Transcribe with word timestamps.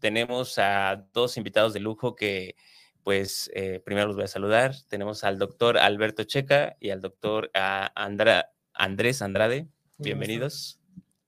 tenemos 0.00 0.58
a 0.58 1.06
dos 1.12 1.36
invitados 1.36 1.72
de 1.72 1.80
lujo 1.80 2.14
que, 2.16 2.56
pues, 3.02 3.50
eh, 3.54 3.80
primero 3.84 4.06
los 4.08 4.16
voy 4.16 4.24
a 4.24 4.28
saludar. 4.28 4.74
Tenemos 4.88 5.24
al 5.24 5.38
doctor 5.38 5.78
Alberto 5.78 6.24
Checa 6.24 6.76
y 6.80 6.90
al 6.90 7.00
doctor 7.00 7.50
ah, 7.54 7.90
Andra- 7.94 8.52
Andrés 8.72 9.22
Andrade. 9.22 9.68
Bienvenidos. 9.98 10.78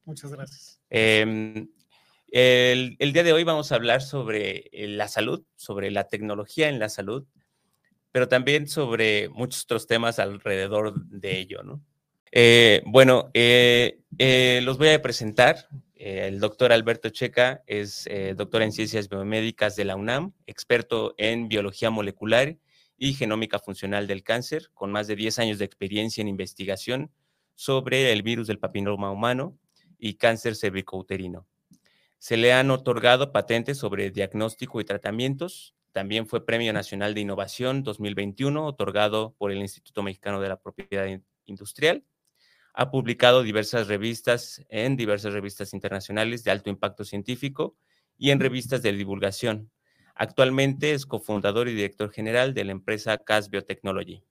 Muchas 0.05 0.33
gracias. 0.33 0.81
Em, 0.91 1.69
el, 2.31 2.97
el 2.99 3.12
día 3.12 3.23
de 3.23 3.33
hoy 3.33 3.45
vamos 3.45 3.73
a 3.73 3.77
hablar 3.77 4.03
sobre 4.03 4.69
eh, 4.73 4.89
la 4.89 5.09
salud, 5.09 5.45
sobre 5.57 5.91
la 5.91 6.09
tecnología 6.09 6.69
en 6.69 6.79
la 6.79 6.89
salud, 6.89 7.27
pero 8.12 8.29
también 8.29 8.69
sobre 8.69 9.29
muchos 9.31 9.65
otros 9.65 9.87
temas 9.87 10.19
alrededor 10.19 10.95
de 11.07 11.39
ello, 11.39 11.62
¿no? 11.62 11.83
Eh, 12.33 12.83
bueno, 12.85 13.31
los 13.33 14.79
voy 14.79 14.89
a 14.89 15.01
presentar. 15.01 15.69
Eh, 16.01 16.29
el 16.29 16.38
doctor 16.38 16.73
Alberto 16.73 17.09
Checa 17.11 17.65
es 17.66 18.06
eh, 18.06 18.34
doctor 18.37 18.62
en 18.62 18.70
ciencias 18.70 19.09
biomédicas 19.09 19.75
de 19.75 19.84
la 19.84 19.97
UNAM, 19.97 20.33
experto 20.47 21.15
en 21.19 21.48
biología 21.48 21.91
molecular 21.91 22.56
y 22.97 23.15
genómica 23.15 23.59
funcional 23.59 24.06
del 24.06 24.23
cáncer, 24.23 24.70
con 24.75 24.92
más 24.92 25.08
de 25.08 25.17
10 25.17 25.41
años 25.41 25.58
de 25.58 25.64
experiencia 25.64 26.20
en 26.23 26.28
investigación 26.28 27.11
sobre 27.56 28.12
el 28.12 28.23
virus 28.23 28.47
del 28.47 28.61
papiloma 28.61 29.11
humano 29.11 29.58
y 29.98 30.14
cáncer 30.14 30.55
cervicouterino. 30.55 31.48
Se 32.19 32.36
le 32.36 32.53
han 32.53 32.70
otorgado 32.70 33.33
patentes 33.33 33.78
sobre 33.78 34.11
diagnóstico 34.12 34.80
y 34.80 34.84
tratamientos. 34.84 35.75
También 35.91 36.27
fue 36.28 36.47
Premio 36.47 36.73
Nacional 36.73 37.14
de 37.14 37.23
Innovación 37.23 37.83
2021, 37.83 38.64
otorgado 38.64 39.34
por 39.36 39.51
el 39.51 39.58
Instituto 39.58 40.05
Mexicano 40.05 40.41
de 40.41 40.48
la 40.48 40.61
Propiedad 40.61 41.06
In- 41.06 41.25
Industrial. 41.47 42.05
Ha 42.81 42.93
publicado 42.93 43.43
diversas 43.43 43.89
revistas 43.89 44.65
en 44.69 44.97
diversas 44.97 45.33
revistas 45.33 45.75
internacionales 45.75 46.45
de 46.45 46.53
alto 46.53 46.71
impacto 46.71 47.03
científico 47.03 47.77
y 48.17 48.31
en 48.31 48.39
revistas 48.39 48.83
de 48.83 48.93
divulgación. 48.93 49.73
Actualmente 50.15 50.93
es 50.93 51.05
cofundador 51.05 51.67
y 51.67 51.75
director 51.75 52.12
general 52.12 52.55
de 52.55 52.62
la 52.62 52.70
empresa 52.70 53.19
CAS 53.19 53.51
Biotechnology. 53.51 54.23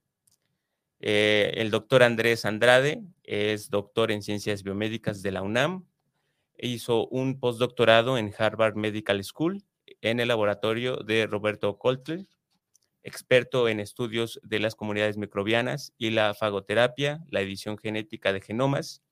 Eh, 1.00 1.52
el 1.56 1.70
doctor 1.70 2.02
Andrés 2.02 2.46
Andrade 2.46 3.02
es 3.22 3.68
doctor 3.68 4.10
en 4.10 4.22
ciencias 4.22 4.62
biomédicas 4.62 5.20
de 5.20 5.32
la 5.32 5.42
UNAM. 5.42 5.84
Hizo 6.56 7.06
un 7.08 7.38
postdoctorado 7.40 8.16
en 8.16 8.32
Harvard 8.38 8.76
Medical 8.76 9.22
School 9.24 9.62
en 10.00 10.20
el 10.20 10.28
laboratorio 10.28 10.96
de 10.96 11.26
Roberto 11.26 11.76
Coltler, 11.76 12.26
experto 13.08 13.68
en 13.68 13.80
estudios 13.80 14.38
de 14.44 14.60
las 14.60 14.76
comunidades 14.76 15.16
microbianas 15.16 15.92
y 15.98 16.10
la 16.10 16.34
fagoterapia, 16.34 17.24
la 17.30 17.40
edición 17.40 17.76
genética 17.76 18.32
de 18.32 18.40
genomas, 18.40 19.02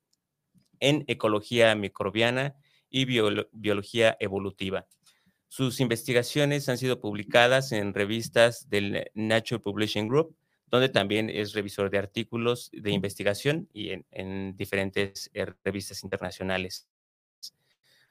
en 0.79 1.03
ecología 1.07 1.75
microbiana 1.75 2.55
y 2.89 3.05
biolo- 3.05 3.49
biología 3.51 4.15
evolutiva. 4.19 4.87
Sus 5.49 5.79
investigaciones 5.79 6.69
han 6.69 6.77
sido 6.77 6.99
publicadas 7.01 7.71
en 7.71 7.93
revistas 7.93 8.69
del 8.69 9.09
Nature 9.13 9.59
Publishing 9.59 10.07
Group, 10.07 10.35
donde 10.67 10.89
también 10.89 11.29
es 11.29 11.53
revisor 11.53 11.89
de 11.89 11.97
artículos 11.97 12.69
de 12.73 12.91
investigación 12.91 13.69
y 13.73 13.91
en, 13.91 14.05
en 14.11 14.55
diferentes 14.57 15.29
eh, 15.33 15.47
revistas 15.63 16.03
internacionales. 16.03 16.87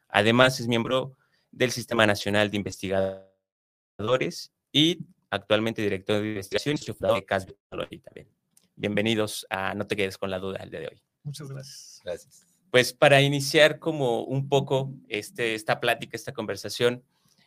Además, 0.09 0.59
es 0.61 0.67
miembro 0.67 1.17
del 1.53 1.71
Sistema 1.71 2.07
Nacional 2.07 2.51
de 2.51 2.57
Investigadores 2.57 4.53
y 4.73 5.01
actualmente 5.31 5.83
director 5.83 6.21
de 6.21 6.29
investigación 6.29 6.77
y 6.81 6.93
fundador 6.93 7.19
de 7.19 7.25
CAS 7.25 7.47
Biotechnology 7.47 7.99
también. 7.99 8.29
Bienvenidos 8.77 9.47
a 9.51 9.75
No 9.75 9.87
te 9.87 9.97
quedes 9.97 10.19
con 10.19 10.31
la 10.31 10.39
duda 10.39 10.59
el 10.63 10.71
día 10.71 10.81
de 10.81 10.89
hoy. 10.89 11.03
Muchas 11.23 11.51
gracias. 11.51 12.01
Gracias. 12.05 12.47
Pues 12.71 12.93
para 12.93 13.23
iniciar 13.23 13.79
como 13.79 14.25
un 14.25 14.49
poco 14.49 14.93
este, 15.09 15.55
esta 15.55 15.81
plática, 15.81 16.17
esta 16.17 16.33
conversación, 16.33 17.03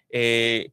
eh, 0.09 0.72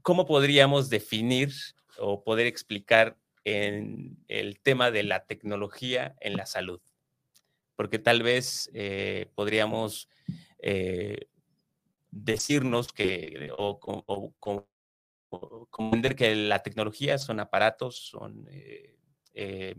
¿cómo 0.00 0.26
podríamos 0.26 0.88
definir 0.88 1.52
o 1.98 2.24
poder 2.24 2.46
explicar 2.46 3.16
en 3.44 4.16
el 4.28 4.58
tema 4.60 4.90
de 4.90 5.02
la 5.02 5.26
tecnología 5.26 6.16
en 6.20 6.36
la 6.36 6.46
salud? 6.46 6.80
Porque 7.76 7.98
tal 7.98 8.22
vez 8.22 8.70
eh, 8.74 9.30
podríamos 9.34 10.08
eh, 10.58 11.26
decirnos 12.10 12.92
que 12.92 13.50
o, 13.56 13.78
o 14.06 14.32
comprender 15.70 16.14
que 16.16 16.34
la 16.34 16.62
tecnología 16.62 17.18
son 17.18 17.40
aparatos, 17.40 17.96
son 17.96 18.46
eh, 18.50 18.96
eh, 19.34 19.74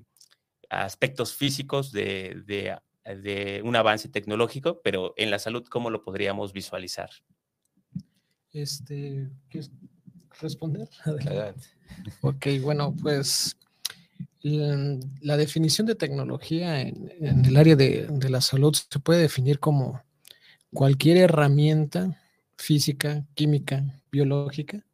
aspectos 0.69 1.35
físicos 1.35 1.91
de, 1.91 2.41
de 2.45 2.75
de 3.05 3.61
un 3.63 3.75
avance 3.75 4.07
tecnológico, 4.07 4.81
pero 4.81 5.13
en 5.17 5.29
la 5.29 5.39
salud, 5.39 5.65
¿cómo 5.69 5.89
lo 5.89 6.03
podríamos 6.03 6.53
visualizar? 6.53 7.09
Este, 8.51 9.29
¿Quieres 9.49 9.71
responder? 10.39 10.87
Adelante. 11.03 11.67
Ok, 12.21 12.47
bueno, 12.61 12.95
pues 12.95 13.57
la, 14.41 14.97
la 15.21 15.37
definición 15.37 15.85
de 15.87 15.95
tecnología 15.95 16.81
en, 16.81 17.11
en 17.19 17.45
el 17.45 17.57
área 17.57 17.75
de, 17.75 18.07
de 18.09 18.29
la 18.29 18.41
salud 18.41 18.73
se 18.73 18.99
puede 18.99 19.21
definir 19.21 19.59
como 19.59 20.01
cualquier 20.73 21.17
herramienta 21.17 22.19
física, 22.57 23.25
química, 23.35 24.01
biológica 24.11 24.85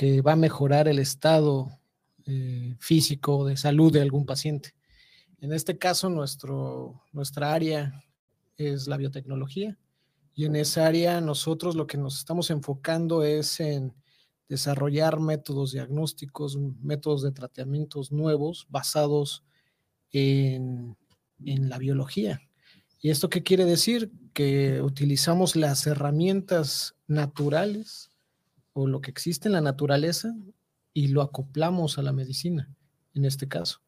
que 0.00 0.22
va 0.22 0.32
a 0.32 0.36
mejorar 0.36 0.88
el 0.88 0.98
estado 0.98 1.78
eh, 2.24 2.74
físico 2.78 3.44
de 3.44 3.58
salud 3.58 3.92
de 3.92 4.00
algún 4.00 4.24
paciente. 4.24 4.74
En 5.42 5.52
este 5.52 5.76
caso, 5.76 6.08
nuestro, 6.08 7.02
nuestra 7.12 7.52
área 7.52 8.02
es 8.56 8.88
la 8.88 8.96
biotecnología 8.96 9.76
y 10.34 10.46
en 10.46 10.56
esa 10.56 10.86
área 10.86 11.20
nosotros 11.20 11.74
lo 11.74 11.86
que 11.86 11.98
nos 11.98 12.16
estamos 12.16 12.48
enfocando 12.48 13.24
es 13.24 13.60
en 13.60 13.92
desarrollar 14.48 15.20
métodos 15.20 15.72
diagnósticos, 15.72 16.56
métodos 16.56 17.20
de 17.20 17.32
tratamientos 17.32 18.10
nuevos 18.10 18.66
basados 18.70 19.44
en, 20.12 20.96
en 21.44 21.68
la 21.68 21.76
biología. 21.76 22.40
¿Y 23.02 23.10
esto 23.10 23.28
qué 23.28 23.42
quiere 23.42 23.66
decir? 23.66 24.10
Que 24.32 24.80
utilizamos 24.80 25.56
las 25.56 25.86
herramientas 25.86 26.94
naturales 27.06 28.09
o 28.72 28.86
lo 28.86 29.00
que 29.00 29.10
existe 29.10 29.48
en 29.48 29.54
la 29.54 29.60
naturaleza 29.60 30.34
y 30.92 31.08
lo 31.08 31.22
acoplamos 31.22 31.98
a 31.98 32.02
la 32.02 32.12
medicina, 32.12 32.68
en 33.14 33.24
este 33.24 33.48
caso. 33.48 33.80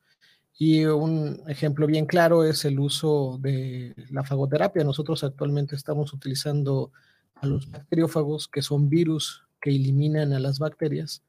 Y 0.59 0.85
un 0.85 1.43
ejemplo 1.49 1.87
bien 1.87 2.07
claro 2.07 2.45
es 2.45 2.65
el 2.65 2.79
uso 2.79 3.39
de 3.41 3.95
la 4.11 4.23
fagoterapia. 4.23 4.85
Nosotros 4.85 5.25
actualmente 5.25 5.75
estamos 5.75 6.13
utilizando 6.13 6.93
a 7.35 7.47
los 7.47 7.71
bacteriófagos, 7.71 8.49
que 8.49 8.63
son 8.63 8.89
virus 8.89 9.45
que 9.61 9.71
eliminan 9.71 10.33
a 10.33 10.41
las 10.41 10.59
bacterias 10.59 11.23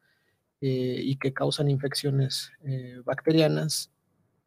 eh, 0.61 0.99
y 1.01 1.15
que 1.15 1.33
causan 1.33 1.69
infecciones 1.69 2.51
eh, 2.63 3.01
bacterianas. 3.05 3.91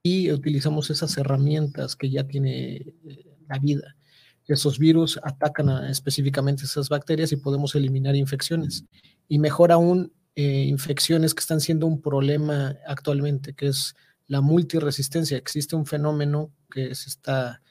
Y 0.03 0.31
utilizamos 0.31 0.91
esas 0.91 1.17
herramientas 1.19 1.97
que 1.97 2.11
ya 2.11 2.25
tiene 2.25 2.77
eh, 2.77 3.37
la 3.49 3.59
vida. 3.59 3.97
Esos 4.47 4.79
virus 4.79 5.19
atacan 5.23 5.69
a, 5.69 5.91
específicamente 5.91 6.65
esas 6.65 6.89
bacterias 6.89 7.33
y 7.33 7.37
podemos 7.37 7.75
eliminar 7.75 8.17
infecciones. 8.17 8.85
Y 9.29 9.39
mejor 9.39 9.73
aún, 9.73 10.13
eh, 10.35 10.65
infecciones 10.65 11.35
que 11.35 11.41
están 11.41 11.61
siendo 11.61 11.87
un 11.87 12.01
problema 12.01 12.77
actualmente, 12.87 13.55
que 13.55 13.69
es 13.69 13.95
la 14.27 14.41
multiresistencia. 14.41 15.37
Existe 15.37 15.77
un 15.77 15.87
fenómeno 15.87 16.53
que 16.71 16.95
se 16.95 17.09
está 17.09 17.63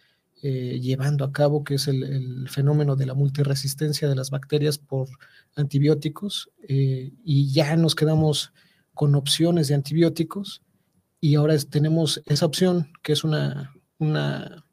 eh, 0.42 0.80
llevando 0.80 1.26
a 1.26 1.32
cabo, 1.32 1.64
que 1.64 1.76
es 1.76 1.88
el, 1.88 2.48
fenómeno 2.50 2.96
de 2.96 3.06
la 3.06 3.14
multiresistencia 3.14 4.08
de 4.08 4.16
las 4.16 4.30
bacterias 4.30 4.78
por 4.78 5.08
antibióticos, 5.56 6.50
eh, 6.68 7.12
y 7.24 7.52
ya 7.52 7.76
nos 7.76 7.96
quedamos 7.96 8.54
con 8.94 9.16
opciones 9.16 9.70
de 9.70 9.76
antibióticos, 9.76 10.62
y 11.20 11.36
ahora 11.36 11.58
tenemos 11.58 12.22
esa 12.26 12.46
opción, 12.46 12.92
que 13.02 13.14
es 13.14 13.24
una, 13.24 13.74
una, 13.98 14.65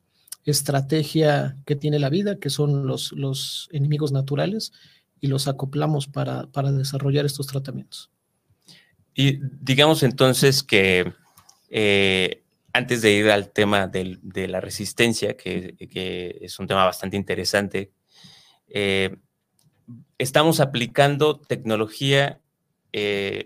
estrategia 0.44 1.56
que 1.66 1.76
tiene 1.76 1.98
la 1.98 2.10
vida, 2.10 2.38
que 2.38 2.50
son 2.50 2.86
los, 2.86 3.12
los 3.12 3.68
enemigos 3.72 4.12
naturales, 4.12 4.72
y 5.20 5.28
los 5.28 5.46
acoplamos 5.46 6.08
para, 6.08 6.48
para 6.48 6.72
desarrollar 6.72 7.24
estos 7.24 7.46
tratamientos. 7.46 8.10
Y 9.14 9.38
digamos 9.60 10.02
entonces 10.02 10.62
que 10.62 11.12
eh, 11.70 12.42
antes 12.72 13.02
de 13.02 13.12
ir 13.12 13.30
al 13.30 13.50
tema 13.50 13.86
del, 13.86 14.18
de 14.22 14.48
la 14.48 14.60
resistencia, 14.60 15.36
que, 15.36 15.76
que, 15.76 16.38
es 16.40 16.58
un 16.58 16.66
tema 16.66 16.84
bastante 16.84 17.16
interesante, 17.16 17.92
eh, 18.68 19.16
estamos 20.18 20.58
aplicando 20.58 21.38
tecnología 21.38 22.40
eh, 22.92 23.44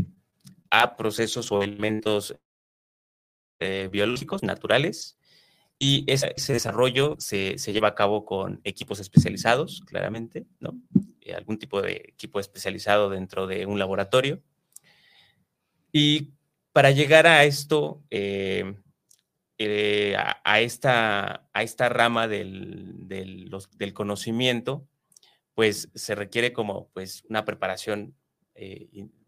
a 0.71 0.97
procesos 0.97 1.53
o 1.53 1.63
elementos 1.63 2.37
biológicos 3.91 4.43
naturales 4.43 5.17
y 5.79 6.05
ese, 6.11 6.35
desarrollo 6.53 7.17
se, 7.19 7.57
lleva 7.57 7.89
a 7.89 7.95
cabo 7.95 8.25
con 8.25 8.61
equipos 8.65 9.01
especializados, 9.01 9.83
claramente, 9.87 10.47
¿no? 10.61 10.81
Eh, 11.21 11.35
algún 11.35 11.59
tipo 11.59 11.83
de 11.83 12.03
equipo 12.09 12.41
especializado 12.41 13.11
dentro 13.11 13.47
de 13.47 13.67
un 13.67 13.79
laboratorio. 13.79 14.43
Y 15.93 16.33
para 16.73 16.91
llegar 16.91 17.27
a 17.27 17.45
esto, 17.45 18.03
a, 20.45 20.61
esta, 20.61 21.49
a 21.53 21.63
esta 21.63 21.89
rama 21.89 22.29
del, 22.29 22.93
del, 23.07 23.95
conocimiento, 23.95 24.87
pues 25.55 25.91
se 25.95 26.15
requiere 26.15 26.53
como 26.53 26.89
pues 26.93 27.25
una 27.29 27.45
preparación 27.45 28.15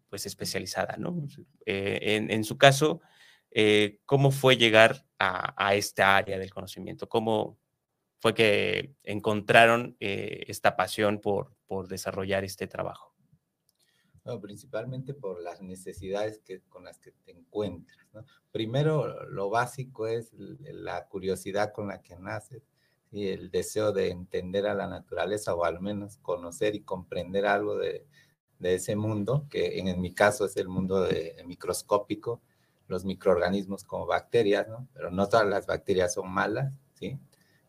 pues 0.09 0.25
especializada, 0.25 0.97
¿no? 0.97 1.27
Eh, 1.65 2.25
en, 2.29 2.43
su 2.43 2.57
caso, 2.57 3.01
eh, 3.51 3.99
¿cómo 4.05 4.31
fue 4.31 4.57
llegar 4.57 5.05
a, 5.19 5.75
esta 5.75 6.15
área 6.15 6.39
del 6.39 6.51
conocimiento? 6.51 7.09
¿Cómo 7.09 7.57
fue 8.19 8.33
que 8.33 8.95
encontraron 9.03 9.97
eh, 9.99 10.45
esta 10.47 10.75
pasión 10.75 11.19
por, 11.19 11.55
por 11.67 11.87
desarrollar 11.87 12.43
este 12.43 12.67
trabajo? 12.67 13.09
principalmente 14.41 15.15
por 15.15 15.41
las 15.41 15.59
necesidades 15.59 16.39
que, 16.45 16.61
con 16.69 16.83
las 16.83 16.99
que 16.99 17.13
te 17.25 17.31
encuentras. 17.31 17.97
Primero, 18.51 19.25
lo 19.25 19.49
básico 19.49 20.05
es 20.05 20.31
la 20.33 21.07
curiosidad 21.07 21.73
con 21.73 21.87
la 21.87 22.03
que 22.03 22.15
naces 22.15 22.61
y 23.11 23.29
el 23.29 23.49
deseo 23.49 23.91
de 23.91 24.09
entender 24.09 24.67
a 24.67 24.75
la 24.75 24.85
naturaleza 24.85 25.55
o 25.55 25.63
al 25.63 25.81
menos 25.81 26.17
conocer 26.17 26.75
y 26.75 26.81
comprender 26.81 27.47
algo 27.47 27.75
de, 27.77 28.05
de 28.59 28.75
ese 28.75 28.95
mundo, 28.95 29.47
que 29.49 29.79
en, 29.79 29.99
mi 29.99 30.13
caso 30.13 30.45
es 30.45 30.57
el 30.57 30.67
mundo 30.67 31.01
de, 31.01 31.35
microscópico, 31.45 32.41
los 32.89 33.05
microorganismos 33.05 33.83
como 33.83 34.05
bacterias, 34.05 34.67
¿no? 34.67 34.87
Pero 34.93 35.11
no 35.11 35.29
todas 35.29 35.47
las 35.47 35.65
bacterias 35.65 36.13
son 36.13 36.29
malas, 36.29 36.73
¿sí? 36.93 37.17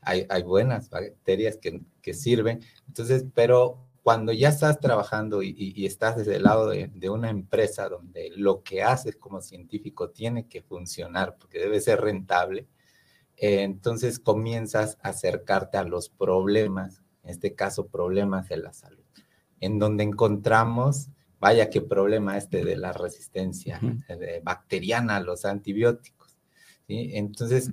Hay, 0.03 0.27
hay 0.31 0.43
buenas 0.43 0.91
bacterias 0.91 1.59
que, 1.59 1.83
que, 2.03 2.15
sirven. 2.15 2.61
Entonces, 2.89 3.27
pero 3.35 3.87
cuando 4.03 4.33
ya 4.33 4.49
estás 4.49 4.81
trabajando 4.81 5.43
y, 5.43 5.55
y, 5.57 5.87
estás 5.87 6.17
desde 6.17 6.37
el 6.37 6.45
lado 6.45 6.69
de, 6.71 7.11
una 7.11 7.31
empresa 7.31 7.89
donde 7.89 8.31
lo 8.35 8.63
que 8.63 8.83
haces 8.83 9.17
como 9.17 9.43
científico 9.43 10.11
tiene 10.11 10.49
que 10.49 10.63
funcionar 10.63 11.37
porque 11.39 11.59
debe 11.59 11.81
ser 11.81 12.01
rentable, 12.01 12.67
eh, 13.37 13.63
entonces 13.63 14.19
comienzas 14.19 14.99
a 15.03 15.11
acercarte 15.11 15.77
a 15.77 15.85
los 15.85 16.09
problemas, 16.09 17.03
en 17.23 17.31
este 17.31 17.55
caso 17.55 17.89
problemas 17.89 18.49
de 18.49 18.57
la 18.57 18.73
salud 18.73 19.05
en 19.61 19.79
donde 19.79 20.05
encontramos, 20.05 21.09
vaya 21.41 21.71
qué 21.71 21.81
problema 21.81 22.37
este 22.37 22.65
de 22.65 22.77
la 22.77 22.93
resistencia 22.93 23.81
bacteriana 24.43 25.17
a 25.17 25.21
los 25.21 25.45
antibióticos. 25.45 26.37
¿sí? 26.87 27.13
Entonces, 27.15 27.73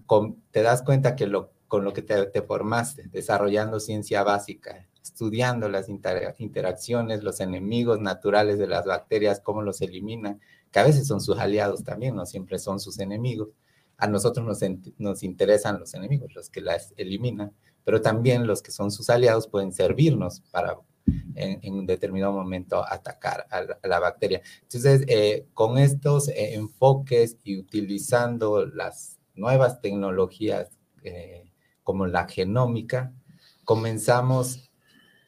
te 0.51 0.61
das 0.61 0.81
cuenta 0.81 1.15
que 1.15 1.27
lo, 1.27 1.51
con 1.67 1.83
lo 1.83 1.93
que 1.93 2.01
te, 2.01 2.41
formaste, 2.41 3.09
desarrollando 3.11 3.79
ciencia 3.79 4.23
básica, 4.23 4.87
estudiando 5.03 5.69
las 5.69 5.89
interacciones, 5.89 7.23
los 7.23 7.39
enemigos 7.41 7.99
naturales 7.99 8.57
de 8.57 8.67
las 8.67 8.85
bacterias, 8.85 9.41
cómo 9.41 9.61
los 9.61 9.81
eliminan, 9.81 10.39
que 10.71 10.79
a 10.79 10.83
veces 10.83 11.07
son 11.07 11.21
sus 11.21 11.37
aliados 11.37 11.83
también, 11.83 12.15
no 12.15 12.25
siempre 12.25 12.59
son 12.59 12.79
sus 12.79 12.99
enemigos. 12.99 13.49
A 13.97 14.07
nosotros 14.07 14.45
nos, 14.45 14.59
nos 14.97 15.23
interesan 15.23 15.79
los 15.79 15.93
enemigos, 15.93 16.33
los 16.35 16.49
que 16.49 16.61
las 16.61 16.93
eliminan, 16.97 17.51
pero 17.83 18.01
también 18.01 18.47
los 18.47 18.61
que 18.61 18.71
son 18.71 18.91
sus 18.91 19.09
aliados 19.09 19.47
pueden 19.47 19.73
servirnos 19.73 20.41
para 20.51 20.77
en, 21.37 21.73
un 21.73 21.85
determinado 21.85 22.33
momento 22.33 22.83
atacar 22.83 23.47
a 23.51 23.87
la, 23.87 23.99
bacteria. 23.99 24.41
Entonces, 24.63 25.03
eh, 25.07 25.47
con 25.53 25.77
estos 25.77 26.29
eh, 26.29 26.55
enfoques 26.55 27.37
y 27.43 27.57
utilizando 27.57 28.65
las 28.65 29.19
nuevas 29.35 29.81
tecnologías 29.81 30.69
eh, 31.03 31.51
como 31.83 32.07
la 32.07 32.27
genómica, 32.27 33.13
comenzamos 33.63 34.69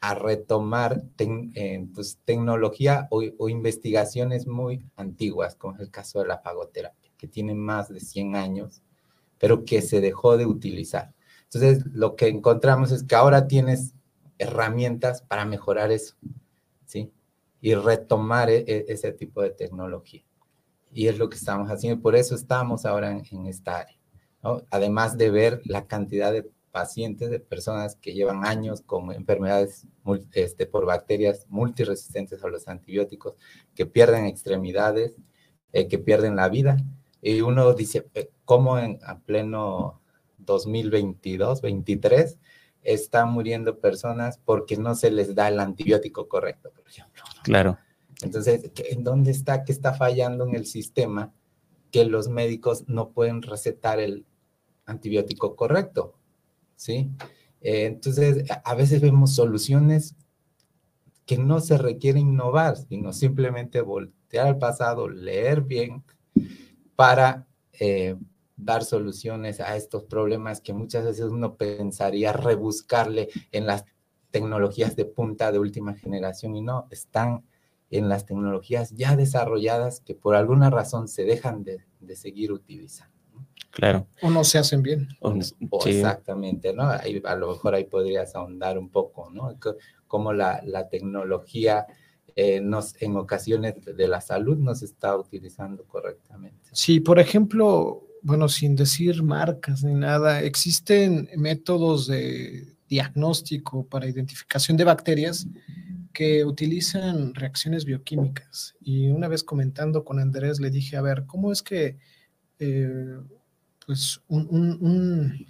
a 0.00 0.14
retomar 0.14 1.02
pues, 1.94 2.18
tecnología 2.24 3.06
o, 3.10 3.22
o, 3.38 3.48
investigaciones 3.48 4.46
muy 4.46 4.84
antiguas, 4.96 5.54
como 5.54 5.74
es 5.74 5.80
el 5.80 5.90
caso 5.90 6.20
de 6.20 6.26
la 6.26 6.38
fagoterapia, 6.38 7.12
que 7.18 7.28
tiene 7.28 7.54
más 7.54 7.88
de 7.88 8.00
100 8.00 8.34
años, 8.34 8.82
pero 9.38 9.64
que 9.64 9.82
se 9.82 10.00
dejó 10.00 10.36
de 10.36 10.46
utilizar. 10.46 11.12
Entonces, 11.44 11.84
lo 11.92 12.16
que 12.16 12.28
encontramos 12.28 12.92
es 12.92 13.02
que 13.02 13.14
ahora 13.14 13.46
tienes 13.46 13.94
herramientas 14.40 15.22
para 15.22 15.44
mejorar 15.44 15.92
eso, 15.92 16.16
¿sí? 16.86 17.12
Y 17.60 17.74
retomar 17.74 18.48
e, 18.50 18.64
e, 18.66 18.86
ese 18.88 19.12
tipo 19.12 19.42
de 19.42 19.50
tecnología. 19.50 20.24
Y 20.92 21.08
es 21.08 21.18
lo 21.18 21.28
que 21.28 21.36
estamos 21.36 21.68
haciendo, 21.68 22.02
por 22.02 22.16
eso 22.16 22.34
estamos 22.34 22.84
ahora 22.86 23.12
en, 23.12 23.46
esta 23.46 23.78
área. 23.78 23.96
Además 24.70 25.18
de 25.18 25.30
ver 25.30 25.60
la 25.64 25.86
cantidad 25.86 26.32
de 26.32 26.50
pacientes, 26.72 27.30
de 27.30 27.40
personas 27.40 27.96
que 27.96 28.14
llevan 28.14 28.46
años 28.46 28.80
con 28.80 29.12
enfermedades 29.12 29.86
este, 30.32 30.66
por 30.66 30.86
bacterias 30.86 31.46
multiresistentes 31.48 32.42
a 32.42 32.48
los 32.48 32.66
antibióticos, 32.66 33.34
que 33.74 33.86
pierden 33.86 34.24
extremidades, 34.24 35.16
eh, 35.72 35.86
que 35.86 35.98
pierden 35.98 36.36
la 36.36 36.48
vida. 36.48 36.78
Y 37.20 37.42
uno 37.42 37.74
dice, 37.74 38.08
eh, 38.14 38.30
¿cómo 38.44 38.78
en 38.78 38.98
pleno 39.26 40.00
2022, 40.38 41.60
23, 41.60 42.38
están 42.82 43.30
muriendo 43.30 43.78
personas 43.78 44.38
porque 44.44 44.76
no 44.76 44.94
se 44.94 45.10
les 45.10 45.34
da 45.34 45.48
el 45.48 45.60
antibiótico 45.60 46.28
correcto, 46.28 46.70
por 46.70 46.88
ejemplo. 46.88 47.22
Claro. 47.42 47.78
Entonces, 48.22 48.70
¿en 48.76 49.04
dónde 49.04 49.30
está? 49.30 49.64
¿Qué 49.64 49.72
está 49.72 49.94
fallando 49.94 50.46
en 50.46 50.54
el 50.54 50.66
sistema? 50.66 51.32
Que 51.90 52.04
los 52.04 52.28
médicos 52.28 52.84
no 52.88 53.10
pueden 53.10 53.42
recetar 53.42 53.98
el 53.98 54.26
antibiótico 54.86 55.56
correcto, 55.56 56.14
¿sí? 56.76 57.10
Eh, 57.60 57.86
entonces, 57.86 58.44
a 58.64 58.74
veces 58.74 59.00
vemos 59.00 59.34
soluciones 59.34 60.16
que 61.26 61.38
no 61.38 61.60
se 61.60 61.78
requiere 61.78 62.18
innovar, 62.20 62.76
sino 62.76 63.12
simplemente 63.12 63.80
voltear 63.80 64.48
al 64.48 64.58
pasado, 64.58 65.08
leer 65.08 65.62
bien 65.62 66.02
para 66.96 67.46
eh, 67.78 68.16
dar 68.64 68.84
soluciones 68.84 69.60
a 69.60 69.76
estos 69.76 70.04
problemas 70.04 70.60
que 70.60 70.72
muchas 70.72 71.04
veces 71.04 71.26
uno 71.26 71.56
pensaría 71.56 72.32
rebuscarle 72.32 73.28
en 73.52 73.66
las 73.66 73.84
tecnologías 74.30 74.96
de 74.96 75.04
punta 75.04 75.52
de 75.52 75.58
última 75.58 75.94
generación 75.94 76.54
y 76.54 76.62
no, 76.62 76.86
están 76.90 77.44
en 77.90 78.08
las 78.08 78.26
tecnologías 78.26 78.90
ya 78.92 79.16
desarrolladas 79.16 80.00
que 80.00 80.14
por 80.14 80.36
alguna 80.36 80.70
razón 80.70 81.08
se 81.08 81.24
dejan 81.24 81.64
de, 81.64 81.80
seguir 82.14 82.52
utilizando. 82.52 83.14
Claro. 83.70 84.06
O 84.22 84.30
no 84.30 84.42
se 84.44 84.58
hacen 84.58 84.82
bien. 84.82 85.08
Exactamente, 85.86 86.72
¿no? 86.72 86.82
a 86.84 87.36
lo 87.36 87.48
mejor 87.52 87.74
ahí 87.74 87.84
podrías 87.84 88.34
ahondar 88.34 88.78
un 88.78 88.90
poco, 88.90 89.30
¿no? 89.30 89.56
Cómo 90.06 90.32
la, 90.32 90.60
la 90.64 90.88
tecnología 90.88 91.86
eh, 92.36 92.60
nos, 92.60 93.00
en 93.02 93.16
ocasiones 93.16 93.74
de 93.84 94.08
la 94.08 94.20
salud 94.20 94.56
no 94.56 94.74
se 94.74 94.84
está 94.84 95.16
utilizando 95.16 95.84
correctamente. 95.84 96.70
Sí, 96.72 97.00
por 97.00 97.18
ejemplo, 97.18 98.02
bueno, 98.22 98.48
sin 98.48 98.76
decir 98.76 99.22
marcas 99.22 99.82
ni 99.82 99.94
nada, 99.94 100.42
existen 100.42 101.28
métodos 101.36 102.06
de 102.06 102.76
diagnóstico 102.88 103.86
para 103.86 104.08
identificación 104.08 104.76
de 104.76 104.84
bacterias 104.84 105.46
que 106.12 106.44
utilizan 106.44 107.34
reacciones 107.34 107.84
bioquímicas. 107.84 108.74
Y 108.80 109.08
una 109.08 109.28
vez 109.28 109.44
comentando 109.44 110.04
con 110.04 110.18
Andrés, 110.18 110.60
le 110.60 110.70
dije, 110.70 110.96
a 110.96 111.02
ver, 111.02 111.24
¿cómo 111.26 111.52
es 111.52 111.62
que 111.62 111.98
eh, 112.58 113.18
pues 113.86 114.20
un, 114.28 115.46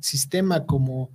sistema 0.00 0.64
como, 0.64 1.10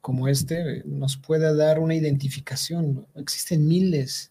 como 0.00 0.28
este 0.28 0.82
nos 0.84 1.16
puede 1.16 1.56
dar 1.56 1.78
una 1.78 1.94
identificación? 1.94 3.06
Existen 3.14 3.66
miles 3.66 4.30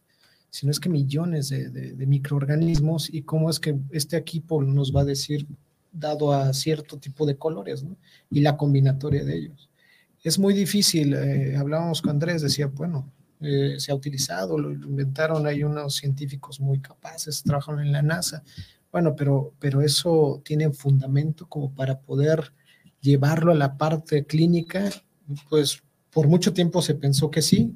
si 0.52 0.66
no 0.66 0.72
es 0.72 0.82
que 0.82 0.90
millones 0.90 1.48
de, 1.48 1.70
de, 1.70 2.06
microorganismos 2.06 3.12
y 3.12 3.22
cómo 3.22 3.50
es 3.50 3.58
que 3.58 3.80
este 3.92 4.18
equipo 4.18 4.62
nos 4.62 4.94
va 4.94 5.02
a 5.02 5.06
decir 5.06 5.48
dado 5.92 6.34
a 6.34 6.54
cierto 6.54 6.98
tipo 6.98 7.26
de 7.26 7.38
colores 7.38 7.84
¿no? 7.84 7.96
y 8.30 8.42
la 8.42 8.58
combinatoria 8.58 9.24
de 9.24 9.38
ellos. 9.38 9.70
Es 10.24 10.38
muy 10.38 10.54
difícil, 10.54 11.14
eh, 11.14 11.56
hablábamos 11.58 12.02
con 12.02 12.12
Andrés, 12.12 12.42
decía, 12.42 12.68
bueno, 12.68 13.12
eh, 13.40 13.76
se 13.80 13.92
ha 13.92 13.96
utilizado, 13.96 14.58
lo 14.58 14.72
inventaron, 14.72 15.48
hay 15.48 15.64
unos 15.64 15.96
científicos 15.96 16.60
muy 16.60 16.80
capaces, 16.80 17.42
trabajan 17.42 17.80
en 17.80 17.92
la 17.92 18.04
NASA, 18.04 18.44
bueno, 18.92 19.16
pero, 19.16 19.54
pero 19.60 19.82
eso 19.82 20.42
tiene 20.46 20.72
fundamento 20.72 21.48
como 21.48 21.74
para 21.74 22.00
poder 22.00 22.54
llevarlo 23.00 23.52
a 23.52 23.56
la 23.56 23.78
parte 23.78 24.26
clínica, 24.26 24.90
pues 25.50 25.82
por 26.12 26.28
mucho 26.28 26.54
tiempo 26.54 26.82
se 26.82 26.94
pensó 26.94 27.32
que 27.32 27.42
sí, 27.42 27.76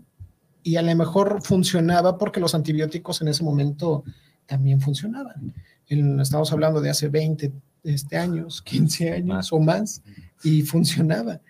y 0.62 0.76
a 0.76 0.82
lo 0.82 0.96
mejor 0.96 1.42
funcionaba 1.42 2.18
porque 2.18 2.40
los 2.40 2.54
antibióticos 2.54 3.22
en 3.22 3.30
ese 3.30 3.44
momento 3.44 4.04
también 4.46 4.82
funcionaban. 4.82 5.54
estamos 5.88 6.52
hablando 6.52 6.82
de 6.82 6.90
hace 6.90 7.08
20, 7.08 7.52
este, 7.86 8.18
años, 8.18 8.62
15 8.62 9.12
años 9.12 9.54
o 9.54 9.60
más, 9.60 10.02
y 10.44 10.62
funcionaba. 10.64 11.42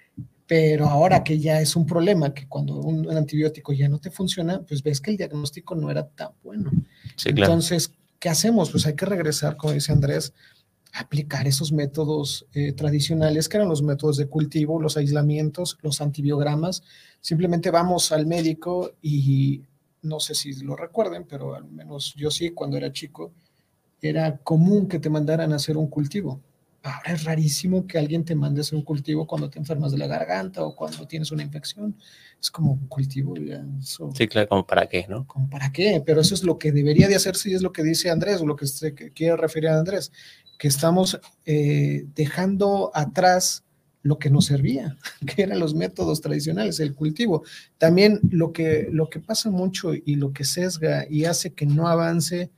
Pero 0.47 0.87
ahora 0.87 1.23
que 1.23 1.39
ya 1.39 1.59
es 1.59 1.75
un 1.75 1.87
problema, 1.87 2.33
que 2.33 2.47
cuando 2.47 2.75
un, 2.75 3.07
un 3.07 3.17
antibiótico 3.17 3.73
ya 3.73 3.89
no 3.89 3.99
te 3.99 4.11
funciona, 4.11 4.61
pues 4.61 4.83
ves 4.83 5.01
que 5.01 5.11
el 5.11 5.17
diagnóstico 5.17 5.73
no 5.75 5.89
era 5.89 6.07
tan 6.07 6.29
bueno. 6.43 6.71
Sí, 7.15 7.33
claro. 7.33 7.53
Entonces, 7.53 7.91
¿qué 8.19 8.29
hacemos? 8.29 8.69
Pues 8.69 8.85
hay 8.85 8.95
que 8.95 9.05
regresar, 9.05 9.57
como 9.57 9.73
dice 9.73 9.91
Andrés, 9.91 10.33
a 10.93 11.01
aplicar 11.01 11.47
esos 11.47 11.71
métodos 11.71 12.45
eh, 12.53 12.73
tradicionales, 12.73 13.49
que 13.49 13.57
eran 13.57 13.69
los 13.69 13.81
métodos 13.81 14.17
de 14.17 14.27
cultivo, 14.27 14.79
los 14.79 14.97
aislamientos, 14.97 15.77
los 15.81 15.99
antibiogramas. 15.99 16.83
Simplemente 17.21 17.71
vamos 17.71 18.11
al 18.11 18.27
médico 18.27 18.91
y 19.01 19.63
no 20.03 20.19
sé 20.19 20.35
si 20.35 20.53
lo 20.63 20.75
recuerden, 20.75 21.25
pero 21.27 21.55
al 21.55 21.65
menos 21.65 22.13
yo 22.15 22.29
sí, 22.29 22.51
cuando 22.51 22.77
era 22.77 22.93
chico, 22.93 23.33
era 24.09 24.37
común 24.37 24.87
que 24.87 24.99
te 24.99 25.09
mandaran 25.09 25.53
a 25.53 25.57
hacer 25.57 25.77
un 25.77 25.87
cultivo. 25.87 26.41
Ahora 26.83 27.13
es 27.13 27.23
rarísimo 27.23 27.87
que 27.87 27.97
alguien 27.97 28.23
te 28.23 28.35
mande 28.35 28.59
a 28.59 28.61
hacer 28.61 28.75
un 28.77 28.83
cultivo 28.83 29.25
cuando 29.25 29.49
te 29.49 29.57
enfermas 29.57 29.91
de 29.91 29.97
la 29.97 30.05
garganta 30.05 30.63
o 30.63 30.75
cuando 30.75 31.07
tienes 31.07 31.31
una 31.31 31.41
infección. 31.41 31.95
Es 32.39 32.51
como 32.51 32.73
un 32.73 32.87
cultivo. 32.87 33.35
Ya, 33.37 33.65
eso, 33.79 34.11
Sí, 34.13 34.27
claro, 34.27 34.47
como 34.49 34.67
para 34.67 34.87
qué, 34.87 35.05
¿no? 35.09 35.25
como 35.25 35.49
para 35.49 35.71
qué, 35.71 36.03
pero 36.05 36.21
eso 36.21 36.35
es 36.35 36.43
lo 36.43 36.59
que 36.59 36.71
debería 36.71 37.07
de 37.07 37.15
hacerse 37.15 37.49
y 37.49 37.53
es 37.55 37.63
lo 37.63 37.71
que 37.71 37.81
dice 37.81 38.11
Andrés, 38.11 38.39
o 38.41 38.45
lo 38.45 38.55
que 38.55 38.67
se 38.67 38.93
quiere 38.93 39.35
referir 39.35 39.69
a 39.69 39.79
Andrés, 39.79 40.11
que 40.59 40.67
estamos 40.67 41.19
eh, 41.45 42.05
dejando 42.13 42.91
atrás 42.93 43.65
lo 44.05 44.19
que 44.19 44.29
nos 44.29 44.45
servía, 44.45 44.95
que 45.35 45.41
eran 45.41 45.59
los 45.59 45.73
métodos 45.73 46.21
tradicionales, 46.21 46.79
el 46.79 46.93
cultivo. 46.93 47.43
También 47.79 48.19
lo 48.29 48.53
que, 48.53 48.87
lo 48.91 49.09
que 49.09 49.19
pasa 49.19 49.49
mucho 49.49 49.95
y 49.95 50.15
lo 50.15 50.31
que 50.31 50.43
sesga 50.43 51.07
y 51.09 51.25
hace 51.25 51.53
que 51.53 51.65
no 51.65 51.87
avance, 51.87 52.51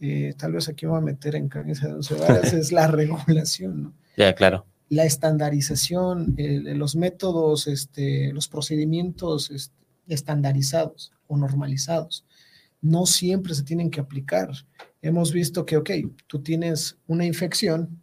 eh, 0.00 0.34
tal 0.36 0.52
vez 0.52 0.68
aquí 0.68 0.86
me 0.86 0.92
voy 0.92 0.98
a 1.00 1.04
meter 1.04 1.34
en 1.36 1.48
camisa 1.48 1.86
de 1.88 1.94
once 1.94 2.14
varas, 2.14 2.52
es 2.52 2.72
la 2.72 2.86
regulación, 2.86 3.82
¿no? 3.82 3.94
Ya, 4.16 4.34
claro. 4.34 4.66
la 4.88 5.04
estandarización, 5.04 6.34
el- 6.36 6.76
los 6.78 6.96
métodos, 6.96 7.66
este, 7.66 8.32
los 8.32 8.48
procedimientos 8.48 9.50
este, 9.50 9.74
estandarizados 10.08 11.12
o 11.28 11.36
normalizados, 11.36 12.24
no 12.82 13.06
siempre 13.06 13.54
se 13.54 13.62
tienen 13.62 13.90
que 13.90 14.00
aplicar. 14.00 14.50
Hemos 15.02 15.32
visto 15.32 15.64
que, 15.66 15.76
ok, 15.76 15.90
tú 16.26 16.40
tienes 16.40 16.96
una 17.06 17.24
infección 17.24 18.02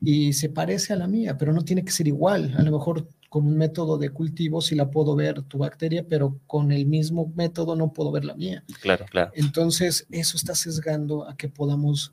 y 0.00 0.32
se 0.32 0.48
parece 0.48 0.92
a 0.92 0.96
la 0.96 1.06
mía, 1.06 1.38
pero 1.38 1.52
no 1.52 1.62
tiene 1.64 1.84
que 1.84 1.92
ser 1.92 2.08
igual. 2.08 2.54
A 2.58 2.62
lo 2.62 2.72
mejor 2.72 3.06
con 3.32 3.46
un 3.46 3.56
método 3.56 3.96
de 3.96 4.10
cultivo 4.10 4.60
sí 4.60 4.74
la 4.74 4.90
puedo 4.90 5.16
ver 5.16 5.40
tu 5.44 5.56
bacteria, 5.56 6.04
pero 6.06 6.38
con 6.46 6.70
el 6.70 6.84
mismo 6.84 7.32
método 7.34 7.74
no 7.74 7.90
puedo 7.90 8.12
ver 8.12 8.26
la 8.26 8.34
mía. 8.34 8.62
Claro, 8.82 9.06
claro. 9.10 9.30
Entonces, 9.34 10.06
eso 10.10 10.36
está 10.36 10.54
sesgando 10.54 11.26
a 11.26 11.34
que 11.34 11.48
podamos 11.48 12.12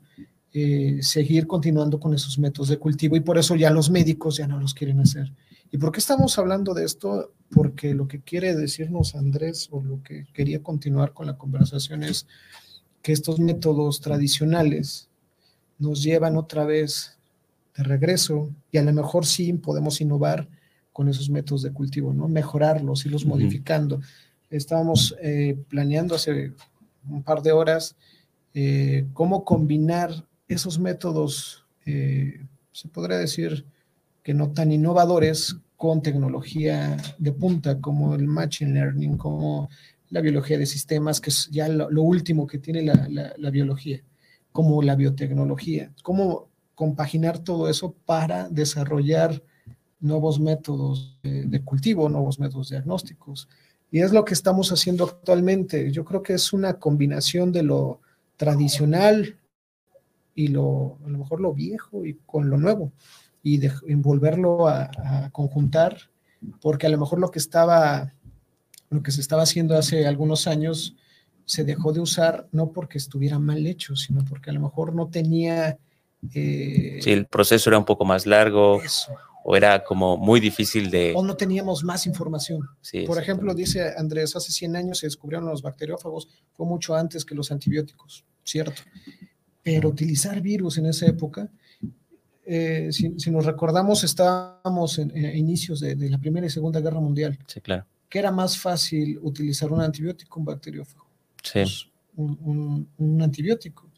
eh, 0.54 1.00
seguir 1.02 1.46
continuando 1.46 2.00
con 2.00 2.14
esos 2.14 2.38
métodos 2.38 2.70
de 2.70 2.78
cultivo 2.78 3.16
y 3.16 3.20
por 3.20 3.36
eso 3.36 3.54
ya 3.54 3.68
los 3.68 3.90
médicos 3.90 4.38
ya 4.38 4.46
no 4.46 4.58
los 4.58 4.72
quieren 4.72 4.98
hacer. 4.98 5.30
¿Y 5.70 5.76
por 5.76 5.92
qué 5.92 5.98
estamos 5.98 6.38
hablando 6.38 6.72
de 6.72 6.86
esto? 6.86 7.34
Porque 7.50 7.92
lo 7.92 8.08
que 8.08 8.22
quiere 8.22 8.54
decirnos 8.54 9.14
Andrés 9.14 9.68
o 9.70 9.82
lo 9.82 10.02
que 10.02 10.24
quería 10.32 10.62
continuar 10.62 11.12
con 11.12 11.26
la 11.26 11.36
conversación 11.36 12.02
es 12.02 12.26
que 13.02 13.12
estos 13.12 13.38
métodos 13.40 14.00
tradicionales 14.00 15.10
nos 15.78 16.02
llevan 16.02 16.38
otra 16.38 16.64
vez 16.64 17.18
de 17.76 17.82
regreso 17.82 18.48
y 18.72 18.78
a 18.78 18.82
lo 18.82 18.94
mejor 18.94 19.26
sí 19.26 19.52
podemos 19.52 20.00
innovar 20.00 20.48
con 20.92 21.08
esos 21.08 21.30
métodos 21.30 21.62
de 21.62 21.72
cultivo, 21.72 22.12
¿no? 22.12 22.28
Mejorarlos, 22.28 23.04
irlos 23.06 23.22
Ujú. 23.24 23.30
modificando. 23.34 24.00
Estábamos 24.50 25.14
eh, 25.22 25.56
planeando 25.68 26.14
hace 26.16 26.52
un 27.08 27.22
par 27.22 27.42
de 27.42 27.52
horas 27.52 27.96
eh, 28.54 29.06
cómo 29.12 29.44
combinar 29.44 30.26
esos 30.48 30.78
métodos, 30.78 31.64
eh, 31.86 32.44
se 32.72 32.88
podría 32.88 33.16
decir 33.18 33.64
que 34.22 34.34
no 34.34 34.50
tan 34.52 34.72
innovadores, 34.72 35.56
con 35.76 36.02
tecnología 36.02 36.96
de 37.16 37.32
punta 37.32 37.80
como 37.80 38.14
el 38.14 38.26
Machine 38.26 38.72
Learning, 38.74 39.16
como 39.16 39.70
la 40.10 40.20
biología 40.20 40.58
de 40.58 40.66
sistemas, 40.66 41.20
que 41.22 41.30
es 41.30 41.48
ya 41.50 41.68
lo, 41.68 41.88
lo 41.90 42.02
último 42.02 42.46
que 42.46 42.58
tiene 42.58 42.82
la, 42.82 43.06
la- 43.08 43.32
la 43.38 43.50
biología, 43.50 44.02
como 44.52 44.82
la 44.82 44.94
biotecnología. 44.96 45.90
Cómo 46.02 46.48
compaginar 46.74 47.38
todo 47.38 47.68
eso 47.70 47.94
para 48.04 48.48
desarrollar 48.50 49.42
nuevos 50.00 50.40
métodos 50.40 51.18
de, 51.22 51.44
de 51.44 51.62
cultivo, 51.62 52.08
nuevos 52.08 52.38
métodos 52.38 52.70
diagnósticos. 52.70 53.48
Y 53.90 54.00
es 54.00 54.12
lo 54.12 54.24
que 54.24 54.34
estamos 54.34 54.70
haciendo 54.70 55.04
actualmente. 55.04 55.90
Yo 55.90 56.04
creo 56.04 56.22
que 56.22 56.34
es 56.34 56.52
una 56.52 56.74
combinación 56.74 57.52
de 57.52 57.62
lo 57.62 58.00
tradicional 58.36 59.38
y 60.34 60.48
lo, 60.48 60.98
a 61.04 61.08
lo 61.08 61.18
mejor 61.18 61.40
lo 61.40 61.52
viejo 61.52 62.06
y 62.06 62.14
con 62.24 62.48
lo 62.48 62.56
nuevo 62.56 62.92
y 63.42 63.58
de, 63.58 63.72
envolverlo 63.88 64.68
a, 64.68 64.90
a 65.04 65.30
conjuntar, 65.30 65.96
porque 66.60 66.86
a 66.86 66.90
lo 66.90 66.98
mejor 66.98 67.18
lo 67.18 67.30
que 67.30 67.38
estaba, 67.38 68.14
lo 68.90 69.02
que 69.02 69.10
se 69.10 69.20
estaba 69.20 69.42
haciendo 69.42 69.76
hace 69.76 70.06
algunos 70.06 70.46
años 70.46 70.96
se 71.44 71.64
dejó 71.64 71.92
de 71.92 72.00
usar 72.00 72.46
no 72.52 72.70
porque 72.70 72.98
estuviera 72.98 73.38
mal 73.38 73.66
hecho, 73.66 73.96
sino 73.96 74.24
porque 74.24 74.50
a 74.50 74.52
lo 74.52 74.60
mejor 74.60 74.94
no 74.94 75.08
tenía 75.08 75.78
eh, 76.34 77.00
Sí, 77.02 77.12
el 77.12 77.26
proceso 77.26 77.70
era 77.70 77.78
un 77.78 77.84
poco 77.84 78.04
más 78.04 78.26
largo 78.26 78.80
eso, 78.82 79.12
o 79.44 79.56
era 79.56 79.82
como 79.84 80.16
muy 80.16 80.38
difícil 80.40 80.90
de... 80.90 81.12
o 81.16 81.22
no 81.22 81.34
teníamos 81.36 81.82
más 81.84 82.06
información. 82.06 82.60
sí, 82.80 83.04
Por 83.06 83.18
ejemplo, 83.18 83.54
dice 83.54 83.92
Andrés, 83.96 84.36
hace 84.36 84.52
100 84.52 84.76
años 84.76 84.98
se 84.98 85.06
descubrieron 85.06 85.48
los 85.48 85.62
bacteriófagos, 85.62 86.28
fue 86.52 86.66
mucho 86.66 86.94
antes 86.94 87.24
que 87.24 87.34
los 87.34 87.50
antibióticos, 87.50 88.24
cierto. 88.44 88.82
Pero 89.62 89.88
utilizar 89.88 90.40
virus 90.40 90.78
en 90.78 90.86
esa 90.86 91.06
época, 91.06 91.50
eh, 92.44 92.88
si, 92.92 93.14
si 93.18 93.30
nos 93.30 93.44
recordamos, 93.44 94.02
estábamos 94.04 94.98
en, 94.98 95.14
en 95.16 95.36
inicios 95.36 95.80
de, 95.80 95.94
de 95.94 96.08
la 96.10 96.18
Primera 96.18 96.46
y 96.46 96.50
Segunda 96.50 96.80
Guerra 96.80 97.00
Mundial, 97.00 97.38
Sí, 97.46 97.60
claro. 97.60 97.86
que 98.08 98.18
era 98.18 98.30
más 98.32 98.58
fácil 98.58 99.18
utilizar 99.22 99.70
un 99.72 99.80
antibiótico 99.80 100.38
un 100.40 100.46
bacteriófago. 100.46 101.06
Sí, 101.42 101.60
Pues, 101.60 101.86
un, 102.16 102.38
un- 102.42 102.88
un 102.98 103.22
antibiótico, 103.22 103.88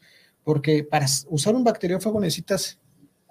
porque 0.43 0.83
para 0.83 1.05
usar 1.29 1.55
un 1.55 1.63
bacteriófago 1.63 2.19
necesitas 2.19 2.77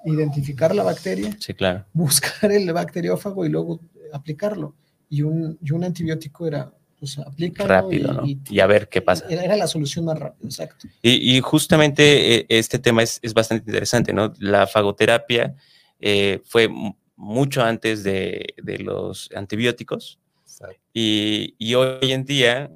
identificar 0.05 0.75
la 0.75 0.83
bacteria, 0.83 1.37
sí, 1.39 1.55
claro. 1.55 1.85
buscar 1.93 2.51
el 2.53 2.73
bacteriófago 2.73 3.45
y 3.47 3.49
luego 3.49 3.81
aplicarlo. 4.13 4.75
Y 5.09 5.23
un, 5.23 5.59
y 5.63 5.73
un 5.73 5.85
antibiótico 5.85 6.47
era, 6.47 6.73
pues, 6.99 7.19
aplícalo 7.19 7.69
Rápido, 7.69 8.13
¿no? 8.15 8.23
Y 8.27 8.61
a 8.61 8.67
ver 8.67 8.89
qué 8.89 9.03
pasa. 9.03 9.27
Era, 9.29 9.45
era 9.45 9.57
la 9.57 9.67
solución 9.67 10.07
más 10.07 10.19
rápida, 10.19 10.49
exacto. 10.49 10.89
Y, 11.03 11.37
y 11.37 11.41
justamente 11.41 12.37
eh, 12.37 12.47
este 12.49 12.79
tema 12.79 13.03
es, 13.03 13.19
es 13.23 13.35
bastante 13.35 13.71
interesante, 13.71 14.13
¿no? 14.13 14.33
La 14.39 14.67
fagoterapia 14.67 15.55
eh, 16.01 16.41
fue 16.45 16.69
mu- 16.69 16.95
mucho 17.17 17.63
antes 17.63 18.03
de, 18.03 18.55
de 18.63 18.79
los 18.79 19.29
antibióticos 19.35 20.19
y, 20.95 21.55
y 21.59 21.75
hoy 21.75 22.13
en 22.13 22.25
día, 22.25 22.71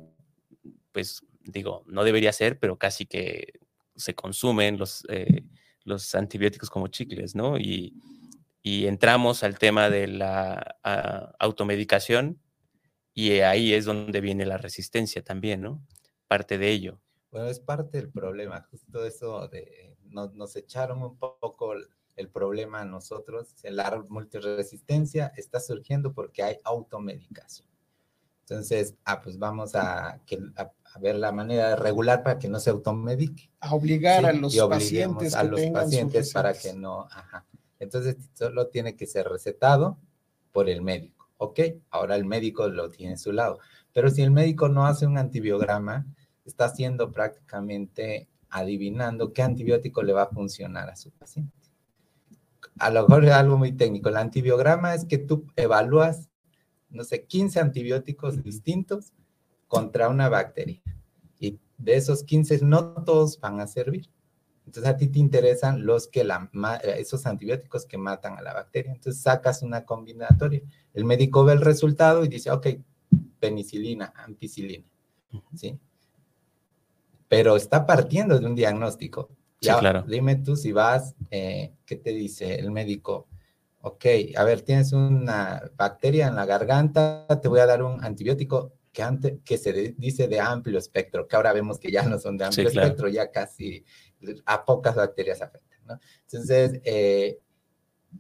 pues 0.93 1.23
digo, 1.45 1.85
no 1.87 2.05
debería 2.05 2.33
ser, 2.33 2.59
pero 2.59 2.77
casi 2.77 3.07
que 3.07 3.55
se 3.97 4.15
consumen 4.15 4.77
los, 4.79 5.07
eh, 5.09 5.43
los 5.87 6.15
antibióticos 6.15 6.69
como 6.69 6.89
chicles, 6.89 7.35
¿no? 7.35 7.57
Y, 7.57 7.95
y 8.63 8.87
entramos 8.87 9.43
al 9.43 9.59
tema 9.59 9.89
de 9.89 10.09
la 10.09 10.77
ah, 10.83 11.33
automedicación 11.39 12.41
y 13.15 13.31
ahí 13.41 13.73
es 13.73 13.87
donde 13.87 14.21
viene 14.21 14.45
la 14.45 14.59
resistencia 14.59 15.23
también, 15.23 15.63
¿no? 15.63 15.87
Parte 16.29 16.59
de 16.59 16.71
ello. 16.71 17.01
Bueno, 17.31 17.49
es 17.49 17.61
parte 17.61 17.99
del 17.99 18.11
problema, 18.11 18.67
justo 18.71 19.05
eso 19.05 19.49
de 19.49 19.97
nos, 20.11 20.35
nos 20.35 20.57
echaron 20.57 21.03
un 21.03 21.17
poco 21.19 21.75
el 22.17 22.29
problema 22.29 22.81
a 22.81 22.85
nosotros. 22.85 23.55
La 23.63 24.03
multiresistencia 24.09 25.33
está 25.37 25.61
surgiendo 25.61 26.13
porque 26.13 26.43
hay 26.43 26.57
automedicación. 26.65 27.69
Entonces, 28.49 28.95
ah, 29.05 29.21
pues 29.21 29.39
vamos 29.39 29.75
a, 29.75 30.21
que, 30.25 30.39
a, 30.57 30.73
a 30.95 30.99
ver 30.99 31.17
la 31.17 31.33
manera 31.33 31.71
de 31.71 31.77
regular 31.77 32.23
para 32.23 32.39
que 32.39 32.49
no 32.49 32.61
se 32.61 32.71
automedique. 32.71 33.51
A 33.61 33.75
obligar 33.75 34.21
Sí, 34.21 34.27
a 34.27 34.33
los 34.33 34.57
pacientes 34.69 35.35
a 35.35 35.43
que 35.43 35.49
los 35.49 35.61
tengan 35.61 35.85
pacientes 35.85 36.33
para 36.33 36.55
que 36.55 36.73
no, 36.73 37.03
ajá. 37.11 37.45
Entonces, 37.79 38.17
solo 38.35 38.69
tiene 38.69 38.97
que 38.97 39.07
ser 39.07 39.29
recetado 39.29 39.99
por 40.53 40.69
el 40.69 40.83
médico, 40.83 41.29
¿ok? 41.37 41.61
Ahora 41.91 42.17
el 42.17 42.25
médico 42.25 42.69
lo 42.69 42.89
tiene 42.89 43.15
a 43.15 43.19
su 43.19 43.33
lado. 43.33 43.59
Pero 43.93 44.11
si 44.11 44.23
el 44.23 44.31
médico 44.31 44.69
no 44.69 44.87
hace 44.87 45.07
un 45.07 45.19
antibiograma, 45.19 46.07
está 46.45 46.67
haciendo 46.67 47.13
prácticamente 47.13 48.29
adivinando 48.49 49.33
qué 49.33 49.43
antibiótico 49.43 50.03
le 50.03 50.13
va 50.13 50.23
a 50.23 50.29
funcionar 50.29 50.89
a 50.89 50.97
su 50.97 51.11
paciente. 51.11 51.53
A 52.79 52.91
lo 52.91 53.07
mejor 53.07 53.25
es 53.25 53.33
algo 53.33 53.59
muy 53.59 53.73
técnico. 53.73 54.09
El 54.09 54.17
antibiograma 54.17 54.95
es 54.95 55.05
que 55.05 55.19
tú 55.19 55.47
evalúas, 55.57 56.31
no 56.89 57.05
sé, 57.05 57.25
15 57.25 57.61
antibióticos 57.61 58.43
distintos 58.43 59.13
contra 59.69 60.09
una 60.09 60.29
bacteria. 60.29 60.83
Y 61.39 61.59
de 61.79 61.97
esos 61.97 62.23
15, 62.25 62.61
no 62.63 62.95
todos 63.05 63.41
van 63.41 63.61
a 63.61 63.67
servir. 63.67 64.09
Entonces 64.67 64.93
a 64.93 64.97
ti 64.97 65.07
te 65.07 65.19
interesan 65.21 65.87
los 65.87 66.09
que 66.09 66.25
la, 66.25 66.51
esos 66.97 67.25
antibióticos 67.27 67.87
que 67.87 67.99
matan 67.99 68.37
a 68.37 68.43
la 68.43 68.53
bacteria. 68.53 68.93
Entonces 68.93 69.23
sacas 69.23 69.63
una 69.63 69.85
combinatoria. 69.85 70.63
El 70.93 71.05
médico 71.05 71.45
ve 71.45 71.53
el 71.53 71.61
resultado 71.61 72.25
y 72.25 72.29
dice, 72.29 72.51
ok, 72.51 72.67
penicilina, 73.39 74.13
ampicilina. 74.17 74.85
¿Sí? 75.55 75.79
Pero 77.29 77.57
está 77.57 77.87
partiendo 77.87 78.39
de 78.39 78.47
un 78.47 78.55
diagnóstico. 78.55 79.29
Sí, 79.61 79.69
Ya, 79.69 79.79
claro. 79.79 80.03
Dime 80.03 80.37
tú 80.37 80.57
si 80.57 80.73
vas, 80.73 81.15
eh, 81.31 81.73
¿qué 81.85 81.97
te 81.97 82.11
dice 82.11 82.57
el 82.57 82.71
médico? 82.71 83.29
ok, 83.87 84.05
a 84.37 84.43
ver, 84.43 84.63
tienes 84.63 84.93
una 84.93 85.63
bacteria 85.77 86.27
en 86.27 86.35
la 86.35 86.45
garganta, 86.45 87.25
te 87.41 87.47
voy 87.47 87.61
a 87.61 87.67
dar 87.67 87.85
un 87.85 88.03
antibiótico 88.05 88.73
que, 88.97 89.03
antes, 89.03 89.41
que 89.45 89.59
se 89.59 89.95
dice 89.99 90.27
de 90.27 90.41
amplio 90.41 90.79
espectro, 90.79 91.29
que 91.29 91.37
ahora 91.37 91.53
vemos 91.53 91.79
que 91.79 91.93
ya 91.93 92.03
no 92.09 92.19
son 92.19 92.39
de 92.39 92.47
amplio 92.47 92.67
espectro, 92.67 93.09
ya 93.09 93.31
casi 93.31 93.85
a 94.47 94.65
pocas 94.65 94.95
bacterias 94.95 95.43
afectan, 95.43 95.81
¿no? 95.85 96.01
Entonces, 96.23 96.81
eh, 96.83 97.39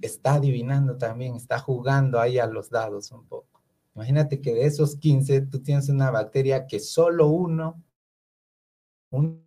está 0.02 0.34
adivinando 0.34 0.98
también, 0.98 1.34
está 1.34 1.58
jugando 1.58 2.20
ahí 2.20 2.38
a 2.38 2.46
los 2.46 2.68
dados 2.68 3.10
un 3.10 3.26
poco. 3.26 3.62
Imagínate 3.94 4.42
que 4.42 4.52
de 4.52 4.66
esos 4.66 4.96
15, 4.96 5.46
tú 5.46 5.62
tienes 5.62 5.88
una 5.88 6.10
bacteria 6.10 6.66
que 6.66 6.78
solo 6.78 7.28
uno, 7.28 7.82
uno 9.08 9.40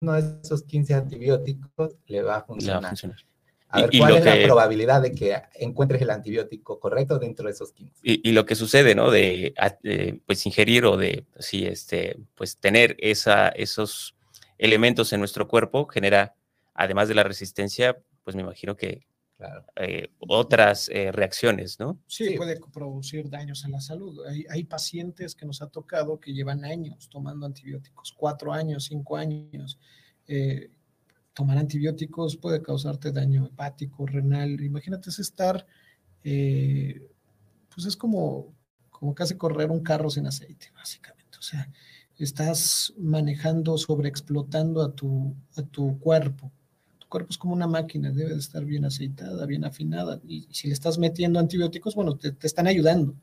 de 0.00 0.40
esos 0.42 0.62
15 0.62 0.94
antibióticos 0.94 1.98
le 2.06 2.22
va 2.22 2.36
a 2.36 2.44
funcionar. 2.44 2.94
A 2.94 3.31
ver, 3.80 3.90
¿cuál 3.96 4.16
es 4.16 4.24
la 4.24 4.42
probabilidad 4.42 5.02
de 5.02 5.12
que 5.12 5.36
encuentres 5.54 6.02
el 6.02 6.10
antibiótico 6.10 6.78
correcto 6.78 7.18
dentro 7.18 7.46
de 7.46 7.52
esos 7.52 7.72
15? 7.72 8.00
Y, 8.02 8.32
lo 8.32 8.44
que 8.44 8.54
sucede, 8.54 8.94
¿no? 8.94 9.10
De, 9.10 9.54
pues 10.26 10.44
ingerir 10.46 10.84
o 10.84 10.96
de, 10.96 11.24
sí, 11.38 11.66
este, 11.66 12.18
pues 12.34 12.58
tener 12.58 12.96
esa, 12.98 13.48
esos 13.48 14.14
elementos 14.58 15.12
en 15.12 15.20
nuestro 15.20 15.48
cuerpo 15.48 15.86
genera, 15.86 16.34
además 16.74 17.08
de 17.08 17.14
la 17.14 17.24
resistencia, 17.24 17.98
pues 18.24 18.36
me 18.36 18.42
imagino 18.42 18.76
que 18.76 19.06
eh, 19.76 20.08
otras 20.18 20.88
eh, 20.88 21.10
reacciones, 21.10 21.80
¿no? 21.80 21.98
Sí, 22.06 22.36
puede 22.36 22.60
producir 22.72 23.28
daños 23.28 23.64
en 23.64 23.72
la 23.72 23.80
salud. 23.80 24.24
Hay, 24.26 24.44
hay, 24.48 24.64
pacientes 24.64 25.34
que 25.34 25.46
nos 25.46 25.62
ha 25.62 25.66
tocado 25.68 26.20
que 26.20 26.32
llevan 26.32 26.64
años 26.64 27.08
tomando 27.08 27.46
antibióticos, 27.46 28.12
cuatro 28.12 28.52
años, 28.52 28.84
cinco 28.84 29.16
años. 29.16 29.80
Eh, 30.28 30.70
tomar 31.34 31.58
antibióticos 31.58 32.36
puede 32.36 32.62
causarte 32.62 33.12
daño 33.12 33.46
hepático, 33.46 34.06
renal. 34.06 34.60
Imagínate 34.60 35.10
es 35.10 35.18
estar, 35.18 35.66
pues 36.22 37.86
es 37.86 37.96
como, 37.96 38.54
como 38.90 39.14
casi 39.14 39.36
correr 39.36 39.70
un 39.70 39.82
carro 39.82 40.10
sin 40.10 40.26
aceite, 40.26 40.70
básicamente. 40.74 41.38
O 41.38 41.42
sea, 41.42 41.70
estás 42.18 42.94
manejando, 42.98 43.76
sobreexplotando 43.78 44.82
a 44.82 44.94
tu, 44.94 45.34
a 45.56 45.62
tu 45.62 45.98
cuerpo 45.98 46.52
cuerpo 47.12 47.30
es 47.30 47.38
como 47.38 47.52
una 47.52 47.66
máquina, 47.66 48.10
debe 48.10 48.32
de 48.32 48.40
estar 48.40 48.64
bien 48.64 48.86
aceitada, 48.86 49.44
bien 49.44 49.66
afinada. 49.66 50.18
Y 50.26 50.48
si 50.50 50.68
le 50.68 50.74
estás 50.74 50.98
metiendo 50.98 51.38
antibióticos, 51.38 51.94
bueno, 51.94 52.16
te, 52.16 52.34
están 52.42 52.66
ayudando. 52.66 53.14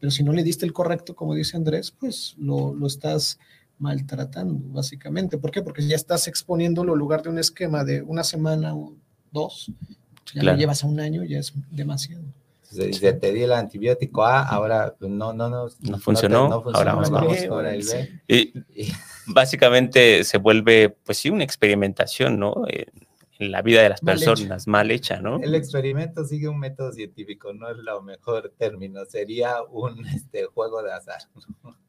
Pero 0.00 0.10
si 0.10 0.24
no 0.24 0.32
le 0.32 0.42
diste 0.42 0.64
el 0.64 0.72
correcto, 0.72 1.14
como 1.14 1.34
dice 1.34 1.58
Andrés, 1.58 1.90
pues 1.90 2.34
lo, 2.38 2.74
lo 2.74 2.86
estás 2.86 3.38
maltratando, 3.78 4.60
básicamente. 4.72 5.38
¿Por 5.38 5.50
qué? 5.50 5.62
Porque 5.62 5.86
ya 5.86 5.96
estás 5.96 6.28
exponiéndolo 6.28 6.92
en 6.92 6.98
lugar 6.98 7.22
de 7.22 7.30
un 7.30 7.38
esquema 7.38 7.84
de 7.84 8.02
una 8.02 8.24
semana 8.24 8.74
o 8.74 8.94
dos. 9.30 9.70
Ya 10.34 10.42
lo 10.42 10.56
llevas 10.56 10.84
a 10.84 10.86
un 10.86 11.00
año, 11.00 11.22
ya 11.24 11.38
es 11.38 11.52
demasiado. 11.70 12.24
Se, 12.62 13.12
te 13.12 13.32
di 13.32 13.42
el 13.42 13.52
antibiótico 13.52 14.24
A, 14.24 14.42
ahora 14.42 14.94
no, 14.98 15.32
no, 15.32 15.48
no, 15.48 15.68
no 15.80 15.98
funcionó, 15.98 16.64
ahora 16.74 16.94
vamos, 16.94 17.44
con 17.46 17.66
el 17.66 17.84
B. 17.84 18.20
Y, 18.26 18.52
básicamente 19.26 20.24
se 20.24 20.38
vuelve, 20.38 20.88
pues 20.88 21.18
sí, 21.18 21.30
una 21.30 21.44
experimentación, 21.44 22.40
¿no? 22.40 22.64
Eh, 22.68 22.86
en 23.38 23.50
la 23.50 23.62
vida 23.62 23.82
de 23.82 23.88
las 23.88 24.00
personas, 24.00 24.66
mal 24.68 24.90
hecha, 24.90 25.20
¿no? 25.20 25.40
El 25.40 25.54
experimento 25.54 26.24
sigue 26.24 26.48
un 26.48 26.58
método 26.58 26.92
científico, 26.92 27.52
no 27.52 27.68
es 27.68 27.76
lo 27.78 28.00
mejor 28.02 28.52
término, 28.56 29.04
sería 29.06 29.62
un 29.62 30.06
este, 30.14 30.44
juego 30.44 30.82
de 30.82 30.92
azar. 30.92 31.22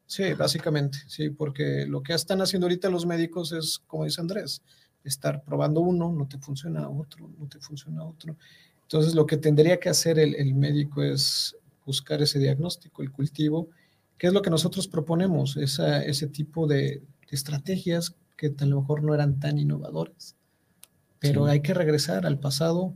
Sí, 0.06 0.34
básicamente, 0.34 0.98
sí, 1.06 1.30
porque 1.30 1.86
lo 1.86 2.02
que 2.02 2.14
están 2.14 2.40
haciendo 2.40 2.66
ahorita 2.66 2.90
los 2.90 3.06
médicos 3.06 3.52
es, 3.52 3.78
como 3.86 4.04
dice 4.04 4.20
Andrés, 4.20 4.62
estar 5.04 5.42
probando 5.44 5.80
uno, 5.80 6.12
no 6.12 6.26
te 6.26 6.38
funciona 6.38 6.88
otro, 6.88 7.30
no 7.38 7.46
te 7.48 7.60
funciona 7.60 8.04
otro. 8.04 8.36
Entonces, 8.82 9.14
lo 9.14 9.26
que 9.26 9.36
tendría 9.36 9.78
que 9.78 9.88
hacer 9.88 10.18
el, 10.18 10.54
médico 10.54 11.02
es 11.02 11.56
buscar 11.84 12.22
ese 12.22 12.38
diagnóstico, 12.38 13.02
el 13.02 13.12
cultivo, 13.12 13.68
que 14.18 14.28
es 14.28 14.32
lo 14.32 14.42
que 14.42 14.50
nosotros 14.50 14.88
proponemos, 14.88 15.56
esa, 15.56 16.02
ese 16.02 16.26
tipo 16.26 16.66
de, 16.66 16.76
de 16.76 17.02
estrategias 17.30 18.16
que 18.36 18.52
a 18.58 18.64
lo 18.64 18.80
mejor 18.80 19.02
no 19.02 19.14
eran 19.14 19.38
tan 19.38 19.58
innovadoras 19.58 20.36
pero 21.18 21.46
hay 21.46 21.60
que 21.60 21.74
regresar 21.74 22.26
al 22.26 22.38
pasado 22.38 22.94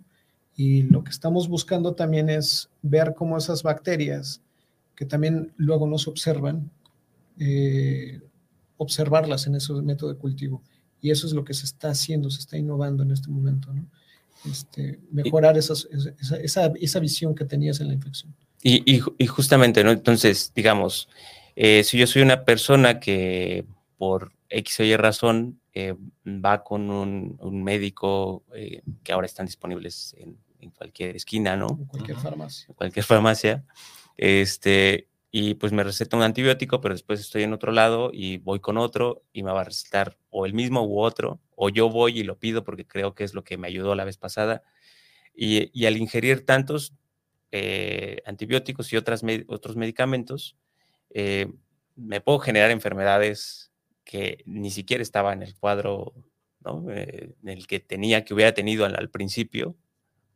y 0.56 0.82
lo 0.82 1.04
que 1.04 1.10
estamos 1.10 1.48
buscando 1.48 1.94
también 1.94 2.28
es 2.28 2.68
ver 2.82 3.14
cómo 3.14 3.38
esas 3.38 3.62
bacterias, 3.62 4.42
que 4.94 5.06
también 5.06 5.52
luego 5.56 5.86
no 5.86 5.96
se 5.98 6.10
observan, 6.10 6.70
eh, 7.38 8.20
observarlas 8.76 9.46
en 9.46 9.54
ese 9.54 9.72
método 9.74 10.12
de 10.12 10.18
cultivo. 10.18 10.62
Y 11.00 11.10
eso 11.10 11.26
es 11.26 11.32
lo 11.32 11.44
que 11.44 11.54
se 11.54 11.64
está 11.64 11.90
haciendo, 11.90 12.30
se 12.30 12.40
está 12.40 12.58
innovando 12.58 13.02
en 13.02 13.10
este 13.10 13.30
momento, 13.30 13.72
¿no? 13.72 13.86
Este, 14.50 14.98
mejorar 15.10 15.56
esa, 15.58 15.74
esa, 16.40 16.98
visión 16.98 17.34
que 17.34 17.44
tenías 17.44 17.80
en 17.80 17.88
la 17.88 17.94
infección. 17.94 18.34
Y, 18.62 19.02
y, 19.18 19.26
justamente, 19.26 19.84
¿no? 19.84 19.90
Entonces, 19.90 20.52
digamos, 20.54 21.08
eh, 21.56 21.84
si 21.84 21.98
yo 21.98 22.06
soy 22.06 22.22
una 22.22 22.44
persona 22.44 23.00
que 23.00 23.66
por 23.98 24.32
X 24.50 24.80
o 24.80 24.84
Y 24.84 24.96
razón 24.96 25.60
eh, 25.72 25.94
va 26.26 26.64
con 26.64 26.90
un, 26.90 27.62
médico 27.62 28.44
eh, 28.54 28.82
que 29.04 29.12
ahora 29.12 29.26
están 29.26 29.46
disponibles 29.46 30.14
en, 30.18 30.38
cualquier 30.76 31.16
esquina, 31.16 31.56
¿no? 31.56 31.68
En 31.78 31.86
cualquier 31.86 32.18
farmacia. 32.18 32.66
En 32.68 32.74
cualquier 32.74 33.04
farmacia. 33.04 33.64
Este, 34.16 35.08
y 35.30 35.54
pues 35.54 35.72
me 35.72 35.84
receta 35.84 36.16
un 36.16 36.22
antibiótico, 36.22 36.80
pero 36.80 36.94
después 36.94 37.20
estoy 37.20 37.44
en 37.44 37.52
otro 37.52 37.72
lado 37.72 38.10
y 38.12 38.38
voy 38.38 38.60
con 38.60 38.76
otro 38.76 39.22
y 39.32 39.42
me 39.42 39.52
va 39.52 39.62
a 39.62 39.64
recetar 39.64 40.18
o 40.28 40.44
el 40.44 40.52
mismo 40.52 40.82
u 40.82 41.00
otro, 41.00 41.40
o 41.54 41.70
yo 41.70 41.88
voy 41.88 42.18
y 42.18 42.24
lo 42.24 42.38
pido 42.38 42.62
porque 42.62 42.86
creo 42.86 43.14
que 43.14 43.24
es 43.24 43.32
lo 43.32 43.42
que 43.42 43.56
me 43.56 43.68
ayudó 43.68 43.94
la 43.94 44.04
vez 44.04 44.18
pasada. 44.18 44.62
Y, 45.34 45.86
al 45.86 45.96
ingerir 45.96 46.44
tantos 46.44 46.92
eh, 47.52 48.20
antibióticos 48.26 48.92
y 48.92 48.96
otras, 48.96 49.22
otros 49.46 49.76
medicamentos, 49.76 50.56
me 51.96 52.20
puedo 52.20 52.38
generar 52.38 52.70
enfermedades 52.70 53.69
que 54.04 54.42
ni 54.46 54.70
siquiera 54.70 55.02
estaba 55.02 55.32
en 55.32 55.42
el 55.42 55.54
cuadro 55.54 56.14
eh, 56.90 57.32
en 57.42 57.48
el 57.48 57.66
que 57.66 57.80
tenía, 57.80 58.24
que 58.24 58.34
hubiera 58.34 58.52
tenido 58.52 58.84
al, 58.84 59.10
principio, 59.10 59.76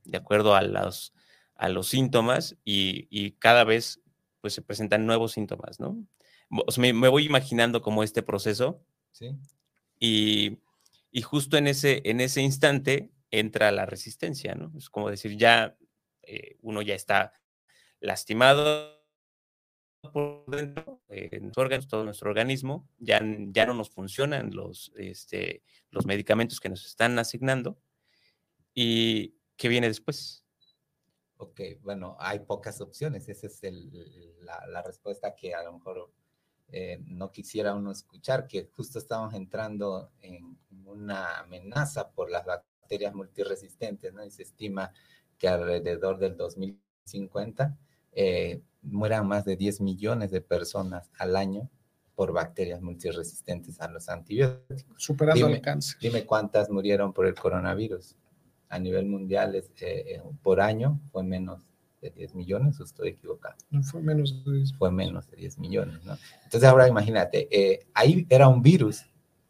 de 0.04 0.16
acuerdo 0.16 0.54
a 0.54 0.62
los, 0.62 1.12
a 1.54 1.68
los 1.68 1.88
síntomas, 1.88 2.56
y, 2.64 3.32
cada 3.32 3.64
vez 3.64 4.00
pues 4.40 4.54
se 4.54 4.62
presentan 4.62 5.06
nuevos 5.06 5.32
síntomas, 5.32 5.80
¿no? 5.80 6.06
me, 6.78 7.08
voy 7.08 7.24
imaginando 7.24 7.82
como 7.82 8.02
este 8.02 8.22
proceso. 8.22 8.84
Sí. 9.10 9.36
Y, 9.98 10.58
justo 11.22 11.56
en 11.56 11.66
ese, 11.66 12.02
en 12.04 12.20
ese 12.20 12.42
instante 12.42 13.10
entra 13.30 13.70
la 13.72 13.86
resistencia, 13.86 14.54
¿no? 14.54 14.72
Es 14.76 14.90
como 14.90 15.10
decir, 15.10 15.36
ya 15.36 15.76
eh, 16.22 16.56
uno 16.60 16.82
ya 16.82 16.94
está 16.94 17.32
lastimado, 18.00 19.03
por 20.12 20.44
dentro, 20.46 21.00
en 21.08 21.50
todo 21.50 22.04
nuestro 22.04 22.30
organismo, 22.30 22.88
ya, 22.98 23.20
ya 23.48 23.66
no 23.66 23.74
nos 23.74 23.90
funcionan 23.90 24.54
los, 24.54 24.92
este, 24.96 25.62
los 25.90 26.06
medicamentos 26.06 26.60
que 26.60 26.68
nos 26.68 26.84
están 26.86 27.18
asignando. 27.18 27.78
¿Y 28.74 29.36
qué 29.56 29.68
viene 29.68 29.88
después? 29.88 30.44
Ok, 31.36 31.60
bueno, 31.82 32.16
hay 32.18 32.40
pocas 32.40 32.80
opciones. 32.80 33.28
Esa 33.28 33.46
es 33.46 33.60
la, 34.40 34.82
respuesta 34.82 35.34
que 35.34 35.54
a 35.54 35.62
lo 35.62 35.74
mejor 35.74 36.10
eh, 36.68 36.98
no 37.04 37.30
quisiera 37.30 37.74
uno 37.74 37.90
escuchar, 37.92 38.46
que 38.46 38.68
justo 38.72 38.98
estamos 38.98 39.34
entrando 39.34 40.10
en 40.20 40.58
una 40.84 41.40
amenaza 41.40 42.10
por 42.10 42.30
las 42.30 42.44
bacterias 42.44 43.14
multiresistentes, 43.14 44.12
¿no? 44.12 44.24
Y 44.24 44.30
se 44.30 44.42
estima 44.42 44.92
que 45.38 45.48
alrededor 45.48 46.18
del 46.18 46.36
2050 46.36 47.76
eh, 48.12 48.62
mueran 48.84 49.26
más 49.26 49.44
de 49.44 49.56
10 49.56 49.80
millones 49.80 50.30
de 50.30 50.40
personas 50.40 51.10
al 51.18 51.36
año 51.36 51.68
por 52.14 52.32
bacterias 52.32 52.80
multiresistentes 52.80 53.80
a 53.80 53.88
los 53.88 54.08
antibióticos. 54.08 54.94
Superando 54.96 55.48
el 55.48 55.60
cáncer. 55.60 55.98
Dime 56.00 56.24
cuántas 56.24 56.70
murieron 56.70 57.12
por 57.12 57.26
el 57.26 57.34
coronavirus. 57.34 58.16
A 58.68 58.78
nivel 58.78 59.06
mundial, 59.06 59.54
eh, 59.54 59.64
eh, 59.80 60.22
por 60.42 60.60
año, 60.60 61.00
fue 61.12 61.22
menos 61.22 61.62
de 62.00 62.10
10 62.10 62.34
millones, 62.34 62.80
o 62.80 62.84
estoy 62.84 63.10
equivocado. 63.10 63.56
No, 63.70 63.82
fue 63.82 64.02
menos 64.02 64.44
de 64.44 64.52
10. 64.52 64.74
Fue 64.74 64.90
menos 64.90 65.28
de 65.30 65.36
10 65.36 65.58
millones, 65.58 66.04
¿no? 66.04 66.16
Entonces 66.44 66.68
ahora 66.68 66.88
imagínate, 66.88 67.48
eh, 67.50 67.86
ahí 67.94 68.26
era 68.28 68.48
un 68.48 68.62
virus, 68.62 69.06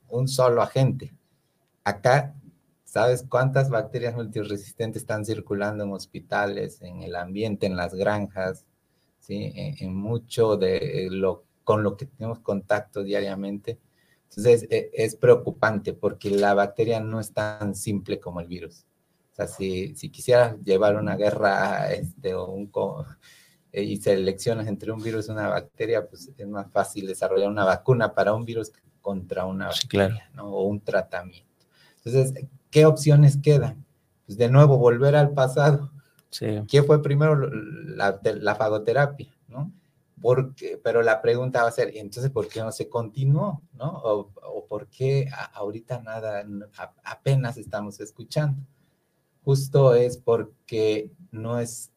un 0.08 0.28
solo 0.28 0.62
agente. 0.62 1.14
Acá, 1.84 2.34
¿sabes 2.84 3.24
cuántas 3.28 3.70
bacterias 3.70 4.14
multiresistentes 4.14 5.02
están 5.02 5.24
circulando 5.24 5.84
en 5.84 5.92
hospitales, 5.92 6.80
en 6.80 7.02
el 7.02 7.16
ambiente, 7.16 7.66
en 7.66 7.76
las 7.76 7.94
granjas, 7.94 8.64
¿sí? 9.24 9.52
En, 9.54 9.94
mucho 9.94 10.56
de 10.56 11.08
lo, 11.10 11.44
con 11.64 11.82
lo 11.82 11.96
que 11.96 12.06
tenemos 12.06 12.40
contacto 12.40 13.02
diariamente. 13.02 13.78
Entonces, 14.28 14.66
e, 14.70 14.90
es, 14.92 15.16
preocupante 15.16 15.92
porque 15.92 16.30
la 16.30 16.54
bacteria 16.54 17.00
no 17.00 17.20
es 17.20 17.32
tan 17.32 17.74
simple 17.74 18.20
como 18.20 18.40
el 18.40 18.48
virus. 18.48 18.84
O 19.32 19.34
sea, 19.34 19.46
si, 19.46 19.94
si 19.96 20.10
quisieras 20.10 20.56
llevar 20.62 20.96
una 20.96 21.16
guerra 21.16 21.92
este, 21.92 22.34
o 22.34 22.50
un, 22.50 22.70
eh, 23.72 23.82
y 23.82 23.96
seleccionas 23.96 24.68
entre 24.68 24.92
un 24.92 25.02
virus 25.02 25.28
y 25.28 25.32
una 25.32 25.48
bacteria, 25.48 26.06
pues 26.06 26.30
es 26.36 26.46
más 26.46 26.70
fácil 26.70 27.06
desarrollar 27.06 27.48
una 27.48 27.64
vacuna 27.64 28.14
para 28.14 28.34
un 28.34 28.44
virus 28.44 28.72
contra 29.00 29.44
una 29.46 29.66
bacteria, 29.66 30.30
¿no? 30.34 30.48
O 30.48 30.64
un 30.64 30.80
tratamiento. 30.80 31.66
Entonces, 32.04 32.46
¿qué 32.70 32.86
opciones 32.86 33.38
quedan? 33.42 33.84
Pues 34.26 34.38
de 34.38 34.48
nuevo, 34.48 34.78
volver 34.78 35.16
al 35.16 35.32
pasado 35.32 35.90
¿Qué 36.68 36.82
fue 36.82 37.02
primero 37.02 37.34
la, 37.36 38.20
la 38.22 38.54
fagoterapia? 38.54 39.34
¿no? 39.48 39.72
Porque, 40.20 40.80
pero 40.82 41.02
la 41.02 41.20
pregunta 41.20 41.62
va 41.62 41.68
a 41.68 41.72
ser, 41.72 41.96
entonces, 41.96 42.30
¿por 42.30 42.48
qué 42.48 42.60
no 42.60 42.72
se 42.72 42.88
continuó? 42.88 43.62
¿no? 43.72 43.90
O, 43.90 44.30
o 44.42 44.66
por 44.66 44.88
qué 44.88 45.28
ahorita 45.52 46.00
nada, 46.00 46.44
apenas 47.04 47.56
estamos 47.56 48.00
escuchando. 48.00 48.62
Justo 49.44 49.94
es 49.94 50.16
porque 50.16 51.10
no 51.30 51.58
es 51.58 51.92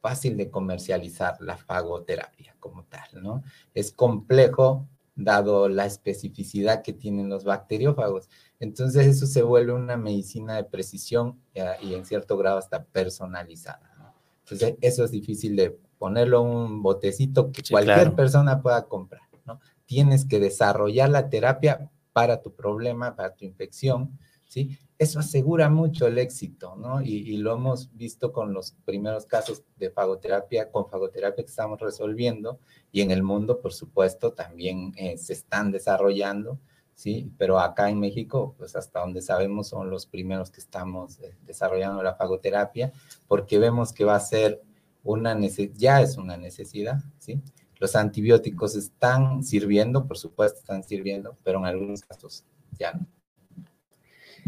fácil 0.00 0.36
de 0.36 0.50
comercializar 0.50 1.40
la 1.40 1.56
fagoterapia 1.56 2.54
como 2.60 2.84
tal, 2.84 3.22
¿no? 3.22 3.42
Es 3.72 3.90
complejo 3.90 4.86
dado 5.16 5.68
la 5.68 5.86
especificidad 5.86 6.82
que 6.82 6.92
tienen 6.92 7.28
los 7.28 7.44
bacteriófagos. 7.44 8.28
Entonces 8.58 9.06
eso 9.06 9.26
se 9.26 9.42
vuelve 9.42 9.72
una 9.72 9.96
medicina 9.96 10.56
de 10.56 10.64
precisión 10.64 11.40
y 11.82 11.94
en 11.94 12.04
cierto 12.04 12.36
grado 12.36 12.58
hasta 12.58 12.84
personalizada. 12.84 13.94
¿no? 13.98 14.14
Entonces 14.40 14.76
eso 14.80 15.04
es 15.04 15.10
difícil 15.10 15.56
de 15.56 15.78
ponerlo 15.98 16.42
en 16.42 16.48
un 16.48 16.82
botecito 16.82 17.52
que 17.52 17.62
cualquier 17.70 18.14
persona 18.14 18.60
pueda 18.60 18.86
comprar. 18.86 19.22
¿no? 19.46 19.60
Tienes 19.86 20.24
que 20.24 20.40
desarrollar 20.40 21.10
la 21.10 21.28
terapia 21.28 21.90
para 22.12 22.42
tu 22.42 22.54
problema, 22.54 23.16
para 23.16 23.34
tu 23.34 23.44
infección, 23.44 24.18
¿sí? 24.48 24.78
Eso 24.98 25.18
asegura 25.18 25.68
mucho 25.68 26.06
el 26.06 26.18
éxito, 26.18 26.76
¿no? 26.76 27.02
Y, 27.02 27.36
lo 27.38 27.54
hemos 27.54 27.94
visto 27.96 28.32
con 28.32 28.52
los 28.52 28.72
primeros 28.84 29.26
casos 29.26 29.64
de 29.76 29.90
fagoterapia, 29.90 30.70
con 30.70 30.88
fagoterapia 30.88 31.44
que 31.44 31.50
estamos 31.50 31.80
resolviendo, 31.80 32.60
y 32.92 33.00
en 33.00 33.10
el 33.10 33.22
mundo, 33.22 33.60
por 33.60 33.72
supuesto, 33.72 34.32
también 34.32 34.92
eh, 34.96 35.18
se 35.18 35.32
están 35.32 35.72
desarrollando, 35.72 36.60
¿sí? 36.94 37.32
Pero 37.38 37.58
acá 37.58 37.90
en 37.90 37.98
México, 37.98 38.54
pues 38.56 38.76
hasta 38.76 39.00
donde 39.00 39.20
sabemos, 39.20 39.68
son 39.68 39.90
los 39.90 40.06
primeros 40.06 40.50
que 40.50 40.60
estamos 40.60 41.18
eh, 41.20 41.36
desarrollando 41.44 42.02
la 42.02 42.14
fagoterapia, 42.14 42.92
porque 43.26 43.58
vemos 43.58 43.92
que 43.92 44.04
va 44.04 44.14
a 44.14 44.20
ser 44.20 44.62
una 45.02 45.34
necesidad, 45.34 45.74
ya 45.76 46.00
es 46.02 46.16
una 46.16 46.36
necesidad, 46.36 47.02
¿sí? 47.18 47.40
Los 47.78 47.96
antibióticos 47.96 48.76
están 48.76 49.42
sirviendo, 49.42 50.06
por 50.06 50.16
supuesto 50.16 50.60
están 50.60 50.84
sirviendo, 50.84 51.36
pero 51.42 51.58
en 51.58 51.66
algunos 51.66 52.02
casos 52.02 52.44
ya 52.78 52.92
no. 52.92 53.06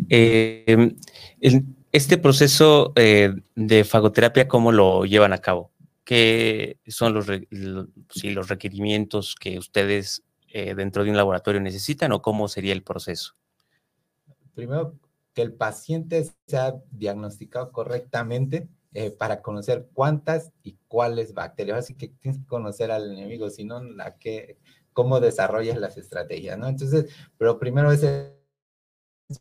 Eh, 0.08 0.94
este 1.92 2.18
proceso 2.18 2.92
eh, 2.96 3.34
de 3.54 3.84
fagoterapia, 3.84 4.48
¿cómo 4.48 4.72
lo 4.72 5.04
llevan 5.04 5.32
a 5.32 5.38
cabo? 5.38 5.70
¿Qué 6.04 6.78
son 6.86 7.14
los, 7.14 7.26
los 7.50 8.48
requerimientos 8.48 9.34
que 9.34 9.58
ustedes 9.58 10.22
eh, 10.52 10.74
dentro 10.74 11.04
de 11.04 11.10
un 11.10 11.16
laboratorio 11.16 11.60
necesitan 11.60 12.12
o 12.12 12.22
cómo 12.22 12.48
sería 12.48 12.72
el 12.72 12.82
proceso? 12.82 13.34
Primero, 14.54 14.94
que 15.34 15.42
el 15.42 15.52
paciente 15.52 16.30
sea 16.46 16.76
diagnosticado 16.90 17.72
correctamente 17.72 18.68
para 19.18 19.42
conocer 19.42 19.88
cuántas 19.92 20.52
y 20.62 20.78
cuáles 20.88 21.34
bacterias. 21.34 21.80
Así 21.80 21.94
que 21.94 22.08
tienes 22.08 22.40
que 22.40 22.46
conocer 22.46 22.90
al 22.90 23.12
enemigo, 23.12 23.50
si 23.50 23.62
no, 23.62 23.82
cómo 24.94 25.20
desarrollas 25.20 25.76
las 25.76 25.98
estrategias, 25.98 26.56
¿no? 26.56 26.66
Entonces, 26.66 27.12
pero 27.36 27.58
primero 27.58 27.92
es 27.92 28.02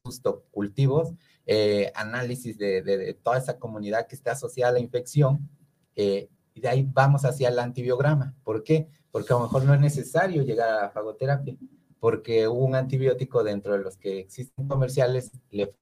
justo 0.04 0.46
cultivos, 0.52 1.14
eh, 1.46 1.92
análisis 1.96 2.58
de, 2.58 3.18
toda 3.24 3.38
esa 3.38 3.60
comunidad 3.60 4.08
que 4.08 4.16
está 4.16 4.32
asociada 4.32 4.72
a 4.72 4.74
la 4.74 4.80
infección, 4.80 5.50
eh, 5.96 6.30
y 6.54 6.62
de 6.62 6.70
ahí 6.70 6.88
vamos 6.92 7.26
hacia 7.26 7.50
el 7.50 7.60
antibiograma. 7.60 8.34
¿Por 8.44 8.64
qué? 8.64 8.88
Porque 9.12 9.34
a 9.34 9.38
lo 9.38 9.44
mejor 9.44 9.66
no 9.66 9.74
es 9.74 9.82
necesario 9.82 10.42
llegar 10.44 10.70
a 10.70 10.82
la 10.84 10.90
fagoterapia, 10.90 11.56
porque 12.00 12.48
un 12.48 12.76
antibiótico 12.76 13.44
dentro 13.44 13.74
de 13.74 13.80
los 13.80 13.98
que 13.98 14.20
existen 14.20 14.68
comerciales, 14.68 15.32
le 15.52 15.76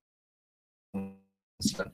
funciona. 0.91 1.93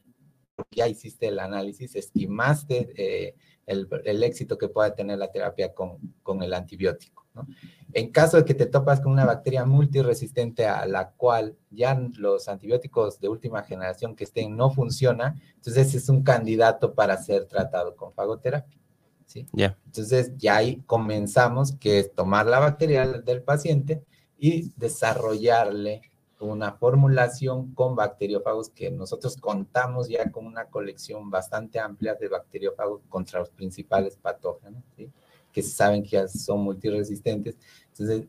Ya 0.71 0.87
hiciste 0.87 1.27
el 1.27 1.39
análisis, 1.39 1.95
estimaste 1.95 2.91
eh, 2.95 3.35
el, 3.65 3.87
el, 4.03 4.23
éxito 4.23 4.57
que 4.57 4.67
pueda 4.67 4.93
tener 4.93 5.17
la 5.17 5.31
terapia 5.31 5.73
con, 5.73 6.15
con 6.21 6.43
el 6.43 6.53
antibiótico. 6.53 7.28
¿No? 7.39 7.47
En 7.93 8.11
caso 8.11 8.37
de 8.37 8.45
que 8.45 8.53
te 8.53 8.67
topas 8.67 9.01
con 9.01 9.11
una 9.11 9.25
bacteria 9.25 9.65
multiresistente 9.65 10.67
a 10.67 10.85
la 10.85 11.09
cual 11.11 11.57
ya 11.71 11.99
los 12.17 12.47
antibióticos 12.47 13.19
de 13.19 13.29
última 13.29 13.63
generación 13.63 14.15
que 14.15 14.25
estén 14.25 14.55
no 14.55 14.69
funcionan, 14.69 15.41
entonces 15.55 15.95
es 15.95 16.07
un 16.07 16.21
candidato 16.21 16.93
para 16.93 17.17
ser 17.17 17.45
tratado 17.45 17.95
con 17.95 18.13
fagoterapia. 18.13 18.77
¿sí? 19.25 19.47
Entonces 19.55 20.33
ya 20.37 20.57
ahí 20.57 20.83
comenzamos, 20.85 21.71
que 21.73 21.99
es 21.99 22.13
tomar 22.13 22.45
la 22.45 22.59
bacteria 22.59 23.07
del 23.07 23.41
paciente 23.41 24.03
y 24.37 24.71
desarrollarle 24.77 26.01
una 26.39 26.73
formulación 26.73 27.73
con 27.73 27.95
bacteriófagos 27.95 28.69
que 28.69 28.89
nosotros 28.91 29.35
contamos 29.37 30.07
ya 30.07 30.31
con 30.31 30.45
una 30.45 30.65
colección 30.65 31.29
bastante 31.29 31.79
amplia 31.79 32.15
de 32.15 32.29
bacteriófagos 32.29 33.01
contra 33.09 33.39
los 33.39 33.49
principales 33.49 34.15
patógenos. 34.15 34.83
¿sí? 34.95 35.11
Que 35.63 35.73
saben 35.75 36.03
que 36.03 36.27
son 36.27 36.61
multiresistentes. 36.61 37.57
Entonces, 37.91 38.27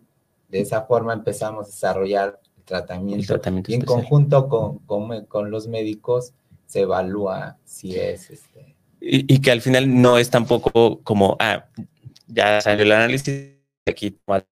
de 0.48 0.60
esa 0.60 0.82
forma 0.82 1.12
empezamos 1.12 1.66
a 1.66 1.70
desarrollar 1.70 2.40
el 2.56 2.64
tratamiento. 2.64 3.40
y 3.68 3.74
en 3.74 3.82
conjunto 3.82 4.48
con, 4.48 4.78
con, 4.80 5.24
con, 5.26 5.50
los 5.50 5.68
médicos 5.68 6.32
se 6.66 6.80
evalúa 6.80 7.58
si 7.64 7.96
es... 7.96 8.30
Este... 8.30 8.76
Y, 9.00 9.40
que 9.40 9.50
al 9.50 9.62
final 9.62 10.02
no 10.02 10.18
es 10.18 10.28
tampoco 10.28 11.00
como, 11.02 11.36
ah, 11.40 11.66
ya 12.26 12.60
salió 12.60 12.84
el 12.84 12.92
análisis, 12.92 13.56
aquí 13.86 14.10
toma 14.10 14.44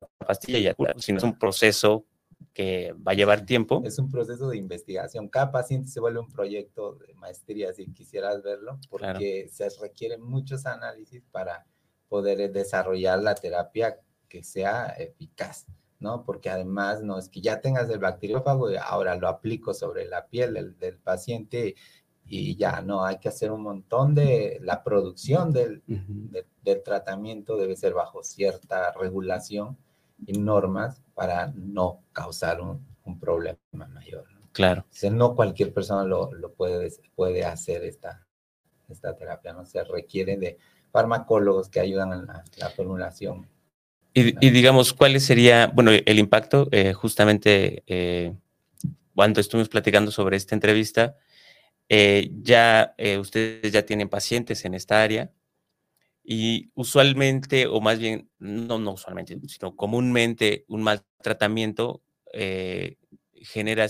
la 0.00 0.26
pastilla 0.26 0.58
y 0.58 0.62
ya 0.62 0.74
sino 0.96 1.18
es 1.18 1.24
un 1.24 1.38
proceso 1.38 2.06
que 2.54 2.92
va 3.06 3.12
a 3.12 3.14
llevar 3.14 3.44
tiempo. 3.44 3.82
Es 3.84 3.98
un 3.98 4.10
proceso 4.10 4.48
de 4.48 4.56
investigación. 4.56 5.28
Cada 5.28 5.52
paciente 5.52 5.88
se 5.88 6.00
vuelve 6.00 6.20
un 6.20 6.30
proyecto 6.30 6.94
de 6.94 7.14
maestría, 7.14 7.72
si 7.72 7.86
quisieras 7.92 8.42
verlo, 8.42 8.78
porque 8.88 9.48
se 9.52 9.68
requieren 9.80 10.22
muchos 10.22 10.66
análisis 10.66 11.22
para 11.30 11.66
poder 12.10 12.52
desarrollar 12.52 13.22
la 13.22 13.34
terapia 13.34 13.98
que 14.28 14.44
sea 14.44 14.88
eficaz, 14.98 15.66
¿no? 15.98 16.24
Porque 16.24 16.50
además 16.50 17.02
no 17.02 17.18
es 17.18 17.30
que 17.30 17.40
ya 17.40 17.62
tengas 17.62 17.88
el 17.88 18.00
bacteriófago 18.00 18.70
y 18.70 18.76
ahora 18.76 19.16
lo 19.16 19.28
aplico 19.28 19.72
sobre 19.72 20.04
la 20.04 20.26
piel 20.26 20.76
del, 20.78 20.98
paciente 20.98 21.74
y 22.26 22.56
ya 22.56 22.82
no, 22.82 23.04
hay 23.04 23.18
que 23.18 23.30
hacer 23.30 23.50
un 23.50 23.62
montón 23.62 24.14
de 24.14 24.58
la 24.60 24.84
producción 24.84 25.52
del, 25.52 25.82
del 25.86 26.82
tratamiento 26.82 27.56
debe 27.56 27.76
ser 27.76 27.94
bajo 27.94 28.22
cierta 28.22 28.92
regulación 28.92 29.78
y 30.26 30.38
normas 30.38 31.02
para 31.14 31.46
no 31.54 32.02
causar 32.12 32.60
un, 32.60 32.86
un 33.04 33.18
problema 33.18 33.58
mayor. 33.72 34.30
¿no? 34.32 34.40
Claro. 34.52 34.84
O 35.02 35.10
no 35.10 35.34
cualquier 35.34 35.72
persona 35.72 36.04
lo, 36.04 36.32
lo, 36.32 36.52
puede, 36.52 36.92
puede 37.14 37.44
hacer 37.44 37.84
esta, 37.84 38.26
esta 38.88 39.16
terapia, 39.16 39.52
¿no? 39.52 39.64
Se 39.64 39.82
requiere 39.84 40.36
de 40.36 40.58
farmacólogos 40.90 41.68
que 41.68 41.80
ayudan 41.80 42.12
en 42.12 42.26
la, 42.26 42.70
formulación. 42.70 43.48
Y, 44.12 44.32
digamos, 44.50 44.92
¿cuál 44.92 45.20
sería, 45.20 45.68
bueno, 45.68 45.92
el 45.92 46.18
impacto? 46.18 46.68
Eh, 46.72 46.92
justamente 46.92 47.84
eh, 47.86 48.34
cuando 49.14 49.40
estuvimos 49.40 49.68
platicando 49.68 50.10
sobre 50.10 50.36
esta 50.36 50.54
entrevista, 50.54 51.16
eh, 51.88 52.30
ya 52.42 52.94
ustedes 53.20 53.72
ya 53.72 53.84
tienen 53.84 54.08
pacientes 54.08 54.64
en 54.64 54.74
esta 54.74 55.02
área 55.02 55.32
y 56.24 56.70
usualmente, 56.74 57.66
o 57.66 57.80
más 57.80 57.98
bien, 57.98 58.28
no, 58.38 58.78
no 58.78 58.92
usualmente, 58.92 59.38
sino 59.48 59.76
comúnmente 59.76 60.64
un 60.68 60.82
mal 60.82 61.02
tratamiento 61.22 62.02
genera 63.32 63.86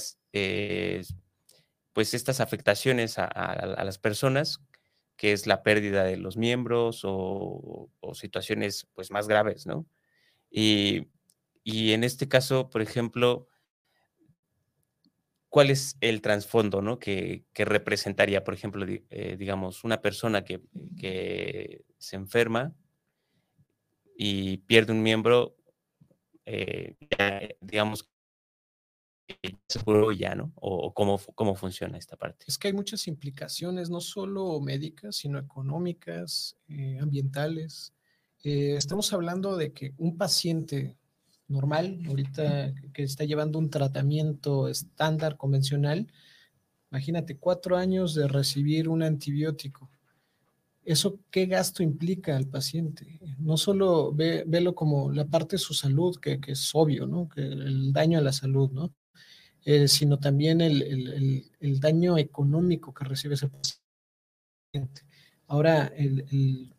pues 1.93 2.15
estas 2.15 2.41
afectaciones 2.41 3.19
a 3.19 3.85
las 3.85 3.99
personas 3.99 4.61
que 5.21 5.33
es 5.33 5.47
la 5.47 5.63
pérdida 5.63 6.03
de 6.03 6.17
los 6.17 6.39
miembros 6.39 7.03
o, 7.05 7.91
situaciones 8.15 8.89
pues 8.95 9.11
más 9.11 9.29
graves, 9.29 9.67
¿no? 9.67 9.85
Y, 10.51 11.09
en 11.63 12.05
este 12.05 12.27
caso, 12.27 12.71
por 12.71 12.81
ejemplo, 12.81 13.47
¿cuál 15.51 15.69
es 15.69 15.99
el 16.01 16.23
trasfondo, 16.23 16.81
¿no? 16.81 16.99
Que, 16.99 17.45
representaría, 17.55 18.45
por 18.45 18.55
ejemplo, 18.55 18.87
eh, 18.89 19.37
digamos, 19.39 19.85
una 19.85 20.01
persona 20.01 20.43
que, 20.43 20.63
que, 20.99 21.85
se 21.99 22.17
enferma 22.17 22.75
y 24.17 24.57
pierde 24.57 24.93
un 24.95 25.03
miembro, 25.03 25.55
eh, 26.47 26.97
digamos, 27.61 28.10
seguro 29.69 30.13
ya, 30.13 30.35
¿no? 30.35 30.53
O 30.57 30.93
cómo, 30.93 31.19
cómo 31.35 31.55
funciona 31.55 31.99
esta 31.99 32.17
parte. 32.17 32.45
Es 32.49 32.59
que 32.59 32.69
hay 32.69 32.75
muchas 32.75 33.07
implicaciones, 33.07 33.91
no 33.91 34.01
solo 34.01 34.61
médicas, 34.61 35.17
sino 35.17 35.39
económicas, 35.39 36.57
eh, 36.69 36.99
ambientales. 37.01 37.95
Eh, 38.43 38.75
estamos 38.77 39.13
hablando 39.13 39.57
de 39.57 39.73
que 39.73 39.95
un 39.99 40.17
paciente 40.17 40.97
normal, 41.49 42.01
ahorita 42.07 42.75
que 42.93 43.03
está 43.03 43.25
llevando 43.25 43.59
un 43.59 43.71
tratamiento 43.71 44.69
estándar, 44.69 45.37
convencional, 45.37 46.07
imagínate 46.91 47.37
cuatro 47.37 47.77
años 47.77 48.15
de 48.15 48.29
recibir 48.29 48.89
un 48.89 49.03
antibiótico. 49.03 49.91
¿Eso 50.83 51.21
qué 51.31 51.47
gasto 51.47 51.83
implica 51.83 52.37
al 52.37 52.47
paciente? 52.47 53.21
No 53.39 53.57
solo 53.57 54.13
ve, 54.13 54.45
velo 54.47 54.75
como 54.75 55.13
la 55.13 55.27
parte 55.27 55.57
de 55.57 55.61
su 55.61 55.75
salud, 55.75 56.17
que, 56.19 56.41
que, 56.41 56.53
es 56.53 56.71
obvio, 56.75 57.07
¿no? 57.07 57.29
Que 57.29 57.43
el 57.43 57.93
daño 57.93 58.19
a 58.19 58.23
la 58.23 58.33
salud, 58.33 58.71
¿no? 58.71 58.95
Eh, 59.65 59.89
sino 59.89 60.19
también 60.19 60.61
el, 60.61 61.81
daño 61.81 62.17
económico 62.17 62.95
que 62.95 63.05
recibe 63.05 63.35
ese 63.35 63.49
paciente. 63.49 65.03
Ahora, 65.47 65.93
el, 65.97 66.73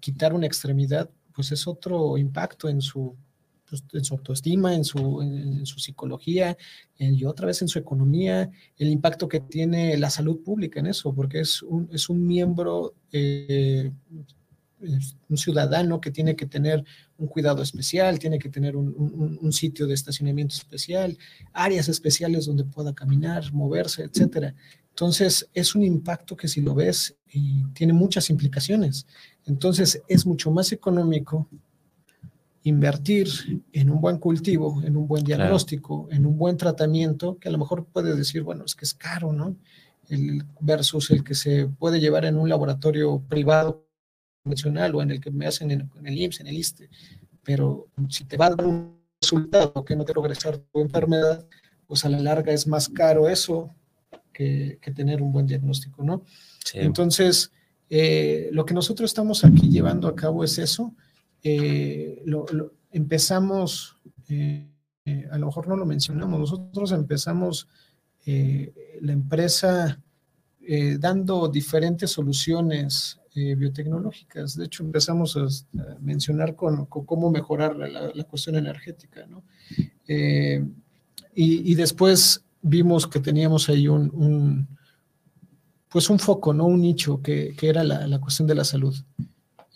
quitar 0.00 0.32
una 0.32 0.46
extremidad, 0.46 1.10
pues 1.34 1.52
es 1.52 1.66
otro 1.66 2.16
impacto 2.16 2.68
en 2.68 2.80
su, 2.80 3.14
pues, 3.68 3.84
en 3.92 4.04
su 4.04 4.14
autoestima, 4.14 4.74
en 4.74 4.84
su, 4.84 5.20
en, 5.20 5.66
su 5.66 5.78
psicología 5.78 6.56
y 6.98 7.24
otra 7.24 7.46
vez 7.46 7.60
en 7.60 7.68
su 7.68 7.78
economía, 7.78 8.50
el 8.78 8.88
impacto 8.88 9.28
que 9.28 9.40
tiene 9.40 9.96
la 9.98 10.08
salud 10.08 10.42
pública 10.42 10.80
en 10.80 10.86
eso, 10.86 11.14
porque 11.14 11.40
es 11.40 11.62
un, 11.62 11.88
es 11.92 12.08
un 12.08 12.26
miembro 12.26 12.94
eh, 13.12 13.92
un 15.28 15.36
ciudadano 15.36 16.00
que 16.00 16.10
tiene 16.10 16.36
que 16.36 16.46
tener 16.46 16.84
un 17.22 17.28
cuidado 17.28 17.62
especial, 17.62 18.18
tiene 18.18 18.38
que 18.38 18.48
tener 18.48 18.76
un, 18.76 19.52
sitio 19.52 19.86
de 19.86 19.94
estacionamiento 19.94 20.54
especial, 20.56 21.16
áreas 21.52 21.88
especiales 21.88 22.46
donde 22.46 22.64
pueda 22.64 22.92
caminar, 22.92 23.52
moverse, 23.52 24.02
etcétera. 24.02 24.54
Entonces, 24.90 25.48
es 25.54 25.74
un 25.74 25.84
impacto 25.84 26.36
que 26.36 26.48
si 26.48 26.60
lo 26.60 26.74
ves 26.74 27.14
y 27.32 27.64
tiene 27.74 27.92
muchas 27.92 28.28
implicaciones. 28.28 29.06
Entonces, 29.46 30.02
es 30.08 30.26
mucho 30.26 30.50
más 30.50 30.72
económico 30.72 31.48
invertir 32.64 33.28
en 33.72 33.90
un 33.90 34.00
buen 34.00 34.18
cultivo, 34.18 34.82
en 34.84 34.96
un 34.96 35.06
buen 35.06 35.24
diagnóstico, 35.24 36.08
en 36.10 36.26
un 36.26 36.36
buen 36.36 36.56
tratamiento, 36.56 37.38
que 37.38 37.48
a 37.48 37.52
lo 37.52 37.58
mejor 37.58 37.86
puede 37.86 38.14
decir, 38.16 38.42
bueno, 38.42 38.64
es 38.64 38.74
que 38.74 38.84
es 38.84 38.94
caro, 38.94 39.32
¿no? 39.32 39.56
El 40.08 40.44
versus 40.60 41.10
el 41.10 41.22
que 41.22 41.34
se 41.34 41.66
puede 41.66 42.00
llevar 42.00 42.24
en 42.24 42.36
un 42.36 42.48
laboratorio 42.48 43.22
privado 43.28 43.86
convencional 44.42 44.94
o 44.94 45.02
en 45.02 45.10
el 45.12 45.20
que 45.20 45.30
me 45.30 45.46
hacen 45.46 45.70
en, 45.70 45.90
el 46.04 46.18
IMSS, 46.18 46.40
en 46.40 46.46
el 46.48 46.56
ISTE, 46.56 46.90
pero 47.42 47.88
si 48.08 48.24
te 48.24 48.36
va 48.36 48.46
a 48.46 48.50
dar 48.50 48.66
un 48.66 49.00
resultado 49.20 49.84
que 49.84 49.96
no 49.96 50.04
te 50.04 50.12
regresar 50.12 50.58
tu 50.58 50.80
enfermedad, 50.80 51.46
pues 51.86 52.04
a 52.04 52.08
la 52.08 52.20
larga 52.20 52.52
es 52.52 52.66
más 52.66 52.88
caro 52.88 53.28
eso 53.28 53.74
que, 54.32 54.78
tener 54.94 55.22
un 55.22 55.32
buen 55.32 55.46
diagnóstico, 55.46 56.02
¿no? 56.02 56.24
Entonces, 56.74 57.52
eh, 57.88 58.48
lo 58.52 58.64
que 58.64 58.74
nosotros 58.74 59.10
estamos 59.10 59.44
aquí 59.44 59.68
llevando 59.68 60.08
a 60.08 60.16
cabo 60.16 60.42
es 60.42 60.58
eso. 60.58 60.94
Eh, 61.42 62.24
empezamos, 62.90 63.98
eh, 64.28 64.68
a 65.30 65.38
lo 65.38 65.46
mejor 65.46 65.68
no 65.68 65.76
lo 65.76 65.86
mencionamos, 65.86 66.40
nosotros 66.40 66.92
empezamos 66.92 67.68
la 68.24 69.12
empresa 69.12 70.00
dando 70.98 71.48
diferentes 71.48 72.10
soluciones 72.12 73.18
eh, 73.34 73.54
biotecnológicas. 73.54 74.56
De 74.56 74.66
hecho, 74.66 74.84
empezamos 74.84 75.38
a, 75.38 75.46
mencionar 76.00 76.54
con, 76.54 76.84
cómo 76.84 77.30
mejorar 77.30 77.76
la, 77.76 78.24
cuestión 78.24 78.56
energética, 78.56 79.26
¿no? 79.26 79.42
Eh, 80.06 80.62
y, 81.34 81.74
después 81.74 82.44
vimos 82.60 83.06
que 83.06 83.20
teníamos 83.20 83.70
ahí 83.70 83.88
un, 83.88 84.68
pues 85.88 86.10
un 86.10 86.18
foco, 86.18 86.52
¿no? 86.52 86.66
Un 86.66 86.82
nicho 86.82 87.22
que, 87.22 87.56
era 87.62 87.82
la, 87.82 88.20
cuestión 88.20 88.46
de 88.46 88.54
la 88.54 88.64
salud. 88.64 88.94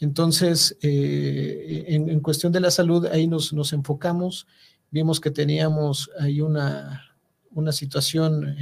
Entonces, 0.01 0.77
eh, 0.83 1.87
en, 1.89 2.21
cuestión 2.21 2.53
de 2.53 2.61
la 2.61 2.71
salud, 2.71 3.07
ahí 3.07 3.27
nos, 3.27 3.55
nos, 3.55 3.73
enfocamos, 3.73 4.47
vimos 4.91 5.19
que 5.19 5.31
teníamos 5.31 6.11
ahí 6.21 6.43
una, 6.43 7.17
una 7.53 7.73
situación 7.73 8.55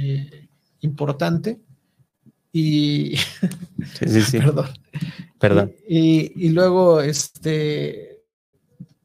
importante 0.79 1.59
y 2.57 3.17
sí, 3.99 4.21
sí, 4.21 4.37
perdón. 4.39 4.67
Perdón. 5.37 5.73
Y, 5.89 6.47
luego, 6.51 7.01
este, 7.01 8.23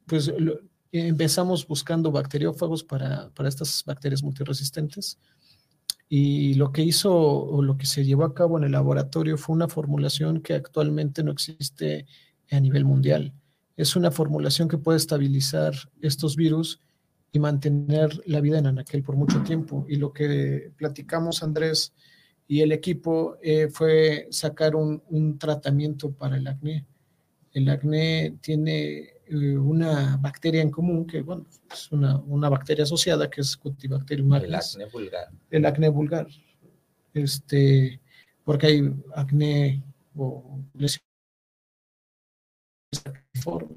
pues 0.06 0.32
empezamos 0.92 1.66
buscando 1.66 2.12
bacteriófagos 2.12 2.84
para, 2.84 3.28
para 3.30 3.48
estas 3.48 3.82
bacterias 3.84 4.22
multiresistentes. 4.22 5.18
Y 6.08 6.54
lo 6.54 6.70
que 6.70 6.82
hizo 6.82 7.12
o 7.12 7.60
lo 7.60 7.76
que 7.76 7.86
se 7.86 8.04
llevó 8.04 8.22
a 8.22 8.34
cabo 8.34 8.56
en 8.56 8.62
el 8.62 8.72
laboratorio 8.72 9.36
fue 9.36 9.56
una 9.56 9.66
formulación 9.66 10.42
que 10.42 10.54
actualmente 10.54 11.24
no 11.24 11.32
existe 11.32 12.06
a 12.52 12.60
nivel 12.60 12.84
mundial. 12.84 13.34
Es 13.76 13.96
una 13.96 14.12
formulación 14.12 14.68
que 14.68 14.78
puede 14.78 14.98
estabilizar 14.98 15.74
estos 16.00 16.36
virus 16.36 16.80
y 17.32 17.40
mantener 17.40 18.16
la 18.26 18.40
vida 18.40 18.60
en 18.60 18.68
anaquel 18.68 19.02
por 19.02 19.16
mucho 19.16 19.42
tiempo. 19.42 19.86
Y 19.88 19.96
lo 19.96 20.12
que 20.12 20.72
platicamos, 20.76 21.42
Andrés, 21.42 21.92
y 22.50 22.62
el 22.62 22.72
equipo 22.72 23.38
eh, 23.40 23.68
fue 23.68 24.26
sacar 24.32 24.74
un, 24.74 25.38
tratamiento 25.38 26.10
para 26.10 26.36
el 26.36 26.48
acné. 26.48 26.84
El 27.52 27.68
acné 27.68 28.38
tiene 28.40 29.08
eh, 29.24 29.56
una 29.56 30.16
bacteria 30.16 30.60
en 30.60 30.72
común, 30.72 31.06
que 31.06 31.22
bueno, 31.22 31.46
es 31.72 31.92
una, 31.92 32.18
una 32.18 32.48
bacteria 32.48 32.82
asociada, 32.82 33.30
que 33.30 33.42
es 33.42 33.56
Cutibacterium 33.56 34.34
El 34.34 34.52
acné 34.56 34.86
vulgar. 34.86 35.28
El 35.48 35.64
acné 35.64 35.88
vulgar. 35.90 36.26
Este, 37.14 38.00
porque 38.42 38.66
hay 38.66 38.94
acné 39.14 39.84
o 40.16 40.58
lesiones 40.74 41.06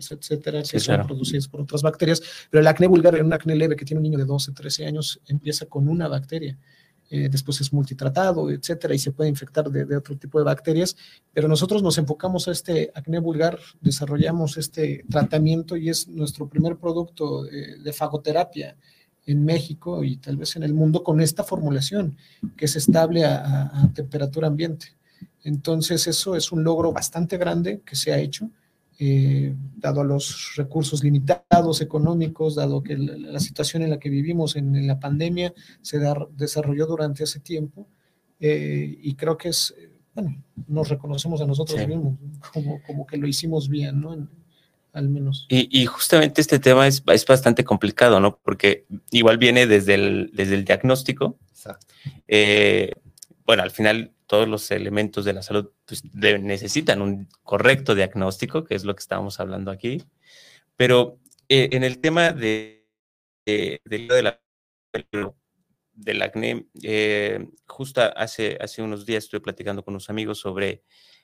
etcétera, 0.10 0.64
que 0.64 0.80
son 0.80 1.06
producidas 1.06 1.48
por 1.48 1.62
otras 1.62 1.84
bacterias, 1.84 2.24
pero 2.50 2.62
el 2.62 2.68
acné 2.68 2.88
vulgar 2.88 3.22
un 3.24 3.34
acné 3.34 3.56
leve 3.56 3.76
que 3.76 3.86
tiene 3.86 4.00
un 4.00 4.04
niño 4.04 4.18
de 4.18 4.26
12, 4.26 4.52
13 4.52 4.88
años, 4.88 5.22
empieza 5.28 5.68
con 5.68 5.88
una 5.88 6.08
bacteria. 6.08 6.58
Eh, 7.16 7.30
después 7.30 7.62
es 7.62 7.72
multitratado, 7.72 8.50
etcétera, 8.50 8.96
y 8.96 8.98
se 8.98 9.12
puede 9.12 9.30
infectar 9.30 9.70
de, 9.70 9.96
otro 9.96 10.18
tipo 10.18 10.40
de 10.40 10.46
bacterias, 10.46 10.98
pero 11.32 11.48
nosotros 11.48 11.84
nos 11.84 12.00
enfocamos 12.00 12.48
a 12.48 12.52
este 12.52 12.92
acné 12.96 13.20
vulgar, 13.20 13.60
desarrollamos 13.82 14.58
este 14.58 15.06
tratamiento 15.08 15.78
y 15.78 15.90
es 15.90 16.08
nuestro 16.08 16.50
primer 16.50 16.78
producto 16.78 17.44
de, 17.44 17.94
fagoterapia 17.94 18.76
en 19.28 19.46
México 19.46 20.04
y 20.04 20.18
tal 20.18 20.38
vez 20.38 20.56
en 20.56 20.64
el 20.64 20.74
mundo 20.74 21.04
con 21.04 21.22
esta 21.22 21.44
formulación 21.44 22.18
que 22.58 22.66
es 22.66 22.76
estable 22.76 23.26
a 23.26 23.92
temperatura 23.94 24.48
ambiente. 24.48 24.88
Entonces 25.44 26.08
eso 26.08 26.36
es 26.36 26.52
un 26.52 26.64
logro 26.64 26.92
bastante 26.92 27.38
grande 27.38 27.82
que 27.86 27.96
se 27.96 28.12
ha 28.12 28.18
hecho 28.18 28.50
eh, 29.00 29.56
dado 29.78 30.04
los 30.04 30.54
recursos 30.56 31.04
limitados 31.04 31.82
económicos, 31.82 32.56
dado 32.56 32.84
que 32.84 32.98
la, 32.98 33.40
situación 33.40 33.84
en 33.84 33.90
la 33.90 34.00
que 34.00 34.10
vivimos 34.10 34.56
en, 34.56 34.88
la 34.88 35.00
pandemia 35.00 35.54
se 35.82 36.00
desarrolló 36.32 36.86
durante 36.86 37.24
ese 37.24 37.40
tiempo. 37.40 37.88
Eh, 38.40 38.98
y 39.02 39.16
creo 39.16 39.38
que 39.38 39.50
es, 39.50 39.74
bueno, 40.14 40.44
nos 40.68 40.90
reconocemos 40.90 41.42
a 41.42 41.46
nosotros 41.46 41.88
mismos 41.88 42.18
como, 42.54 42.82
como, 42.84 43.06
que 43.06 43.18
lo 43.18 43.28
hicimos 43.28 43.70
bien, 43.70 44.02
¿no? 44.02 44.28
al 44.94 45.10
menos. 45.10 45.48
Y, 45.50 45.86
justamente 45.88 46.40
este 46.40 46.60
tema 46.60 46.88
es, 46.88 47.04
es, 47.08 47.26
bastante 47.26 47.64
complicado, 47.64 48.20
¿no? 48.20 48.40
Porque 48.44 48.86
igual 49.12 49.40
viene 49.40 49.66
desde 49.66 49.96
el, 49.96 50.32
desde 50.34 50.54
el 50.54 50.66
diagnóstico. 50.66 51.38
Eh, 52.28 52.92
bueno, 53.46 53.64
al 53.64 53.72
final 53.72 54.12
todos 54.28 54.48
los 54.48 54.70
elementos 54.72 55.26
de 55.26 55.34
la 55.34 55.42
salud 55.42 55.70
pues, 56.02 56.42
necesitan 56.42 57.02
un 57.02 57.28
correcto 57.44 57.96
diagnóstico, 57.96 58.64
que 58.64 58.76
es 58.76 58.84
lo 58.84 58.96
que 58.96 59.02
estábamos 59.02 59.40
hablando 59.40 59.72
aquí. 59.72 60.04
Pero 60.76 61.20
eh, 61.50 61.70
en 61.72 61.84
el 61.84 62.00
tema 62.00 62.32
de, 62.32 62.88
de, 63.46 63.82
la, 64.24 64.42
del 65.94 66.22
acné, 66.22 66.68
eh, 66.82 67.48
justo 67.68 68.02
hace, 68.16 68.58
hace 68.60 68.82
unos 68.82 69.06
días 69.06 69.26
estuve 69.26 69.42
platicando 69.42 69.84
con 69.84 69.94
unos 69.94 70.10
amigos 70.10 70.40
sobre 70.40 70.84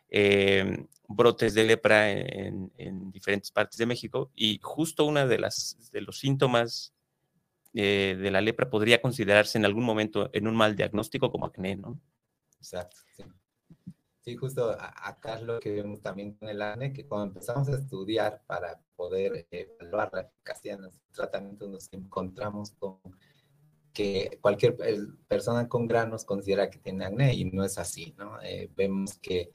eh, 0.10 0.86
brotes 1.08 1.54
de 1.54 1.64
lepra 1.64 2.12
en, 2.12 2.72
en, 2.78 3.12
diferentes 3.12 3.52
partes 3.52 3.78
de 3.78 3.86
México 3.86 4.32
y 4.36 4.60
justo 4.62 5.06
uno 5.06 5.28
de, 5.28 5.40
las, 5.40 5.90
de 5.92 6.02
los 6.02 6.20
síntomas 6.20 6.94
de 7.72 8.30
la 8.32 8.42
lepra 8.42 8.70
podría 8.70 9.00
considerarse 9.00 9.58
en 9.58 9.64
algún 9.64 9.84
momento 9.84 10.32
en 10.34 10.48
un 10.48 10.56
mal 10.56 10.76
diagnóstico 10.76 11.32
como 11.32 11.46
acné, 11.46 11.76
¿no? 11.76 12.02
Exacto, 12.58 12.98
sí. 13.16 13.24
Sí, 14.30 14.36
justo 14.36 14.78
acá 14.80 15.38
es 15.38 15.42
lo 15.42 15.60
que 15.60 15.72
vemos 15.72 16.02
también 16.02 16.34
con 16.34 16.50
el 16.50 16.62
acné, 16.62 16.94
que 16.94 17.08
cuando 17.08 17.30
empezamos 17.30 17.68
a 17.68 17.78
estudiar 17.78 18.44
para 18.46 18.80
poder 18.96 19.48
evaluar 19.50 20.12
la 20.14 20.22
eficacia 20.22 20.76
de 20.76 20.84
nuestro 20.84 21.04
tratamiento, 21.12 21.68
nos 21.68 21.92
encontramos 21.92 22.70
con 22.78 23.00
que 23.92 24.38
cualquier 24.40 24.78
persona 25.28 25.68
con 25.68 25.88
granos 25.88 26.26
considera 26.26 26.70
que 26.70 26.78
tiene 26.78 27.06
acné 27.06 27.34
y 27.34 27.46
no 27.46 27.64
es 27.64 27.80
así, 27.80 28.14
¿no? 28.20 28.40
Eh, 28.44 28.70
vemos 28.76 29.18
que 29.18 29.50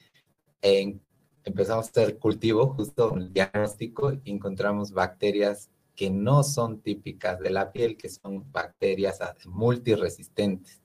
empezamos 0.61 1.85
a 1.85 1.89
hacer 1.91 2.19
cultivo 2.19 2.73
justo 2.73 3.13
en 3.13 3.21
el 3.21 3.31
diagnóstico 3.33 4.11
y 4.11 4.29
encontramos 4.29 4.91
bacterias 4.91 5.69
que 5.95 6.09
no 6.09 6.43
son 6.43 6.81
típicas 6.81 7.39
de 7.39 7.49
la 7.49 7.71
piel, 7.71 7.95
que 7.95 8.09
son 8.09 8.51
bacterias 8.51 9.19
multiresistentes 9.45 10.81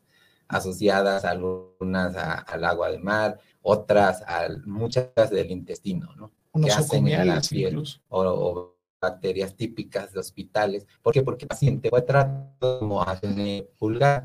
asociadas 0.50 1.24
algunas 1.24 2.16
al 2.16 2.64
agua 2.64 2.90
de 2.90 2.98
mar, 2.98 3.38
otras 3.62 4.22
a 4.22 4.48
muchas 4.66 5.30
del 5.30 5.50
intestino, 5.50 6.14
¿no? 6.16 6.32
que 6.62 6.70
hacen 6.70 7.06
en 7.06 7.28
la 7.28 7.40
piel 7.40 7.82
o, 8.08 8.76
bacterias 9.00 9.56
típicas 9.56 10.12
de 10.12 10.20
hospitales. 10.20 10.86
¿Por 11.00 11.14
qué? 11.14 11.22
Porque 11.22 11.44
el 11.44 11.48
paciente 11.48 11.88
fue 11.88 12.02
tratado 12.02 12.78
como 12.80 13.02
acné 13.02 13.66
vulgar, 13.78 14.22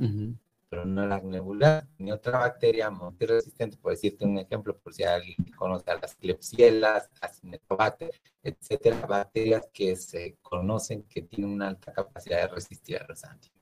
pero 0.68 0.84
no 0.84 1.06
el 1.06 1.12
acné 1.14 1.40
vulgar, 1.40 1.88
ni 1.98 2.12
otra 2.12 2.40
bacteria 2.40 2.90
multiresistente, 2.90 3.78
por 3.78 3.92
decirte 3.92 4.26
un 4.26 4.38
ejemplo, 4.38 4.78
por 4.78 4.94
si 4.94 5.04
alguien 5.04 5.38
conoce 5.58 5.90
a 5.92 5.98
las 5.98 6.16
clepsielas, 6.16 7.10
acinetobacter, 7.22 8.12
etcétera, 8.44 9.06
bacterias 9.08 9.66
que 9.72 9.96
se 9.96 10.38
conocen 10.42 11.04
que 11.04 11.22
tienen 11.22 11.52
una 11.52 11.70
alta 11.70 11.94
capacidad 11.94 12.42
de 12.42 12.48
resistir 12.48 12.98
a 12.98 13.08
los 13.08 13.24
antibióticos. 13.24 13.55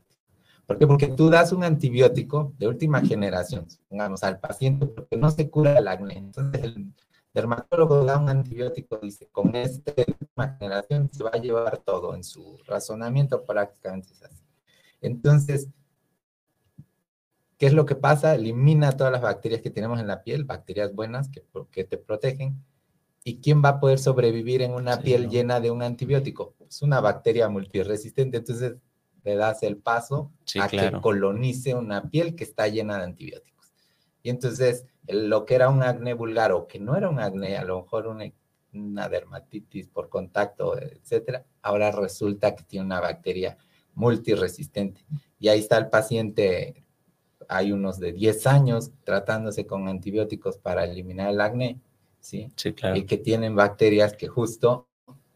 ¿Por 0.65 0.77
qué? 0.77 0.87
Porque 0.87 1.07
tú 1.07 1.29
das 1.29 1.51
un 1.51 1.63
antibiótico 1.63 2.53
de 2.57 2.67
última 2.67 3.01
generación, 3.01 3.67
pongamos, 3.89 4.23
al 4.23 4.39
paciente 4.39 4.85
porque 4.85 5.17
no 5.17 5.29
se 5.29 5.49
cura 5.49 5.77
el 5.77 5.87
acné. 5.87 6.17
Entonces 6.17 6.63
el 6.63 6.93
dermatólogo 7.33 8.05
da 8.05 8.17
un 8.17 8.29
antibiótico, 8.29 8.97
dice, 8.97 9.27
con 9.31 9.55
esta 9.55 9.91
última 9.97 10.55
generación 10.57 11.09
se 11.11 11.23
va 11.23 11.31
a 11.33 11.37
llevar 11.37 11.79
todo 11.79 12.15
en 12.15 12.23
su 12.23 12.57
razonamiento 12.65 13.43
prácticamente 13.43 14.13
es 14.13 14.23
así. 14.23 14.43
Entonces, 15.01 15.67
¿qué 17.57 17.65
es 17.65 17.73
lo 17.73 17.85
que 17.85 17.95
pasa? 17.95 18.35
Elimina 18.35 18.93
todas 18.93 19.11
las 19.11 19.21
bacterias 19.21 19.61
que 19.61 19.69
tenemos 19.69 19.99
en 19.99 20.07
la 20.07 20.23
piel, 20.23 20.45
bacterias 20.45 20.93
buenas 20.93 21.29
que, 21.29 21.43
que 21.71 21.83
te 21.83 21.97
protegen. 21.97 22.63
¿Y 23.25 23.39
quién 23.39 23.61
va 23.63 23.69
a 23.69 23.79
poder 23.79 23.99
sobrevivir 23.99 24.61
en 24.61 24.73
una 24.73 24.99
piel 24.99 25.29
llena 25.29 25.59
de 25.59 25.71
un 25.71 25.81
antibiótico? 25.81 26.55
Es 26.67 26.81
una 26.81 26.99
bacteria 26.99 27.47
multiresistente. 27.49 28.37
Entonces, 28.37 28.75
le 29.23 29.35
das 29.35 29.63
el 29.63 29.77
paso 29.77 30.31
a 30.59 30.67
que 30.67 30.91
colonice 31.01 31.73
una 31.75 32.09
piel 32.09 32.35
que 32.35 32.43
está 32.43 32.67
llena 32.67 32.97
de 32.97 33.05
antibióticos. 33.05 33.73
Y 34.21 34.29
entonces, 34.29 34.85
lo 35.07 35.45
que 35.45 35.55
era 35.55 35.69
un 35.69 35.83
acné 35.83 36.13
vulgar 36.13 36.51
o 36.51 36.67
que 36.67 36.79
no 36.79 36.95
era 36.95 37.09
un 37.09 37.19
acné, 37.19 37.57
a 37.57 37.63
lo 37.63 37.81
mejor 37.81 38.07
una, 38.07 38.31
una 38.73 39.09
dermatitis 39.09 39.87
por 39.87 40.09
contacto, 40.09 40.77
etcétera, 40.77 41.45
ahora 41.61 41.91
resulta 41.91 42.55
que 42.55 42.63
tiene 42.63 42.85
una 42.85 42.99
bacteria 42.99 43.57
multiresistente. 43.93 45.05
Y 45.39 45.49
ahí 45.49 45.59
está 45.59 45.77
el 45.77 45.89
paciente, 45.89 46.85
hay 47.47 47.71
unos 47.71 47.99
de 47.99 48.13
10 48.13 48.47
años 48.47 48.91
tratándose 49.03 49.65
con 49.65 49.87
antibióticos 49.87 50.57
para 50.57 50.85
eliminar 50.85 51.29
el 51.29 51.41
acné, 51.41 51.79
¿sí? 52.19 52.49
Sí, 52.55 52.73
claro. 52.73 52.95
Y 52.95 53.05
que 53.05 53.17
tienen 53.17 53.55
bacterias 53.55 54.13
que 54.13 54.27
justo 54.27 54.87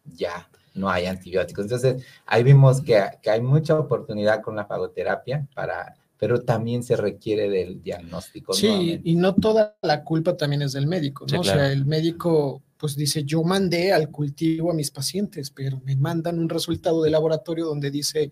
ya 0.06 0.50
no 0.78 0.90
hay 0.90 1.06
antibióticos. 1.06 1.66
Entonces, 1.66 2.04
ahí 2.26 2.44
vimos 2.44 2.82
que, 2.82 2.98
hay 2.98 3.42
mucha 3.42 3.80
oportunidad 3.80 4.42
con 4.42 4.56
la 4.56 4.66
fagoterapia 4.66 5.48
para 5.54 5.96
pero 6.20 6.42
también 6.42 6.82
se 6.82 6.96
requiere 6.96 7.48
del 7.48 7.84
diagnóstico. 7.84 8.52
Sí, 8.52 9.00
y 9.04 9.16
no 9.16 9.36
toda 9.36 9.78
la 9.84 10.04
culpa 10.04 10.36
también 10.36 10.64
es 10.64 10.74
del 10.74 10.88
médico, 10.88 11.28
¿no? 11.32 11.42
O 11.42 11.44
sea, 11.44 11.72
el 11.72 11.86
médico 11.86 12.64
pues 12.78 12.96
dice, 12.96 13.24
yo 13.24 13.44
mandé 13.44 13.92
al 13.92 14.10
cultivo 14.10 14.72
a 14.72 14.74
mis 14.74 14.92
pacientes, 14.92 15.52
pero 15.52 15.82
me 15.84 15.96
mandan 15.96 16.40
un 16.40 16.50
resultado 16.50 17.02
de 17.04 17.10
laboratorio 17.10 17.66
donde 17.66 17.92
dice 17.92 18.32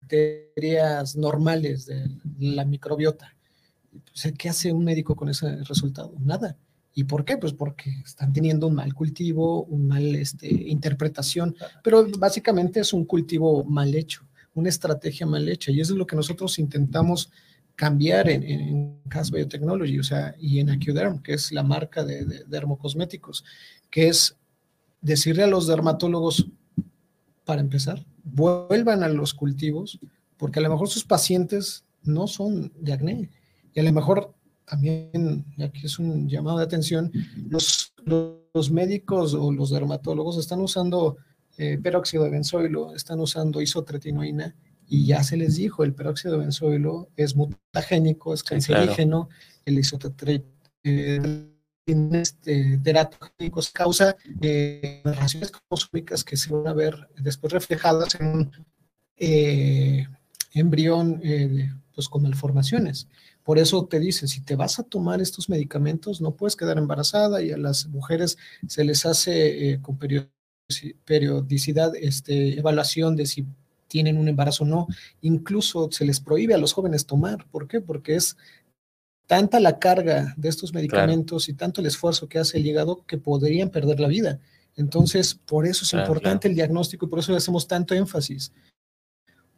bacterias 0.00 1.16
normales 1.16 1.86
de 1.86 2.08
la 2.38 2.64
microbiota. 2.64 3.34
Pues, 3.90 4.32
¿Qué 4.36 4.48
hace 4.48 4.72
un 4.72 4.84
médico 4.84 5.16
con 5.16 5.28
ese 5.28 5.64
resultado? 5.64 6.14
Nada. 6.20 6.56
¿Y 6.98 7.04
por 7.04 7.24
qué? 7.24 7.38
Pues 7.38 7.52
porque 7.52 7.90
están 8.04 8.32
teniendo 8.32 8.66
un 8.66 8.74
mal 8.74 8.92
cultivo, 8.92 9.62
un 9.66 9.86
mal 9.86 10.16
este, 10.16 10.48
interpretación, 10.52 11.54
pero 11.84 12.04
básicamente 12.18 12.80
es 12.80 12.92
un 12.92 13.04
cultivo 13.04 13.62
mal 13.62 13.94
hecho, 13.94 14.26
una 14.54 14.68
estrategia 14.68 15.24
mal 15.24 15.48
hecha, 15.48 15.70
y 15.70 15.78
eso 15.80 15.92
es 15.92 15.96
lo 15.96 16.08
que 16.08 16.16
nosotros 16.16 16.58
intentamos 16.58 17.30
cambiar 17.76 18.28
en, 18.28 18.42
en 18.42 18.98
Cas 19.08 19.30
Biotechnology, 19.30 19.96
o 20.00 20.02
sea, 20.02 20.34
y 20.40 20.58
en 20.58 20.70
Acuderm, 20.70 21.22
que 21.22 21.34
es 21.34 21.52
la 21.52 21.62
marca 21.62 22.02
de, 22.02 22.24
de 22.24 22.42
dermocosméticos, 22.48 23.44
que 23.90 24.08
es 24.08 24.36
decirle 25.00 25.44
a 25.44 25.46
los 25.46 25.68
dermatólogos, 25.68 26.48
para 27.44 27.60
empezar, 27.60 28.04
vuelvan 28.24 29.04
a 29.04 29.08
los 29.08 29.34
cultivos, 29.34 30.00
porque 30.36 30.58
a 30.58 30.62
lo 30.62 30.70
mejor 30.70 30.88
sus 30.88 31.04
pacientes 31.04 31.84
no 32.02 32.26
son 32.26 32.72
de 32.80 32.92
acné, 32.92 33.30
y 33.72 33.78
a 33.78 33.84
lo 33.84 33.92
mejor 33.92 34.34
también, 34.68 35.44
aquí 35.58 35.86
es 35.86 35.98
un 35.98 36.28
llamado 36.28 36.58
de 36.58 36.64
atención, 36.64 37.12
los, 37.48 37.92
los, 38.04 38.70
médicos 38.70 39.34
o 39.34 39.52
los 39.52 39.70
dermatólogos 39.70 40.36
están 40.36 40.60
usando 40.60 41.16
eh, 41.56 41.78
peróxido 41.82 42.24
de 42.24 42.30
benzoilo, 42.30 42.94
están 42.94 43.20
usando 43.20 43.60
isotretinoína 43.60 44.54
y 44.88 45.06
ya 45.06 45.22
se 45.22 45.36
les 45.36 45.56
dijo, 45.56 45.84
el 45.84 45.94
peróxido 45.94 46.34
de 46.34 46.40
benzoilo 46.40 47.08
es 47.16 47.36
mutagénico, 47.36 48.34
es 48.34 48.42
cancerígeno, 48.42 49.28
el 49.64 49.78
isotretinoína 49.78 50.48
eh, 50.84 51.48
este, 52.12 52.78
teratogénicos 52.78 53.70
causa 53.70 54.16
eh, 54.40 55.02
cromosómicas 55.02 56.22
que 56.22 56.36
se 56.36 56.52
van 56.52 56.68
a 56.68 56.74
ver 56.74 57.08
después 57.16 57.52
reflejadas 57.52 58.14
en 58.16 58.26
un 58.26 58.52
eh, 59.16 60.06
embrión 60.52 61.20
eh, 61.22 61.72
pues 61.94 62.08
con 62.08 62.22
malformaciones. 62.22 63.08
Por 63.48 63.58
eso 63.58 63.86
te 63.86 63.98
dice, 63.98 64.28
si 64.28 64.42
te 64.42 64.56
vas 64.56 64.78
a 64.78 64.82
tomar 64.82 65.22
estos 65.22 65.48
medicamentos, 65.48 66.20
no 66.20 66.32
puedes 66.32 66.54
quedar 66.54 66.76
embarazada 66.76 67.40
y 67.40 67.50
a 67.50 67.56
las 67.56 67.86
mujeres 67.86 68.36
se 68.66 68.84
les 68.84 69.06
hace 69.06 69.70
eh, 69.70 69.80
con 69.80 69.98
periodicidad 71.06 71.96
este, 71.96 72.58
evaluación 72.58 73.16
de 73.16 73.24
si 73.24 73.46
tienen 73.86 74.18
un 74.18 74.28
embarazo 74.28 74.64
o 74.64 74.66
no. 74.66 74.86
Incluso 75.22 75.90
se 75.90 76.04
les 76.04 76.20
prohíbe 76.20 76.52
a 76.52 76.58
los 76.58 76.74
jóvenes 76.74 77.06
tomar. 77.06 77.46
¿Por 77.50 77.68
qué? 77.68 77.80
Porque 77.80 78.16
es 78.16 78.36
tanta 79.26 79.60
la 79.60 79.78
carga 79.78 80.34
de 80.36 80.50
estos 80.50 80.74
medicamentos 80.74 81.48
y 81.48 81.54
tanto 81.54 81.80
el 81.80 81.86
esfuerzo 81.86 82.28
que 82.28 82.40
hace 82.40 82.58
el 82.58 82.66
hígado 82.66 83.06
que 83.06 83.16
podrían 83.16 83.70
perder 83.70 83.98
la 83.98 84.08
vida. 84.08 84.40
Entonces, 84.76 85.34
por 85.34 85.66
eso 85.66 85.86
es 85.86 85.94
importante 85.94 86.48
el 86.48 86.54
diagnóstico 86.54 87.06
y 87.06 87.08
por 87.08 87.20
eso 87.20 87.32
le 87.32 87.38
hacemos 87.38 87.66
tanto 87.66 87.94
énfasis 87.94 88.52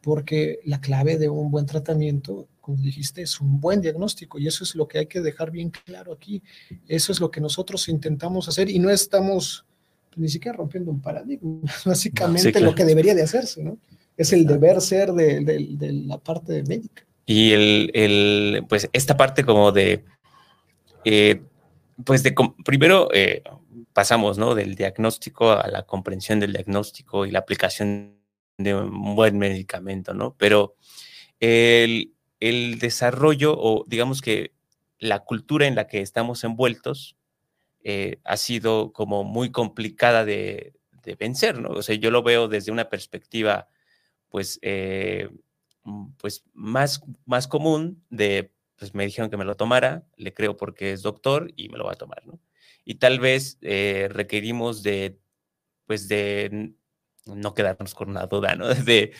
porque 0.01 0.59
la 0.65 0.81
clave 0.81 1.17
de 1.17 1.29
un 1.29 1.51
buen 1.51 1.65
tratamiento, 1.65 2.47
como 2.59 2.77
dijiste, 2.77 3.21
es 3.21 3.39
un 3.39 3.59
buen 3.59 3.81
diagnóstico 3.81 4.39
y 4.39 4.47
eso 4.47 4.63
es 4.63 4.75
lo 4.75 4.87
que 4.87 4.99
hay 4.99 5.05
que 5.05 5.21
dejar 5.21 5.51
bien 5.51 5.69
claro 5.69 6.13
aquí. 6.13 6.41
Eso 6.87 7.11
es 7.11 7.19
lo 7.19 7.29
que 7.29 7.39
nosotros 7.39 7.87
intentamos 7.87 8.47
hacer 8.47 8.69
y 8.69 8.79
no 8.79 8.89
estamos 8.89 9.65
ni 10.15 10.27
siquiera 10.27 10.57
rompiendo 10.57 10.91
un 10.91 11.01
paradigma, 11.01 11.61
básicamente 11.85 12.59
lo 12.59 12.75
que 12.75 12.83
debería 12.85 13.15
de 13.15 13.23
hacerse, 13.23 13.63
¿no? 13.63 13.77
Es 14.17 14.33
el 14.33 14.45
deber 14.45 14.81
ser 14.81 15.13
de, 15.13 16.03
la 16.05 16.17
parte 16.17 16.63
médica. 16.63 17.05
Y 17.25 17.51
el, 17.53 18.65
pues 18.67 18.89
esta 18.91 19.15
parte 19.15 19.45
como 19.45 19.71
de, 19.71 20.03
eh, 21.05 21.41
pues 22.03 22.21
de, 22.21 22.35
primero 22.65 23.09
eh, 23.13 23.41
pasamos, 23.93 24.37
¿no? 24.37 24.53
Del 24.53 24.75
diagnóstico 24.75 25.51
a 25.51 25.67
la 25.67 25.83
comprensión 25.83 26.39
del 26.39 26.53
diagnóstico 26.53 27.25
y 27.25 27.31
la 27.31 27.39
aplicación 27.39 28.20
de 28.63 28.75
un 28.75 29.15
buen 29.15 29.37
medicamento, 29.37 30.13
¿no? 30.13 30.35
Pero 30.37 30.75
el, 31.39 32.13
desarrollo 32.79 33.55
o 33.57 33.83
digamos 33.87 34.21
que 34.21 34.53
la 34.99 35.23
cultura 35.23 35.67
en 35.67 35.75
la 35.75 35.87
que 35.87 36.01
estamos 36.01 36.43
envueltos 36.43 37.17
eh, 37.83 38.19
ha 38.23 38.37
sido 38.37 38.93
como 38.93 39.23
muy 39.23 39.51
complicada 39.51 40.25
de, 40.25 40.73
vencer, 41.19 41.59
¿no? 41.59 41.69
O 41.69 41.81
sea, 41.81 41.95
yo 41.95 42.11
lo 42.11 42.21
veo 42.21 42.47
desde 42.47 42.71
una 42.71 42.89
perspectiva, 42.89 43.67
pues, 44.29 44.59
eh, 44.61 45.29
mm, 45.83 46.11
pues 46.17 46.45
más, 46.53 47.01
más 47.25 47.47
común 47.47 48.03
de, 48.11 48.53
pues 48.77 48.93
me 48.93 49.05
dijeron 49.05 49.31
que 49.31 49.37
me 49.37 49.45
lo 49.45 49.55
tomara, 49.55 50.05
le 50.15 50.33
creo 50.33 50.57
porque 50.57 50.91
es 50.91 51.01
doctor 51.01 51.51
y 51.55 51.69
me 51.69 51.77
lo 51.79 51.85
va 51.85 51.93
a 51.93 51.95
tomar, 51.95 52.25
¿no? 52.27 52.39
Y 52.85 52.95
tal 52.95 53.19
vez 53.19 53.57
eh, 53.61 54.09
requerimos 54.11 54.83
de, 54.83 55.19
pues, 55.85 56.07
de 56.07 56.73
no 57.25 57.53
quedarnos 57.53 57.93
con 57.93 58.09
una 58.09 58.25
duda, 58.27 58.55
¿no? 58.55 58.67
De, 58.85 59.13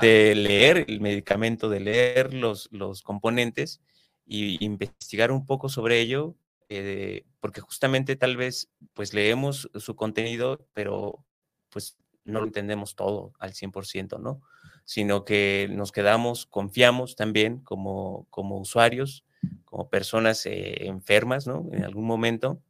de 0.00 0.34
leer 0.34 0.84
el 0.88 1.00
medicamento, 1.00 1.68
de 1.68 1.80
leer 1.80 2.34
los, 2.34 2.68
los 2.72 3.02
componentes 3.02 3.80
y 4.26 4.62
investigar 4.62 5.32
un 5.32 5.46
poco 5.46 5.70
sobre 5.70 6.00
ello, 6.00 6.36
eh, 6.68 7.24
porque 7.40 7.62
justamente 7.62 8.16
tal 8.16 8.36
vez 8.36 8.70
pues 8.92 9.14
leemos 9.14 9.70
su 9.74 9.96
contenido, 9.96 10.66
pero 10.74 11.24
pues 11.70 11.96
no 12.24 12.40
lo 12.40 12.46
entendemos 12.46 12.94
todo 12.94 13.32
al 13.38 13.54
100%, 13.54 14.20
¿no? 14.20 14.42
Sino 14.84 15.24
que 15.24 15.68
nos 15.70 15.92
quedamos, 15.92 16.44
confiamos 16.44 17.16
también 17.16 17.60
como, 17.60 18.26
como 18.28 18.58
usuarios, 18.58 19.24
como 19.64 19.88
personas 19.88 20.44
eh, 20.44 20.86
enfermas, 20.86 21.46
¿no? 21.46 21.66
En 21.72 21.84
algún 21.84 22.04
momento, 22.04 22.60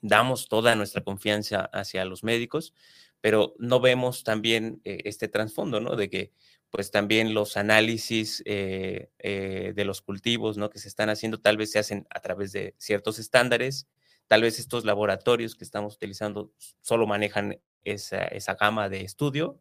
damos 0.00 0.48
toda 0.48 0.76
nuestra 0.76 1.02
confianza 1.02 1.68
hacia 1.72 2.04
los 2.04 2.22
médicos, 2.22 2.72
pero 3.20 3.54
no 3.58 3.80
vemos 3.80 4.24
también 4.24 4.80
eh, 4.84 5.00
este 5.04 5.28
trasfondo, 5.28 5.80
¿no? 5.80 5.96
De 5.96 6.08
que 6.10 6.32
pues 6.70 6.90
también 6.90 7.32
los 7.32 7.56
análisis 7.56 8.42
eh, 8.44 9.10
eh, 9.18 9.72
de 9.74 9.84
los 9.84 10.02
cultivos, 10.02 10.56
¿no? 10.58 10.68
Que 10.70 10.78
se 10.78 10.88
están 10.88 11.08
haciendo 11.08 11.40
tal 11.40 11.56
vez 11.56 11.70
se 11.70 11.78
hacen 11.78 12.06
a 12.10 12.20
través 12.20 12.52
de 12.52 12.74
ciertos 12.78 13.18
estándares, 13.18 13.86
tal 14.26 14.42
vez 14.42 14.58
estos 14.58 14.84
laboratorios 14.84 15.54
que 15.54 15.64
estamos 15.64 15.94
utilizando 15.94 16.52
solo 16.80 17.06
manejan 17.06 17.60
esa, 17.84 18.24
esa 18.24 18.54
gama 18.54 18.88
de 18.88 19.02
estudio 19.02 19.60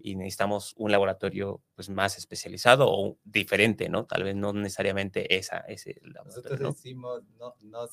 y 0.00 0.14
necesitamos 0.14 0.72
un 0.76 0.92
laboratorio 0.92 1.60
pues 1.74 1.90
más 1.90 2.16
especializado 2.16 2.86
o 2.88 3.18
diferente, 3.24 3.88
¿no? 3.88 4.06
Tal 4.06 4.22
vez 4.22 4.36
no 4.36 4.52
necesariamente 4.52 5.36
esa, 5.36 5.58
ese 5.60 6.00
laboratorio. 6.02 6.50
Nosotros 6.50 6.74
decimos, 6.76 7.22
no, 7.38 7.54
no, 7.62 7.88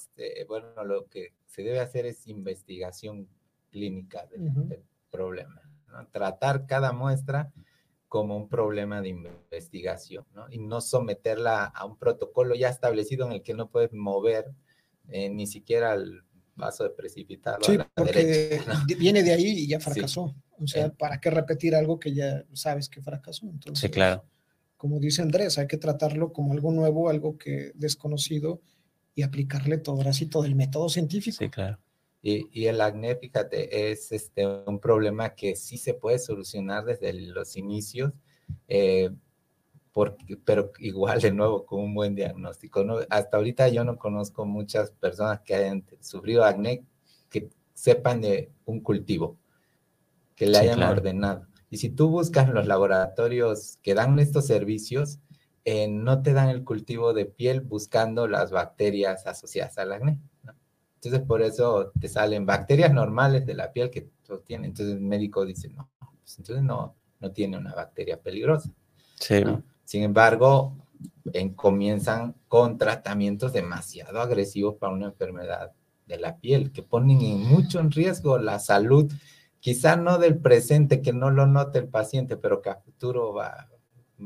bueno, 0.47 0.83
lo 0.83 1.07
que 1.07 1.33
se 1.47 1.63
debe 1.63 1.79
hacer 1.79 2.05
es 2.05 2.27
investigación 2.27 3.27
clínica 3.71 4.27
del, 4.27 4.83
problema. 5.11 5.61
Tratar 6.11 6.65
cada 6.65 6.93
muestra 6.93 7.51
como 8.07 8.35
un 8.35 8.49
problema 8.49 9.01
de 9.01 9.09
investigación 9.09 10.25
¿no? 10.33 10.45
y 10.49 10.59
no 10.59 10.81
someterla 10.81 11.65
a 11.65 11.85
un 11.85 11.97
protocolo 11.97 12.55
ya 12.55 12.69
establecido 12.69 13.25
en 13.25 13.33
el 13.33 13.41
que 13.41 13.53
no 13.53 13.69
puedes 13.69 13.93
mover 13.93 14.51
eh, 15.07 15.29
ni 15.29 15.47
siquiera 15.47 15.93
el 15.93 16.21
vaso 16.55 16.83
de 16.83 16.89
precipitado. 16.89 17.59
Sí, 17.63 17.77
porque 17.95 18.61
viene 18.99 19.23
de 19.23 19.33
ahí 19.33 19.45
y 19.45 19.67
ya 19.67 19.79
fracasó. 19.79 20.35
O 20.59 20.67
sea, 20.67 20.89
¿para 20.89 21.19
qué 21.19 21.29
repetir 21.29 21.73
algo 21.73 21.99
que 21.99 22.13
ya 22.13 22.43
sabes 22.53 22.89
que 22.89 23.01
fracasó? 23.01 23.51
sí, 23.73 23.89
claro. 23.89 24.25
como 24.77 24.99
dice 24.99 25.21
Andrés, 25.21 25.57
hay 25.57 25.67
que 25.67 25.77
tratarlo 25.77 26.33
como 26.33 26.53
algo 26.53 26.71
nuevo, 26.71 27.09
algo 27.09 27.37
que 27.37 27.71
desconocido 27.75 28.61
y 29.15 29.23
aplicarle 29.23 29.77
todo, 29.77 30.01
así 30.07 30.25
todo 30.25 30.45
el 30.45 30.55
método 30.55 30.89
científico. 30.89 31.37
Sí, 31.39 31.49
claro. 31.49 31.79
Y, 32.21 32.47
y, 32.51 32.67
el 32.67 32.81
acné, 32.81 33.15
fíjate, 33.15 33.91
es 33.91 34.11
este, 34.11 34.45
un 34.45 34.79
problema 34.79 35.33
que 35.33 35.55
sí 35.55 35.77
se 35.77 35.95
puede 35.95 36.19
solucionar 36.19 36.85
desde 36.85 37.13
los 37.13 37.57
inicios, 37.57 38.13
eh, 38.67 39.09
porque, 39.91 40.37
pero 40.37 40.71
igual 40.79 41.19
de 41.19 41.31
nuevo 41.31 41.65
con 41.65 41.81
un 41.81 41.95
buen 41.95 42.13
diagnóstico. 42.13 42.83
¿no? 42.83 42.99
Hasta 43.09 43.37
ahorita 43.37 43.69
yo 43.69 43.83
no 43.83 43.97
conozco 43.97 44.45
muchas 44.45 44.91
personas 44.91 45.41
que 45.41 45.55
hayan 45.55 45.83
sufrido 45.99 46.43
acné 46.43 46.85
que 47.29 47.49
sepan 47.73 48.21
de 48.21 48.51
un 48.65 48.81
cultivo, 48.81 49.37
que 50.35 50.45
le 50.45 50.59
hayan 50.59 50.83
ordenado. 50.83 51.47
Y 51.71 51.77
si 51.77 51.89
tú 51.89 52.09
buscas 52.09 52.49
los 52.49 52.67
laboratorios 52.67 53.79
que 53.81 53.95
dan 53.95 54.19
estos 54.19 54.45
servicios, 54.45 55.19
eh, 55.63 55.87
no 55.87 56.21
te 56.21 56.33
dan 56.33 56.49
el 56.49 56.63
cultivo 56.63 57.13
de 57.13 57.25
piel 57.25 57.61
buscando 57.61 58.27
las 58.27 58.51
bacterias 58.51 59.25
asociadas 59.25 59.77
al 59.77 59.93
acné. 59.93 60.19
Entonces, 61.03 61.27
por 61.27 61.41
eso 61.41 61.91
te 61.99 62.07
salen 62.07 62.45
bacterias 62.45 62.93
normales 62.93 63.43
de 63.47 63.55
la 63.55 63.71
piel 63.71 63.89
que 63.89 64.07
tiene. 64.45 64.67
Entonces, 64.67 64.95
el 64.95 65.01
médico 65.01 65.43
dice, 65.45 65.67
no, 65.69 65.89
pues 65.99 66.37
entonces 66.37 66.63
no, 66.63 66.95
no 67.19 67.31
tiene 67.31 67.57
una 67.57 67.73
bacteria 67.73 68.21
peligrosa. 68.21 68.71
Sí. 69.19 69.43
Sin 69.83 70.03
embargo, 70.03 70.77
en, 71.33 71.55
comienzan 71.55 72.35
con 72.47 72.77
tratamientos 72.77 73.51
demasiado 73.51 74.21
agresivos 74.21 74.75
para 74.75 74.93
una 74.93 75.07
enfermedad 75.07 75.71
de 76.05 76.19
la 76.19 76.37
piel, 76.37 76.71
que 76.71 76.83
ponen 76.83 77.17
mucho 77.47 77.79
en 77.79 77.89
riesgo 77.89 78.37
la 78.37 78.59
salud, 78.59 79.11
quizá 79.59 79.95
no 79.95 80.19
del 80.19 80.37
presente, 80.37 81.01
que 81.01 81.13
no 81.13 81.31
lo 81.31 81.47
note 81.47 81.79
el 81.79 81.87
paciente, 81.87 82.37
pero 82.37 82.61
que 82.61 82.69
a 82.69 82.75
futuro 82.75 83.33
va, 83.33 83.67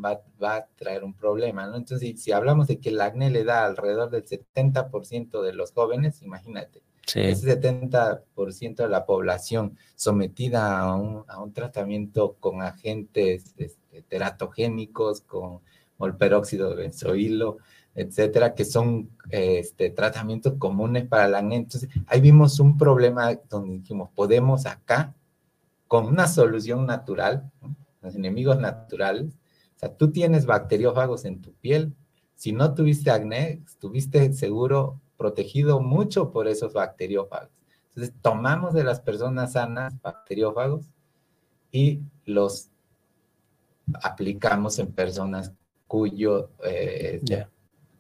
va, 0.04 0.22
va, 0.42 0.56
a 0.58 0.68
traer 0.76 1.04
un 1.04 1.14
problema, 1.14 1.68
¿no? 1.68 1.78
Entonces, 1.78 2.22
si, 2.22 2.32
hablamos 2.32 2.68
de 2.68 2.80
que 2.80 2.90
el 2.90 3.02
acné 3.02 3.30
le 3.30 3.44
da 3.44 3.66
alrededor 3.66 4.10
del 4.10 4.26
70% 4.26 5.42
de 5.42 5.54
los 5.54 5.72
jóvenes, 5.72 6.22
imagínate, 6.22 6.82
ese 7.14 7.62
70% 7.62 8.76
de 8.76 8.90
la 8.90 9.06
población 9.06 9.78
sometida 9.96 10.80
a 10.80 10.96
un, 10.96 11.24
a 11.28 11.42
un 11.42 11.54
tratamiento 11.54 12.36
con 12.40 12.62
agentes 12.62 13.54
este, 13.58 14.02
teratogénicos, 14.08 15.22
con 15.22 15.62
molperóxido 15.98 16.70
de 16.72 16.76
benzoilo, 16.76 17.58
etcétera, 17.94 18.54
que 18.54 18.66
son 18.66 19.10
este, 19.30 19.90
tratamientos 19.90 20.56
comunes 20.60 21.08
para 21.08 21.26
el 21.26 21.36
acné. 21.36 21.56
Entonces, 21.56 21.90
ahí 22.08 22.20
vimos 22.20 22.60
un 22.60 22.78
problema 22.78 23.34
donde 23.50 23.76
dijimos, 23.76 24.10
podemos 24.14 24.66
acá, 24.66 25.16
con 25.88 26.06
una 26.08 26.28
solución 26.28 26.86
natural, 26.86 27.50
los 28.02 28.16
enemigos 28.16 28.60
naturales, 28.60 29.38
o 29.76 29.80
sea, 29.80 29.94
tú 29.96 30.12
tienes 30.12 30.46
bacteriófagos 30.46 31.26
en 31.26 31.42
tu 31.42 31.54
piel. 31.54 31.94
Si 32.36 32.52
no 32.52 32.74
tuviste 32.74 33.12
acné, 33.12 33.62
estuviste 33.66 34.32
seguro 34.34 35.02
protegido 35.18 35.82
mucho 35.82 36.32
por 36.32 36.48
esos 36.48 36.74
bacteriófagos. 36.74 37.52
Entonces, 37.90 38.14
tomamos 38.22 38.74
de 38.74 38.84
las 38.84 39.00
personas 39.00 39.54
sanas 39.54 40.02
bacteriófagos 40.02 40.86
y 41.72 42.02
los 42.26 42.70
aplicamos 44.02 44.80
en 44.80 44.88
personas 44.88 45.52
cuyo 45.88 46.50
eh, 46.64 47.22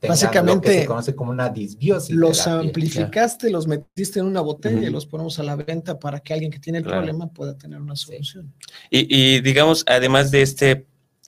básicamente 0.02 0.82
se 0.82 0.86
conoce 0.86 1.16
como 1.16 1.32
una 1.32 1.50
disbiosis. 1.50 2.16
Los 2.16 2.48
amplificaste, 2.48 3.50
los 3.50 3.68
metiste 3.68 4.20
en 4.20 4.26
una 4.26 4.42
botella 4.42 4.88
y 4.88 4.92
los 4.92 5.06
ponemos 5.06 5.40
a 5.40 5.44
la 5.44 5.56
venta 5.56 6.00
para 6.00 6.20
que 6.20 6.34
alguien 6.34 6.52
que 6.52 6.60
tiene 6.60 6.80
el 6.80 6.84
problema 6.84 7.28
pueda 7.28 7.58
tener 7.58 7.80
una 7.80 7.96
solución. 7.96 8.54
Y, 8.90 9.08
y, 9.10 9.42
digamos, 9.42 9.84
además 9.88 10.32
de 10.32 10.42
este 10.42 10.88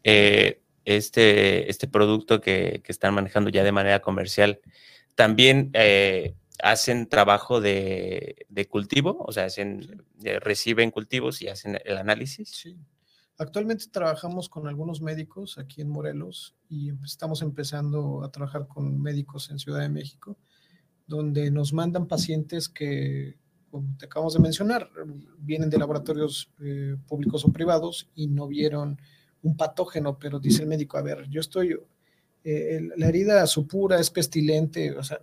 eh, 0.09 0.61
este, 0.85 1.69
este 1.69 1.85
producto 1.89 2.39
que, 2.39 2.81
están 2.87 3.13
manejando 3.13 3.49
ya 3.49 3.61
de 3.65 3.73
manera 3.73 4.01
comercial, 4.01 4.61
también 5.15 5.69
eh, 5.73 6.33
hacen 6.63 7.09
trabajo 7.09 7.59
de, 7.59 8.45
cultivo, 8.69 9.17
o 9.19 9.33
sea, 9.33 9.43
hacen, 9.43 10.05
eh, 10.23 10.39
reciben 10.39 10.91
cultivos 10.91 11.41
y 11.41 11.49
hacen 11.49 11.77
el 11.83 11.97
análisis. 11.97 12.49
Sí. 12.51 12.77
Actualmente 13.37 13.87
trabajamos 13.91 14.47
con 14.47 14.65
algunos 14.65 15.01
médicos 15.01 15.57
aquí 15.57 15.81
en 15.81 15.89
Morelos 15.89 16.55
y 16.69 16.93
estamos 17.03 17.41
empezando 17.41 18.23
a 18.23 18.31
trabajar 18.31 18.65
con 18.69 19.01
médicos 19.01 19.51
en 19.51 19.59
Ciudad 19.59 19.81
de 19.81 19.89
México, 19.89 20.37
donde 21.05 21.51
nos 21.51 21.73
mandan 21.73 22.07
pacientes 22.07 22.69
que, 22.69 23.37
como 23.69 23.93
te 23.97 24.05
acabamos 24.05 24.35
de 24.35 24.39
mencionar, 24.39 24.89
vienen 25.37 25.69
de 25.69 25.77
laboratorios 25.77 26.49
públicos 27.07 27.43
o 27.43 27.51
privados 27.51 28.09
y 28.15 28.27
no 28.27 28.47
vieron 28.47 28.97
un 29.43 29.55
patógeno, 29.55 30.17
pero 30.17 30.39
dice 30.39 30.63
el 30.63 30.67
médico, 30.67 30.97
a 30.97 31.01
ver, 31.01 31.27
yo 31.29 31.41
estoy, 31.41 31.77
eh, 32.43 32.81
la 32.95 33.07
herida 33.07 33.45
supura 33.47 33.99
es 33.99 34.09
pestilente, 34.09 34.91
o 34.91 35.03
sea, 35.03 35.19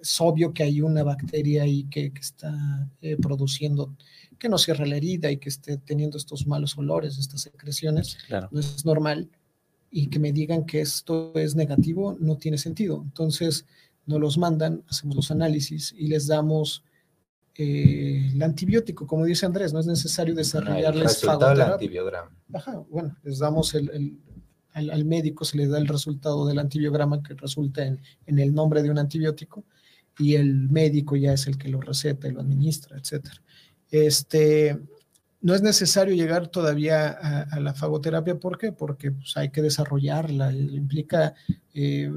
es 0.00 0.20
obvio 0.20 0.52
que 0.52 0.62
hay 0.62 0.80
una 0.80 1.02
bacteria 1.02 1.64
ahí 1.64 1.84
que, 1.84 2.12
está 2.20 2.88
eh, 3.02 3.16
produciendo, 3.16 3.94
que 4.38 4.48
no 4.48 4.58
cierra 4.58 4.86
la 4.86 4.96
herida 4.96 5.30
y 5.30 5.38
que 5.38 5.48
esté 5.48 5.76
teniendo 5.76 6.16
estos 6.16 6.46
malos 6.46 6.78
olores, 6.78 7.18
estas 7.18 7.42
secreciones, 7.42 8.18
no 8.50 8.60
es 8.60 8.84
normal. 8.84 9.28
Y 9.90 10.08
que 10.08 10.18
me 10.18 10.32
digan 10.32 10.66
que 10.66 10.82
esto 10.82 11.32
es 11.34 11.56
negativo 11.56 12.16
no 12.20 12.36
tiene 12.36 12.58
sentido. 12.58 13.00
Entonces, 13.02 13.64
nos 14.04 14.20
los 14.20 14.38
mandan, 14.38 14.84
hacemos 14.88 15.16
los 15.16 15.30
análisis 15.30 15.94
y 15.96 16.08
les 16.08 16.26
damos 16.26 16.84
eh, 17.60 18.30
el 18.32 18.40
antibiótico, 18.40 19.04
como 19.04 19.24
dice 19.24 19.44
Andrés, 19.44 19.72
no 19.72 19.80
es 19.80 19.86
necesario 19.86 20.32
desarrollarles 20.32 21.20
fagoterapia. 21.20 22.30
Ajá, 22.54 22.84
bueno, 22.88 23.16
les 23.24 23.40
damos 23.40 23.74
el, 23.74 24.16
al, 24.72 25.04
médico, 25.04 25.44
se 25.44 25.56
le 25.56 25.66
da 25.66 25.78
el 25.78 25.88
resultado 25.88 26.46
del 26.46 26.60
antibiograma 26.60 27.20
que 27.20 27.34
resulta 27.34 27.84
en, 27.84 28.00
en, 28.26 28.38
el 28.38 28.54
nombre 28.54 28.80
de 28.80 28.90
un 28.90 28.98
antibiótico 28.98 29.64
y 30.18 30.36
el 30.36 30.68
médico 30.70 31.16
ya 31.16 31.32
es 31.32 31.48
el 31.48 31.58
que 31.58 31.68
lo 31.68 31.80
receta 31.80 32.28
y 32.28 32.32
lo 32.32 32.42
administra, 32.42 32.96
etcétera. 32.96 33.42
Este, 33.90 34.78
no 35.40 35.52
es 35.52 35.62
necesario 35.62 36.14
llegar 36.14 36.46
todavía 36.46 37.08
a, 37.10 37.58
la 37.58 37.74
fagoterapia, 37.74 38.38
¿por 38.38 38.56
qué? 38.56 38.70
Porque 38.70 39.10
pues, 39.10 39.36
hay 39.36 39.50
que 39.50 39.62
desarrollarla, 39.62 40.52
implica 40.52 41.34
eh, 41.74 42.12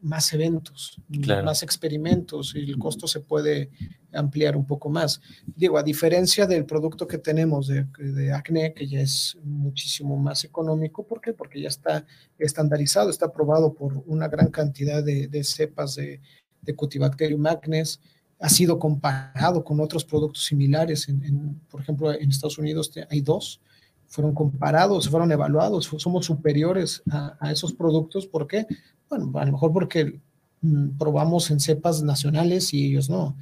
más 0.00 0.32
eventos, 0.32 1.00
más 1.44 1.62
experimentos 1.62 2.54
y 2.54 2.60
el 2.60 2.78
costo 2.78 3.06
se 3.06 3.20
puede 3.20 3.70
ampliar 4.12 4.56
un 4.56 4.66
poco 4.66 4.88
más. 4.88 5.20
Digo, 5.44 5.78
a 5.78 5.82
diferencia 5.82 6.46
del 6.46 6.64
producto 6.64 7.06
que 7.06 7.18
tenemos 7.18 7.66
de, 7.68 7.86
de, 7.98 8.32
acné, 8.32 8.72
que 8.72 8.86
ya 8.86 9.00
es 9.00 9.36
muchísimo 9.42 10.16
más 10.16 10.44
económico, 10.44 11.06
¿por 11.06 11.20
qué? 11.20 11.32
Porque 11.32 11.60
ya 11.60 11.68
está 11.68 12.06
estandarizado, 12.38 13.10
está 13.10 13.26
aprobado 13.26 13.74
por 13.74 14.02
una 14.06 14.28
gran 14.28 14.50
cantidad 14.50 15.02
de, 15.02 15.28
de 15.28 15.44
cepas 15.44 15.96
de, 15.96 16.20
de 16.62 16.74
Cutibacterium 16.74 17.46
acnes, 17.46 18.00
ha 18.38 18.48
sido 18.48 18.78
comparado 18.78 19.64
con 19.64 19.80
otros 19.80 20.04
productos 20.04 20.44
similares, 20.44 21.08
en, 21.08 21.60
por 21.70 21.80
ejemplo, 21.80 22.12
en 22.12 22.30
Estados 22.30 22.58
Unidos 22.58 22.92
hay 23.10 23.20
dos, 23.22 23.60
fueron 24.08 24.34
comparados, 24.34 25.08
fueron 25.08 25.32
evaluados, 25.32 25.90
somos 25.98 26.26
superiores 26.26 27.02
a, 27.10 27.36
a 27.40 27.50
esos 27.50 27.72
productos, 27.72 28.26
¿por 28.26 28.46
qué? 28.46 28.66
Bueno, 29.08 29.30
a 29.38 29.44
lo 29.44 29.52
mejor 29.52 29.72
porque 29.72 30.20
mm, 30.60 30.96
probamos 30.98 31.50
en 31.50 31.60
cepas 31.60 32.02
nacionales 32.02 32.72
y 32.74 32.86
ellos 32.86 33.08
no. 33.08 33.36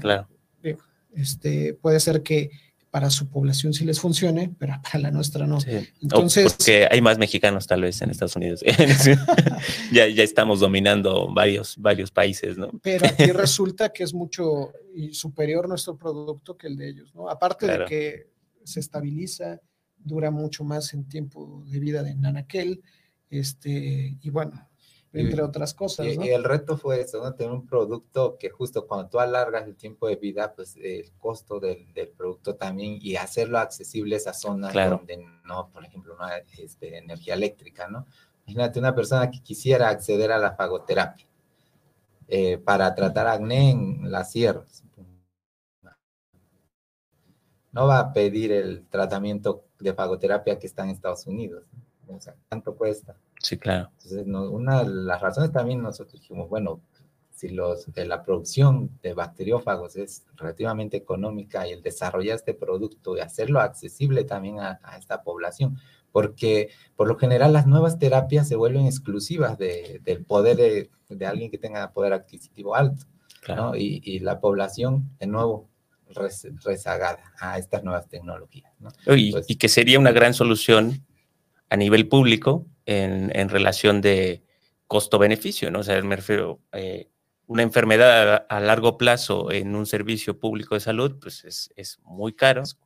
claro. 0.00 0.28
Este, 1.12 1.72
puede 1.72 1.98
ser 1.98 2.22
que 2.22 2.50
para 2.90 3.10
su 3.10 3.28
población 3.28 3.74
sí 3.74 3.84
les 3.84 4.00
funcione, 4.00 4.54
pero 4.58 4.74
para 4.82 4.98
la 5.00 5.10
nuestra 5.10 5.46
no. 5.46 5.58
Entonces, 6.00 6.54
porque 6.54 6.88
hay 6.90 7.00
más 7.02 7.18
mexicanos 7.18 7.66
tal 7.66 7.82
vez 7.82 8.00
en 8.00 8.10
Estados 8.10 8.36
Unidos. 8.36 8.62
ya, 9.92 10.08
ya 10.08 10.22
estamos 10.22 10.60
dominando 10.60 11.32
varios, 11.32 11.76
varios 11.76 12.10
países, 12.10 12.56
¿no? 12.56 12.70
Pero 12.82 13.06
aquí 13.06 13.26
resulta 13.32 13.90
que 13.90 14.02
es 14.02 14.14
mucho 14.14 14.72
superior 15.12 15.68
nuestro 15.68 15.96
producto 15.96 16.56
que 16.56 16.68
el 16.68 16.76
de 16.76 16.88
ellos, 16.88 17.14
¿no? 17.14 17.28
Aparte 17.28 17.66
de 17.66 17.84
que 17.84 18.30
se 18.64 18.80
estabiliza, 18.80 19.60
dura 19.98 20.30
mucho 20.30 20.64
más 20.64 20.94
en 20.94 21.08
tiempo 21.08 21.64
de 21.66 21.78
vida 21.78 22.02
de 22.02 22.14
Nanaquel, 22.14 22.82
este, 23.28 24.16
y 24.22 24.30
bueno, 24.30 24.68
entre 25.20 25.42
otras 25.42 25.74
cosas. 25.74 26.06
Y, 26.06 26.28
el 26.28 26.44
reto 26.44 26.76
fue 26.76 27.00
eso, 27.00 27.22
¿no? 27.22 27.34
Tener 27.34 27.52
un 27.52 27.66
producto 27.66 28.36
que 28.38 28.50
justo 28.50 28.86
cuando 28.86 29.08
tú 29.08 29.18
alargas 29.18 29.66
el 29.66 29.76
tiempo 29.76 30.08
de 30.08 30.16
vida, 30.16 30.54
pues 30.54 30.76
el 30.76 31.12
costo 31.18 31.58
del, 31.60 31.92
del 31.92 32.08
producto 32.08 32.54
también 32.56 32.98
y 33.00 33.16
hacerlo 33.16 33.58
accesible 33.58 34.16
a 34.16 34.18
esa 34.18 34.32
zona 34.32 34.70
donde 34.72 35.24
no, 35.44 35.70
por 35.70 35.84
ejemplo, 35.84 36.16
no 36.16 36.24
hay 36.24 36.42
este, 36.58 36.98
energía 36.98 37.34
eléctrica, 37.34 37.88
¿no? 37.88 38.06
Imagínate 38.46 38.78
una 38.78 38.94
persona 38.94 39.30
que 39.30 39.42
quisiera 39.42 39.88
acceder 39.88 40.30
a 40.30 40.38
la 40.38 40.54
fagoterapia 40.54 41.26
eh, 42.28 42.58
para 42.58 42.94
tratar 42.94 43.26
acné 43.26 43.70
en 43.70 44.10
las 44.10 44.30
sierras. 44.32 44.84
No 47.72 47.86
va 47.86 47.98
a 47.98 48.12
pedir 48.12 48.52
el 48.52 48.86
tratamiento 48.88 49.66
de 49.78 49.92
fagoterapia 49.92 50.58
que 50.58 50.66
está 50.66 50.84
en 50.84 50.90
Estados 50.90 51.26
Unidos. 51.26 51.64
O 52.08 52.20
sea, 52.20 52.34
¿cuánto 52.48 52.74
cuesta? 52.76 53.16
Sí, 53.40 53.58
claro. 53.58 53.90
Entonces, 54.02 54.26
una 54.26 54.84
de 54.84 54.90
las 54.90 55.20
razones 55.20 55.52
también 55.52 55.82
nosotros 55.82 56.20
dijimos, 56.20 56.48
bueno, 56.48 56.80
si 57.36 57.50
los, 57.50 57.86
la 57.94 58.24
producción 58.24 58.90
de 59.02 59.12
bacteriófagos 59.12 59.96
es 59.96 60.24
relativamente 60.36 60.96
económica 60.96 61.68
y 61.68 61.72
el 61.72 61.82
desarrollar 61.82 62.36
este 62.36 62.54
producto 62.54 63.16
y 63.16 63.20
hacerlo 63.20 63.60
accesible 63.60 64.24
también 64.24 64.58
a, 64.58 64.80
esta 64.98 65.22
población, 65.22 65.78
porque 66.12 66.70
por 66.96 67.08
lo 67.08 67.16
general 67.16 67.52
las 67.52 67.66
nuevas 67.66 67.98
terapias 67.98 68.48
se 68.48 68.56
vuelven 68.56 68.86
exclusivas 68.86 69.58
de, 69.58 70.00
del 70.02 70.24
poder 70.24 70.56
de, 70.56 70.90
de, 71.10 71.26
alguien 71.26 71.50
que 71.50 71.58
tenga 71.58 71.92
poder 71.92 72.14
adquisitivo 72.14 72.74
alto, 72.74 73.04
claro. 73.42 73.62
¿no? 73.66 73.76
y, 73.76 74.00
y, 74.02 74.20
la 74.20 74.40
población, 74.40 75.10
de 75.18 75.26
nuevo, 75.26 75.68
rezagada 76.64 77.34
a 77.38 77.58
estas 77.58 77.84
nuevas 77.84 78.08
tecnologías. 78.08 78.72
¿no? 78.78 78.90
Y, 79.14 79.34
y, 79.46 79.56
que 79.56 79.68
sería 79.68 79.98
una 79.98 80.12
gran 80.12 80.34
solución 80.34 81.04
a 81.68 81.76
nivel 81.76 82.08
público 82.08 82.66
en, 82.84 83.30
en 83.34 83.48
relación 83.48 84.00
de 84.00 84.42
costo-beneficio, 84.86 85.70
¿no? 85.70 85.80
O 85.80 85.82
sea, 85.82 86.00
me 86.02 86.16
refiero, 86.16 86.60
eh, 86.72 87.08
una 87.46 87.62
enfermedad 87.62 88.34
a, 88.34 88.36
a, 88.36 88.60
largo 88.60 88.96
plazo 88.98 89.50
en 89.52 89.74
un 89.74 89.86
servicio 89.86 90.38
público 90.38 90.74
de 90.74 90.80
salud, 90.80 91.16
pues 91.20 91.44
es, 91.44 91.72
es 91.76 91.98
muy 92.02 92.32
caro. 92.32 92.62
Es 92.62 92.76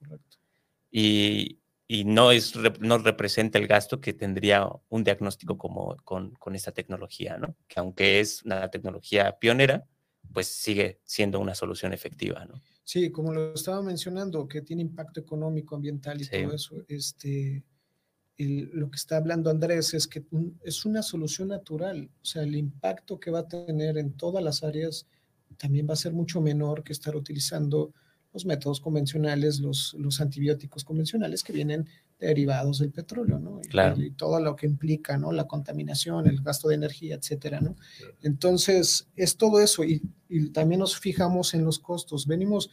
y, 0.91 1.61
y, 1.87 2.05
no, 2.05 2.31
es, 2.31 2.55
no 2.81 2.99
representa 2.99 3.59
el 3.59 3.67
gasto 3.67 4.01
que 4.01 4.13
tendría 4.13 4.69
un 4.89 5.05
diagnóstico 5.05 5.57
como 5.57 5.97
con, 6.05 6.33
con 6.33 6.55
esta 6.55 6.73
tecnología, 6.73 7.39
¿no? 7.39 7.57
Que 7.69 7.81
aunque 7.81 8.21
es 8.21 8.43
una 8.45 8.71
tecnología 8.71 9.39
pionera, 9.39 9.87
pues 10.33 10.47
sigue 10.47 11.01
siendo 11.05 11.41
una 11.41 11.55
solución 11.55 11.93
efectiva, 11.93 12.45
¿no? 12.45 12.61
Sí, 12.85 13.11
como 13.11 13.33
lo 13.33 13.55
estaba 13.55 13.83
mencionando, 13.83 14.49
que 14.49 14.63
tiene 14.63 14.83
impacto 14.83 15.21
económico, 15.21 15.77
ambiental 15.77 16.21
y 16.21 16.25
sí. 16.25 16.43
todo 16.43 16.55
eso, 16.55 16.85
este, 16.89 17.63
el, 18.43 18.71
lo 18.73 18.91
que 18.91 18.97
está 18.97 19.17
hablando 19.17 19.51
Andrés 19.51 19.95
es 19.95 20.07
que 20.07 20.25
un, 20.31 20.59
es 20.65 20.85
una 20.85 21.03
solución 21.03 21.49
natural, 21.49 22.11
o 22.23 22.25
sea, 22.25 22.43
el 22.43 22.57
impacto 22.57 23.21
que 23.21 23.31
va 23.31 23.41
a 23.41 23.49
tener 23.49 23.99
en 23.99 24.13
todas 24.13 24.43
las 24.43 24.63
áreas 24.63 25.07
también 25.57 25.87
va 25.89 25.95
a 25.95 25.97
ser 25.97 26.13
mucho 26.13 26.41
menor 26.41 26.83
que 26.83 26.93
estar 26.93 27.15
utilizando 27.17 27.93
los 28.33 28.47
métodos 28.47 28.81
convencionales, 28.81 29.59
los, 29.59 29.95
los 29.99 30.21
antibióticos 30.21 30.85
convencionales 30.85 31.43
que 31.43 31.53
vienen 31.53 31.87
derivados 32.19 32.79
del 32.79 32.93
petróleo, 32.93 33.39
¿no? 33.39 33.61
Claro. 33.69 34.01
Y, 34.01 34.07
y, 34.07 34.11
todo 34.13 34.41
lo 34.41 34.55
que 34.55 34.67
implica, 34.67 35.19
¿no? 35.19 35.33
La 35.33 35.49
contaminación, 35.49 36.27
el 36.27 36.41
gasto 36.41 36.69
de 36.69 36.77
energía, 36.77 37.17
etcétera, 37.17 37.61
¿no? 37.61 37.77
Entonces, 38.23 39.09
es 39.17 39.37
todo 39.37 39.61
eso 39.61 39.85
y, 39.85 40.03
y 40.29 40.51
también 40.51 40.79
nos 40.79 40.99
fijamos 40.99 41.55
en 41.55 41.65
los 41.65 41.79
costos. 41.79 42.27
Venimos, 42.27 42.71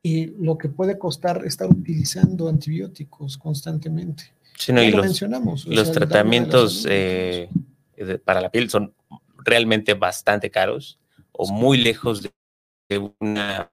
Y 0.01 0.25
lo 0.43 0.57
que 0.57 0.69
puede 0.69 0.97
costar 0.97 1.45
estar 1.45 1.69
utilizando 1.69 2.49
antibióticos 2.49 3.37
constantemente. 3.37 4.33
Sí, 4.57 4.73
no, 4.73 4.81
y 4.81 4.89
los, 4.89 5.05
mencionamos. 5.05 5.67
los 5.67 5.89
sea, 5.89 5.93
tratamientos 5.93 6.87
eh, 6.89 7.49
de, 7.95 8.17
para 8.17 8.41
la 8.41 8.49
piel 8.49 8.67
son 8.71 8.95
realmente 9.45 9.93
bastante 9.93 10.49
caros 10.49 10.99
o 11.31 11.51
muy 11.51 11.77
lejos 11.77 12.23
de, 12.23 12.31
de 12.89 13.11
una 13.19 13.71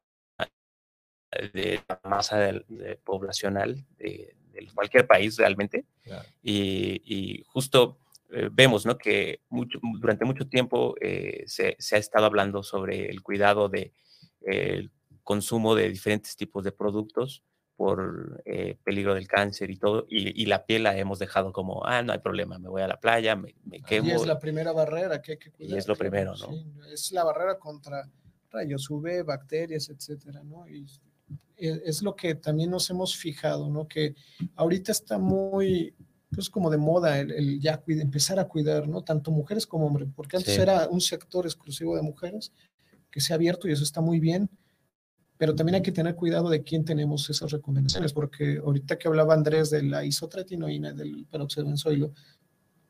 de 1.55 1.81
la 1.89 2.01
masa 2.05 2.39
de, 2.39 2.65
de 2.69 2.97
poblacional 2.97 3.87
de, 3.99 4.37
de, 4.67 4.73
cualquier 4.75 5.07
país 5.07 5.37
realmente. 5.37 5.85
Claro. 6.03 6.29
Y, 6.43 7.03
y, 7.05 7.43
justo 7.47 7.99
eh, 8.31 8.49
vemos 8.53 8.87
¿no? 8.87 8.97
que 8.97 9.41
mucho, 9.49 9.79
durante 9.99 10.25
mucho 10.25 10.47
tiempo 10.47 10.95
eh, 11.01 11.45
se, 11.47 11.77
se, 11.79 11.97
ha 11.97 11.99
estado 11.99 12.27
hablando 12.27 12.63
sobre 12.63 13.11
el 13.11 13.23
cuidado 13.23 13.69
de 13.69 13.93
el 14.43 14.91
consumo 15.23 15.75
de 15.75 15.89
diferentes 15.89 16.37
tipos 16.37 16.65
de 16.65 16.73
productos 16.73 17.43
por 17.77 18.43
eh, 18.45 18.77
peligro 18.85 19.15
del 19.15 19.27
cáncer 19.27 19.71
y 19.71 19.79
todo, 19.79 20.05
y, 20.07 20.43
y, 20.43 20.45
la 20.45 20.67
piel 20.67 20.83
la 20.83 20.99
hemos 20.99 21.19
dejado 21.19 21.51
como, 21.51 21.83
ah, 21.87 22.03
no 22.03 22.13
hay 22.13 22.19
problema, 22.19 22.59
me 22.59 22.69
voy 22.69 22.83
a 22.83 22.87
la 22.87 23.01
playa, 23.01 23.37
me, 23.37 23.55
me 23.65 23.81
quemo. 23.81 24.09
Y 24.09 24.11
es 24.11 24.27
la 24.27 24.39
primera 24.39 24.73
barrera 24.73 25.23
que 25.23 25.33
hay 25.33 25.39
que 25.39 25.51
cuidar. 25.51 25.77
Y 25.77 25.79
es 25.79 25.89
lo 25.89 25.97
primero, 25.97 26.33
¿no? 26.33 26.53
Sí, 26.53 26.67
es 26.93 27.11
la 27.13 27.25
barrera 27.25 27.59
contra 27.59 28.07
rayos 28.51 28.91
UV, 28.91 29.25
bacterias, 29.25 29.89
etcétera, 29.89 30.43
¿no? 30.45 30.69
Y 30.69 30.85
es 31.57 32.03
lo 32.03 32.17
que 32.17 32.35
también 32.35 32.71
nos 32.71 32.89
hemos 32.91 33.17
fijado, 33.17 33.69
¿no? 33.69 33.87
Que 33.87 34.15
ahorita 34.57 34.93
está 34.93 35.19
muy, 35.19 35.95
pues 36.31 36.49
como 36.49 36.71
de 36.71 36.79
moda 36.79 37.19
el, 37.19 37.31
el 37.33 37.61
ya 37.61 37.77
cuida, 37.79 38.03
empezar 38.03 38.39
a 38.39 38.49
cuidar, 38.49 38.89
¿no? 38.89 39.03
Tanto 39.03 39.31
mujeres 39.31 39.67
como 39.67 39.87
hombres, 39.87 40.09
porque 40.15 40.37
antes 40.37 40.55
sí. 40.55 40.61
era 40.61 40.89
un 40.89 41.01
sector 41.01 41.45
exclusivo 41.45 41.97
de 41.97 42.03
mujeres 42.03 42.53
que 43.11 43.21
se 43.21 43.33
ha 43.33 43.37
abierto 43.37 43.69
y 43.69 43.73
eso 43.73 43.83
está 43.83 44.01
muy 44.01 44.21
bien, 44.21 44.49
pero 45.37 45.55
también 45.55 45.77
hay 45.77 45.83
que 45.83 45.93
tener 45.93 46.15
cuidado 46.15 46.49
de 46.49 46.63
quién 46.63 46.85
tenemos 46.85 47.29
esas 47.31 47.51
recomendaciones, 47.51 48.13
porque 48.13 48.59
ahorita 48.59 48.99
que 48.99 49.09
hablaba 49.09 49.35
Andrés 49.35 49.71
de 49.71 49.83
la 49.83 50.05
isotretinoína, 50.05 50.93
del 50.93 51.27
peróxido 51.31 51.65
de 51.65 51.71
benzoilo, 51.71 52.13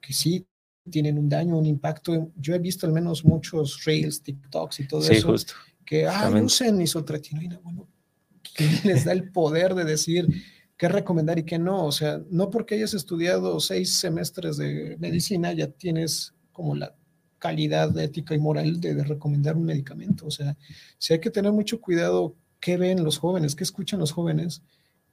que 0.00 0.12
sí 0.12 0.46
tienen 0.90 1.18
un 1.18 1.28
daño, 1.28 1.56
un 1.56 1.66
impacto. 1.66 2.32
Yo 2.36 2.54
he 2.54 2.58
visto 2.58 2.86
al 2.86 2.92
menos 2.92 3.24
muchos 3.24 3.84
reels, 3.84 4.22
TikToks 4.22 4.80
y 4.80 4.88
todo 4.88 5.02
sí, 5.02 5.14
eso, 5.14 5.28
justo. 5.28 5.54
que 5.84 6.06
ah, 6.06 6.28
usen 6.42 6.80
isotretinoína. 6.80 7.60
Bueno, 7.62 7.88
¿quién 8.54 8.70
les 8.84 9.04
da 9.04 9.12
el 9.12 9.30
poder 9.30 9.74
de 9.74 9.84
decir 9.84 10.28
qué 10.76 10.88
recomendar 10.88 11.38
y 11.38 11.44
qué 11.44 11.58
no? 11.58 11.84
O 11.84 11.92
sea, 11.92 12.20
no 12.30 12.50
porque 12.50 12.74
hayas 12.74 12.94
estudiado 12.94 13.60
seis 13.60 13.94
semestres 13.94 14.56
de 14.56 14.96
medicina 14.98 15.52
ya 15.52 15.68
tienes 15.68 16.34
como 16.52 16.74
la 16.74 16.94
calidad 17.38 17.96
ética 17.98 18.34
y 18.34 18.38
moral 18.38 18.80
de, 18.80 18.94
de, 18.94 19.04
recomendar 19.04 19.56
un 19.56 19.64
medicamento. 19.64 20.26
O 20.26 20.30
sea, 20.30 20.56
sí 20.98 21.14
hay 21.14 21.20
que 21.20 21.30
tener 21.30 21.52
mucho 21.52 21.80
cuidado 21.80 22.36
qué 22.60 22.76
ven 22.76 23.02
los 23.02 23.18
jóvenes, 23.18 23.54
qué 23.54 23.64
escuchan 23.64 23.98
los 23.98 24.12
jóvenes, 24.12 24.62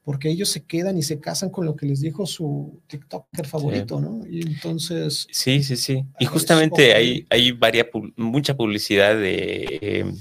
porque 0.08 0.30
ellos 0.30 0.48
se 0.48 0.64
quedan 0.64 0.98
y 0.98 1.04
se 1.04 1.20
casan 1.20 1.50
con 1.50 1.66
lo 1.66 1.76
que 1.76 1.86
les 1.86 2.00
dijo 2.00 2.26
su 2.26 2.82
TikToker 2.88 3.46
favorito, 3.46 3.98
sí. 3.98 4.06
¿no? 4.06 4.22
Y 4.30 4.42
entonces... 4.42 5.28
Sí, 5.32 5.64
sí, 5.64 5.76
sí. 5.76 6.06
Y 6.18 6.26
justamente 6.26 6.94
hay, 6.94 7.26
hay 7.30 7.52
varia, 7.52 7.88
mucha 8.16 8.56
publicidad 8.56 9.16
de 9.16 9.80
eh, 9.82 10.14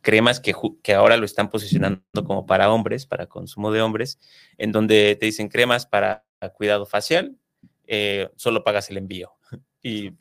cremas 0.00 0.40
que, 0.40 0.54
que 0.82 0.94
ahora 0.94 1.16
lo 1.16 1.24
están 1.24 1.50
posicionando 1.50 2.02
como 2.24 2.46
para 2.46 2.72
hombres, 2.72 3.06
para 3.06 3.26
consumo 3.26 3.72
de 3.72 3.82
hombres, 3.82 4.18
en 4.56 4.72
donde 4.72 5.16
te 5.16 5.26
dicen 5.26 5.48
cremas 5.48 5.86
para 5.86 6.24
cuidado 6.54 6.86
facial, 6.86 7.38
eh, 7.86 8.30
solo 8.36 8.64
pagas 8.64 8.90
el 8.90 8.98
envío. 8.98 9.32
Y 9.80 10.12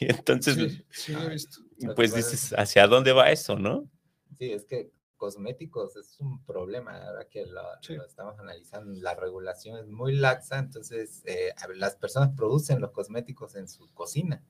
y 0.00 0.06
entonces, 0.06 0.84
sí, 0.90 1.14
sí, 1.78 1.86
pues 1.94 2.14
dices, 2.14 2.54
¿hacia 2.56 2.86
dónde 2.86 3.12
va 3.12 3.30
eso, 3.30 3.56
no? 3.56 3.88
Sí, 4.36 4.52
es 4.52 4.64
que 4.64 4.90
cosméticos 5.16 5.96
es 5.96 6.18
un 6.20 6.44
problema, 6.44 6.96
ahora 6.96 7.28
que 7.28 7.44
lo, 7.44 7.62
sí. 7.82 7.96
lo, 7.96 8.06
estamos 8.06 8.38
analizando, 8.38 8.92
la 9.00 9.14
regulación 9.14 9.78
es 9.78 9.86
muy 9.88 10.14
laxa, 10.14 10.58
entonces 10.58 11.22
eh, 11.26 11.52
las 11.74 11.96
personas 11.96 12.30
producen 12.36 12.80
los 12.80 12.92
cosméticos 12.92 13.56
en 13.56 13.68
su 13.68 13.92
cocina. 13.94 14.44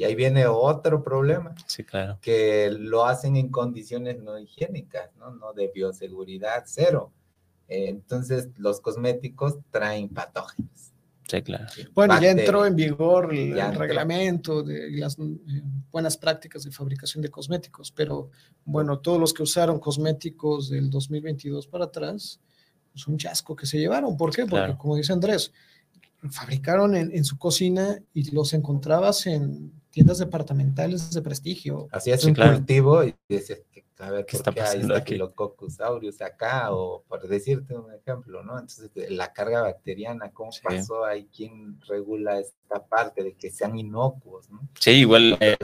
Y 0.00 0.04
ahí 0.04 0.14
viene 0.14 0.46
otro 0.46 1.04
problema. 1.04 1.54
Sí, 1.66 1.84
claro. 1.84 2.18
Que 2.22 2.70
lo 2.70 3.04
hacen 3.04 3.36
en 3.36 3.50
condiciones 3.50 4.18
no 4.22 4.38
higiénicas, 4.38 5.14
¿no? 5.16 5.30
No 5.32 5.52
de 5.52 5.70
bioseguridad 5.74 6.62
cero. 6.64 7.12
Eh, 7.68 7.90
entonces, 7.90 8.48
los 8.56 8.80
cosméticos 8.80 9.58
traen 9.70 10.08
patógenos. 10.08 10.94
Sí, 11.28 11.42
claro. 11.42 11.66
Bueno, 11.92 12.14
Bacteria. 12.14 12.34
ya 12.34 12.40
entró 12.40 12.64
en 12.64 12.76
vigor 12.76 13.34
el, 13.34 13.58
el 13.58 13.74
reglamento 13.74 14.62
de 14.62 14.90
las 14.92 15.18
eh, 15.18 15.62
buenas 15.92 16.16
prácticas 16.16 16.64
de 16.64 16.70
fabricación 16.70 17.20
de 17.20 17.28
cosméticos, 17.28 17.92
pero 17.92 18.30
bueno, 18.64 19.00
todos 19.00 19.20
los 19.20 19.34
que 19.34 19.42
usaron 19.42 19.78
cosméticos 19.78 20.70
del 20.70 20.88
2022 20.88 21.66
para 21.66 21.84
atrás, 21.84 22.40
es 22.94 23.06
un 23.06 23.18
chasco 23.18 23.54
que 23.54 23.66
se 23.66 23.76
llevaron. 23.76 24.16
¿Por 24.16 24.34
qué? 24.34 24.44
Porque, 24.44 24.56
claro. 24.56 24.78
como 24.78 24.96
dice 24.96 25.12
Andrés, 25.12 25.52
fabricaron 26.30 26.96
en, 26.96 27.14
en, 27.14 27.24
su 27.26 27.36
cocina 27.36 28.02
y 28.14 28.30
los 28.30 28.54
encontrabas 28.54 29.26
en 29.26 29.78
tiendas 29.90 30.18
departamentales 30.18 31.10
de 31.10 31.22
prestigio. 31.22 31.88
Hacías 31.92 32.24
un 32.24 32.34
claro. 32.34 32.54
cultivo 32.54 33.04
y 33.04 33.14
decías, 33.28 33.62
a 33.98 34.10
ver, 34.10 34.24
¿qué 34.24 34.36
está 34.36 34.52
pasando 34.52 34.94
hay 34.94 35.00
Staphylococcus 35.00 35.80
aureus 35.80 36.22
acá? 36.22 36.72
O 36.72 37.04
por 37.06 37.26
decirte 37.28 37.74
un 37.74 37.92
ejemplo, 37.92 38.42
¿no? 38.42 38.58
Entonces, 38.58 38.90
la 39.10 39.32
carga 39.32 39.62
bacteriana, 39.62 40.30
¿cómo 40.30 40.52
sí. 40.52 40.60
pasó 40.62 41.04
ahí? 41.04 41.28
¿Quién 41.34 41.80
regula 41.86 42.38
esta 42.38 42.86
parte 42.86 43.22
de 43.22 43.34
que 43.34 43.50
sean 43.50 43.78
inocuos, 43.78 44.48
¿no? 44.48 44.60
Sí, 44.78 44.92
igual 44.92 45.36
eh, 45.40 45.56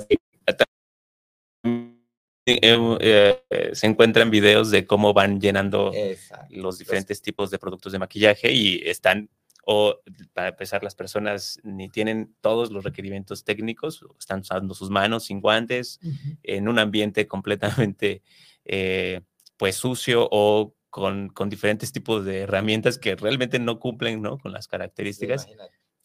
eh, 2.49 3.43
eh, 3.51 3.71
se 3.73 3.87
encuentran 3.87 4.31
videos 4.31 4.71
de 4.71 4.87
cómo 4.87 5.13
van 5.13 5.41
llenando 5.41 5.91
Exacto. 5.93 6.55
los 6.57 6.79
diferentes 6.79 7.21
tipos 7.21 7.51
de 7.51 7.59
productos 7.59 7.93
de 7.93 7.99
maquillaje 7.99 8.53
y 8.53 8.83
están 8.85 9.29
o 9.69 10.01
para 10.33 10.51
empezar 10.51 10.85
las 10.85 10.95
personas 10.95 11.59
ni 11.65 11.89
tienen 11.89 12.35
todos 12.41 12.71
los 12.71 12.85
requerimientos 12.85 13.43
técnicos, 13.43 14.05
están 14.19 14.41
usando 14.41 14.75
sus 14.75 14.91
manos 14.91 15.25
sin 15.25 15.41
guantes, 15.41 15.99
en 16.45 16.69
un 16.69 16.79
ambiente 16.79 17.27
completamente 17.27 18.23
eh, 18.65 19.23
pues 19.57 19.75
sucio 19.75 20.29
o 20.31 20.75
con, 20.89 21.31
con, 21.31 21.51
diferentes 21.51 21.91
tipos 21.91 22.25
de 22.25 22.43
herramientas 22.43 22.97
que 22.97 23.17
realmente 23.17 23.59
no 23.59 23.81
cumplen 23.81 24.23
¿no? 24.23 24.39
con 24.39 24.53
las 24.53 24.69
características 24.69 25.49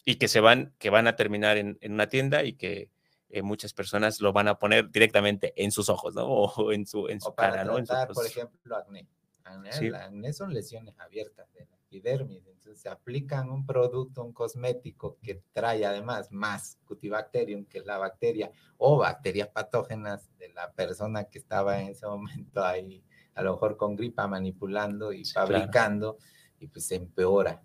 y 0.04 0.16
que 0.16 0.26
se 0.26 0.40
van, 0.40 0.74
que 0.78 0.90
van 0.90 1.06
a 1.06 1.14
terminar 1.14 1.56
en, 1.56 1.78
en 1.80 1.92
una 1.92 2.08
tienda 2.08 2.42
y 2.44 2.54
que 2.54 2.90
eh, 3.28 3.42
muchas 3.42 3.72
personas 3.72 4.20
lo 4.20 4.32
van 4.32 4.48
a 4.48 4.58
poner 4.58 4.90
directamente 4.90 5.54
en 5.56 5.70
sus 5.70 5.88
ojos, 5.88 6.14
¿no? 6.14 6.26
O 6.28 6.72
en 6.72 6.84
su, 6.84 7.08
en 7.08 7.20
su 7.20 7.32
cara, 7.34 7.64
¿no? 7.64 7.78
por 8.12 8.26
ejemplo, 8.26 8.76
acné. 8.76 9.08
Acné, 9.44 10.32
son 10.32 10.52
lesiones 10.52 10.98
abiertas 10.98 11.50
de 11.54 11.66
epidermis. 11.98 12.46
Entonces 12.46 12.80
se 12.80 12.88
aplican 12.88 13.50
un 13.50 13.66
producto, 13.66 14.24
un 14.24 14.32
cosmético 14.32 15.18
que 15.22 15.42
trae 15.52 15.84
además 15.84 16.30
más 16.30 16.78
Cutibacterium, 16.84 17.66
que 17.66 17.78
es 17.78 17.86
la 17.86 17.98
bacteria, 17.98 18.50
o 18.78 18.98
bacterias 18.98 19.48
patógenas 19.48 20.30
de 20.38 20.48
la 20.50 20.72
persona 20.72 21.24
que 21.24 21.38
estaba 21.38 21.80
en 21.80 21.88
ese 21.88 22.06
momento 22.06 22.64
ahí, 22.64 23.04
a 23.34 23.42
lo 23.42 23.52
mejor 23.52 23.76
con 23.76 23.96
gripa 23.96 24.26
manipulando 24.26 25.12
y 25.12 25.24
fabricando, 25.24 26.18
y 26.58 26.68
pues 26.68 26.86
se 26.86 26.96
empeora 26.96 27.62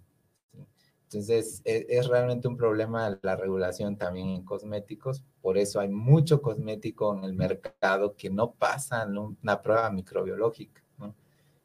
entonces, 1.07 1.61
e, 1.63 1.85
es, 1.87 2.07
realmente 2.07 2.49
un 2.49 2.57
problema 2.57 3.17
la 3.21 3.37
regulación 3.37 3.97
también 3.97 4.27
en 4.27 4.43
cosméticos. 4.43 5.23
Por 5.41 5.57
eso 5.57 5.79
hay 5.79 5.87
mucho 5.87 6.41
cosmético 6.41 7.15
en 7.15 7.23
el 7.23 7.33
mercado 7.33 8.17
que 8.17 8.29
no 8.29 8.51
pasa 8.51 9.07
una 9.07 9.61
prueba 9.61 9.89
microbiológica, 9.89 10.83
¿no? 10.97 11.15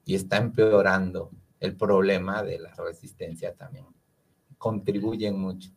Y 0.04 0.14
está 0.14 0.36
empeorando 0.36 1.32
el 1.62 1.76
problema 1.76 2.42
de 2.42 2.58
la 2.58 2.74
resistencia 2.74 3.54
también. 3.54 3.86
Contribuyen 4.58 5.38
mucho. 5.38 5.70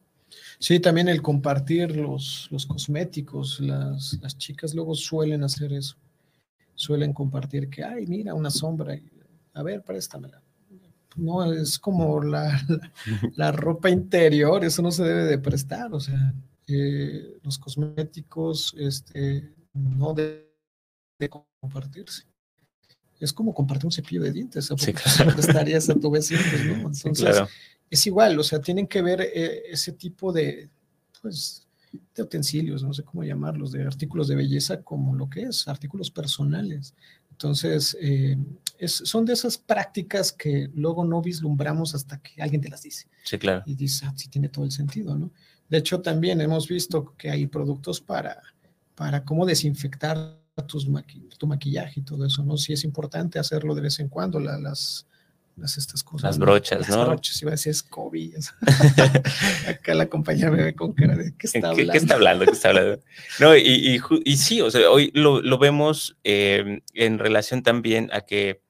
Sí, 0.60 0.80
también 0.80 1.08
el 1.08 1.22
compartir 1.22 1.96
los, 1.96 2.48
los 2.52 2.66
cosméticos. 2.66 3.60
Las, 3.60 4.20
las 4.22 4.38
chicas 4.38 4.74
luego 4.74 4.96
suelen 4.96 5.44
hacer 5.44 5.72
eso. 5.74 5.96
Suelen 6.74 7.14
compartir 7.14 7.70
que, 7.70 7.84
ay, 7.84 8.06
mira, 8.08 8.34
una 8.34 8.50
sombra. 8.50 9.00
A 9.54 9.64
ver, 9.64 9.84
préstamela 9.84 10.42
no 11.16 11.52
es 11.52 11.80
como 11.80 12.22
la, 12.22 12.62
la, 13.36 13.52
ropa 13.52 13.90
interior, 13.90 14.64
eso 14.64 14.82
no 14.82 14.92
se 14.92 15.04
debe 15.04 15.24
de 15.24 15.38
prestar, 15.38 15.94
o 15.94 16.00
sea, 16.00 16.34
eh, 16.68 17.38
los 17.44 17.58
cosméticos 17.58 18.76
este, 18.78 19.54
no 19.74 20.14
deben 20.14 20.46
de 21.20 21.30
compartirse. 21.30 22.24
Es 23.20 23.32
como 23.32 23.54
compartir 23.54 23.86
un 23.86 23.92
cepillo 23.92 24.22
de 24.22 24.32
dientes, 24.32 24.70
o 24.72 24.78
sí, 24.78 24.94
claro. 24.94 25.34
prestarías 25.34 25.90
a 25.90 25.96
tu 25.96 26.12
vecino, 26.12 26.42
pues, 26.50 26.66
¿no? 26.66 26.74
Entonces, 26.74 27.42
es 27.90 28.08
igual, 28.08 28.38
o 28.40 28.44
sea, 28.44 28.60
tienen 28.60 28.88
que 28.88 29.02
ver 29.02 29.22
eh, 29.22 29.64
ese 29.70 29.94
tipo 29.94 30.32
de, 30.32 30.70
pues, 31.22 31.66
de 32.14 32.24
utensilios, 32.24 32.84
no 32.84 32.94
sé 32.94 33.04
cómo 33.04 33.24
llamarlos, 33.24 33.72
de 33.72 33.84
artículos 33.84 34.28
de 34.28 34.36
belleza 34.36 34.82
como 34.82 35.16
lo 35.16 35.30
que 35.30 35.44
es, 35.44 35.68
artículos 35.68 36.12
personales. 36.12 36.94
Entonces, 37.32 37.98
eh, 38.00 38.38
son 38.86 39.26
de 39.26 39.34
esas 39.34 39.58
prácticas 39.58 40.32
que 40.32 40.70
luego 40.74 41.04
no 41.04 41.22
vislumbramos 41.22 41.94
hasta 41.94 42.18
que 42.22 42.42
alguien 42.42 42.62
te 42.62 42.70
las 42.70 42.82
dice. 42.82 43.08
Sí, 43.24 43.38
claro. 43.38 43.64
Y 43.66 43.76
dice, 43.76 44.06
ah, 44.06 44.14
sí 44.16 44.30
tiene 44.30 44.50
todo 44.50 44.66
el 44.66 44.72
sentido, 44.72 45.18
¿no? 45.18 45.32
De 45.70 45.78
hecho, 45.78 46.02
también 46.02 46.40
hemos 46.42 46.68
visto 46.68 47.14
que 47.18 47.30
hay 47.30 47.48
productos 47.48 48.00
para, 48.00 48.42
para 48.94 49.26
cómo 49.26 49.46
desinfectar 49.46 50.40
tus 50.64 50.88
tu 51.38 51.48
maquillaje 51.48 52.00
y 52.00 52.04
todo 52.04 52.26
eso, 52.26 52.44
¿no? 52.44 52.58
Sí 52.58 52.74
es 52.74 52.84
importante 52.84 53.40
hacerlo 53.40 53.76
de 53.76 53.82
vez 53.82 54.00
en 54.00 54.08
cuando, 54.08 54.40
las, 54.40 55.06
las 55.58 55.78
estas 55.78 56.04
cosas. 56.04 56.24
Las 56.24 56.38
brochas, 56.40 56.88
¿no? 56.90 56.98
Las 56.98 57.08
brochas, 57.08 57.42
iba 57.42 57.52
a 57.52 57.54
decir 57.54 57.72
escobillas. 57.72 58.54
Acá 59.68 59.94
la 59.94 60.08
compañera 60.08 60.52
me 60.52 60.64
ve 60.64 60.74
con 60.74 60.94
cara 60.94 61.16
de 61.16 61.36
¿qué 61.38 61.48
está 61.48 61.70
hablando? 61.70 61.92
¿Qué, 61.92 61.98
está 61.98 62.14
hablando? 62.16 62.46
¿Qué 62.46 62.52
está 62.52 62.70
hablando? 62.70 63.00
No, 63.40 63.56
y, 63.56 64.02
y, 64.24 64.38
sí, 64.38 64.62
o 64.62 64.72
sea, 64.72 64.90
hoy 64.90 65.12
lo, 65.14 65.42
lo 65.42 65.58
vemos 65.58 66.18
eh, 66.24 66.82
en 66.94 67.20
relación 67.20 67.62
también 67.62 68.10
a 68.14 68.22
que 68.22 68.62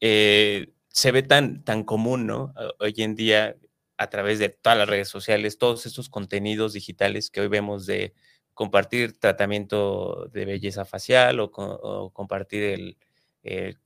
eh, 0.00 0.72
se 0.88 1.10
ve 1.10 1.22
tan, 1.22 1.64
tan 1.64 1.82
común, 1.82 2.26
¿no? 2.26 2.54
Hoy 2.78 2.94
en 2.98 3.16
día, 3.16 3.56
a 3.96 4.08
través 4.08 4.38
de 4.38 4.50
todas 4.50 4.78
las 4.78 4.88
redes 4.88 5.08
sociales, 5.08 5.58
todos 5.58 5.84
estos 5.84 6.08
contenidos 6.08 6.74
digitales 6.74 7.30
que 7.30 7.40
hoy 7.40 7.48
vemos 7.48 7.86
de 7.86 8.14
compartir 8.58 9.16
tratamiento 9.20 10.28
de 10.32 10.44
belleza 10.44 10.84
facial 10.84 11.38
o, 11.38 12.10
compartir 12.12 12.96
el, 13.44 13.78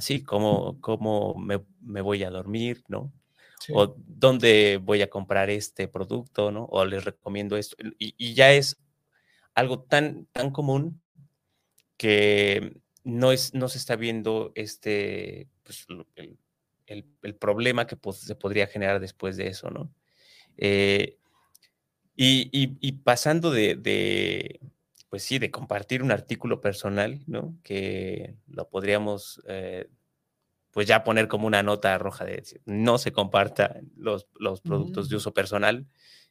sí, 0.00 0.24
cómo, 0.24 0.80
cómo 0.80 1.36
me, 1.36 2.00
voy 2.00 2.24
a 2.24 2.30
dormir, 2.30 2.82
¿no? 2.88 3.12
O 3.72 3.94
dónde 3.96 4.80
voy 4.82 5.02
a 5.02 5.10
comprar 5.10 5.48
este 5.48 5.86
producto, 5.86 6.50
¿no? 6.50 6.64
O 6.64 6.84
les 6.84 7.04
recomiendo 7.04 7.56
esto. 7.56 7.76
Y, 8.00 8.34
ya 8.34 8.50
es 8.50 8.80
algo 9.54 9.84
tan, 9.84 10.26
tan 10.32 10.50
común 10.50 11.00
que 11.96 12.80
no, 13.04 13.30
es, 13.30 13.54
no 13.54 13.68
se 13.68 13.78
está 13.78 13.94
viendo 13.94 14.50
este, 14.56 15.46
pues, 15.62 15.86
el, 16.88 17.34
problema 17.36 17.86
que 17.86 17.96
se 18.14 18.34
podría 18.34 18.66
generar 18.66 18.98
después 18.98 19.36
de 19.36 19.46
eso, 19.46 19.70
¿no? 19.70 19.94
Eh, 20.56 21.19
y, 22.16 22.92
pasando 23.04 23.50
de, 23.50 24.60
pues 25.08 25.22
sí, 25.22 25.38
de 25.38 25.50
compartir 25.50 26.02
un 26.02 26.12
artículo 26.12 26.60
personal, 26.60 27.20
¿no? 27.26 27.56
Que 27.62 28.36
lo 28.46 28.68
podríamos, 28.68 29.42
eh, 29.48 29.88
pues 30.70 30.86
ya 30.86 31.02
poner 31.02 31.28
como 31.28 31.46
una 31.46 31.62
nota 31.62 31.96
roja 31.98 32.24
de 32.24 32.36
decir, 32.36 32.60
no 32.66 32.98
se 32.98 33.12
comparta 33.12 33.80
los, 33.96 34.26
productos 34.62 35.08
de 35.08 35.16
mm. 35.16 35.18
uso 35.18 35.34
personal 35.34 35.86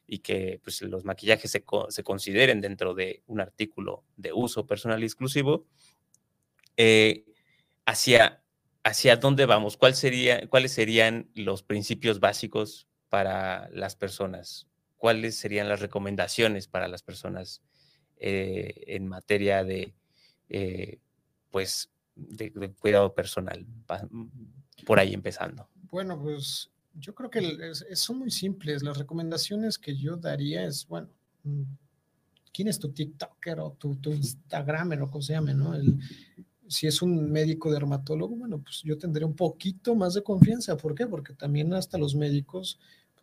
y 0.06 0.20
que 0.20 0.60
pues, 0.62 0.82
los 0.82 1.04
maquillajes 1.04 1.50
se, 1.50 1.64
se, 1.88 2.02
consideren 2.02 2.60
dentro 2.60 2.94
de 2.94 3.22
un 3.26 3.40
artículo 3.40 4.04
de 4.16 4.32
uso 4.32 4.66
personal 4.66 5.02
exclusivo, 5.02 5.66
eh, 6.76 7.26
hacia, 7.84 8.42
hacia 8.84 9.16
dónde 9.16 9.44
vamos, 9.44 9.76
¿Cuál 9.76 9.94
sería, 9.94 10.48
cuáles 10.48 10.72
serían 10.72 11.30
los 11.34 11.62
principios 11.62 12.20
básicos 12.20 12.88
para 13.10 13.68
las 13.70 13.96
personas, 13.96 14.69
cuáles 15.00 15.34
serían 15.36 15.66
las 15.66 15.80
recomendaciones 15.80 16.68
para 16.68 16.86
las 16.86 17.02
personas 17.02 17.62
eh, 18.18 18.84
en 18.86 19.08
materia 19.08 19.64
de, 19.64 19.94
eh, 20.50 20.98
pues, 21.50 21.90
de, 22.14 22.52
cuidado 22.78 23.14
personal, 23.14 23.66
por 24.84 24.98
ahí 24.98 25.14
empezando. 25.14 25.66
Bueno, 25.90 26.20
pues 26.20 26.70
yo 26.92 27.14
creo 27.14 27.30
que 27.30 27.74
son 27.94 28.18
muy 28.18 28.30
simples. 28.30 28.82
Las 28.82 28.98
recomendaciones 28.98 29.78
que 29.78 29.96
yo 29.96 30.16
daría 30.16 30.66
es, 30.66 30.86
bueno, 30.86 31.08
mm, 31.44 31.62
¿quién 32.52 32.68
es 32.68 32.78
tu 32.78 32.92
TikToker 32.92 33.58
o 33.60 33.72
tu, 33.72 33.96
tu 33.96 34.12
Instagramer 34.12 35.00
o 35.00 35.10
como 35.10 35.22
se 35.22 35.32
llame, 35.32 35.54
no? 35.54 35.74
El, 35.74 35.98
si 36.68 36.86
es 36.86 37.00
un 37.00 37.32
médico 37.32 37.72
dermatólogo, 37.72 38.36
bueno, 38.36 38.60
pues 38.60 38.82
yo 38.84 38.98
tendré 38.98 39.24
un 39.24 39.34
poquito 39.34 39.94
más 39.94 40.12
de 40.12 40.22
confianza. 40.22 40.76
¿Por 40.76 40.94
qué? 40.94 41.06
Porque 41.06 41.32
también 41.32 41.72
hasta 41.72 41.96
los 41.96 42.14
médicos 42.14 42.78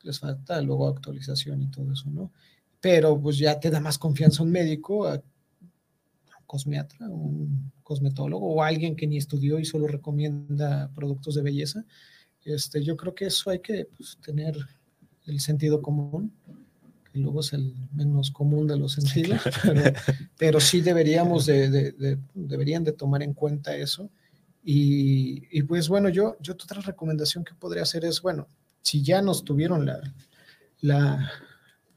les 0.08 0.20
falta 0.20 0.62
luego 0.62 0.88
actualización 0.88 1.62
y 1.62 1.68
todo 1.68 1.91
eso, 1.93 2.10
¿no? 2.10 2.32
Pero 2.82 3.20
pues 3.20 3.38
ya 3.38 3.60
te 3.60 3.70
da 3.70 3.80
más 3.80 3.97
confianza 3.97 4.43
un 4.43 4.51
médico, 4.51 5.08
a 5.08 5.16
un 5.16 6.45
cosmiatra, 6.45 7.10
un 7.10 7.72
cosmetólogo 7.84 8.47
o 8.47 8.64
alguien 8.64 8.95
que 8.95 9.08
ni 9.08 9.18
estudió 9.18 9.60
y 9.60 9.66
solo 9.66 9.88
recomienda 9.88 10.91
productos 10.95 11.36
de 11.36 11.41
belleza. 11.41 11.86
Este, 12.43 12.84
yo 12.84 12.95
creo 12.95 13.14
que 13.14 13.26
eso 13.26 13.49
hay 13.49 13.60
que 13.60 13.88
pues, 13.95 14.18
tener 14.22 14.55
el 15.26 15.39
sentido 15.39 15.82
común 15.82 16.32
luego 17.18 17.41
es 17.41 17.53
el 17.53 17.74
menos 17.93 18.32
común 18.32 18.68
de 18.68 18.78
los 18.78 18.93
sentidos, 18.93 19.41
pero, 20.38 20.60
sí 20.60 20.82
deberíamos 20.82 21.45
de, 21.45 22.18
deberían 22.34 22.84
de 22.84 22.93
tomar 22.93 23.24
en 23.24 23.34
cuenta 23.34 23.76
eso. 23.76 24.10
Y, 24.64 25.64
pues 25.64 25.88
bueno, 25.88 26.10
yo, 26.10 26.36
yo 26.41 26.53
otra 26.53 26.82
recomendación 26.82 27.45
que 27.45 27.53
podría 27.53 27.84
hacer 27.84 28.03
es, 28.03 28.22
bueno, 28.22 28.47
si 28.88 29.04
ya 29.04 29.22
nos 29.22 29.44
tuvieron 29.44 29.86
la, 29.86 30.00
la, 30.80 31.30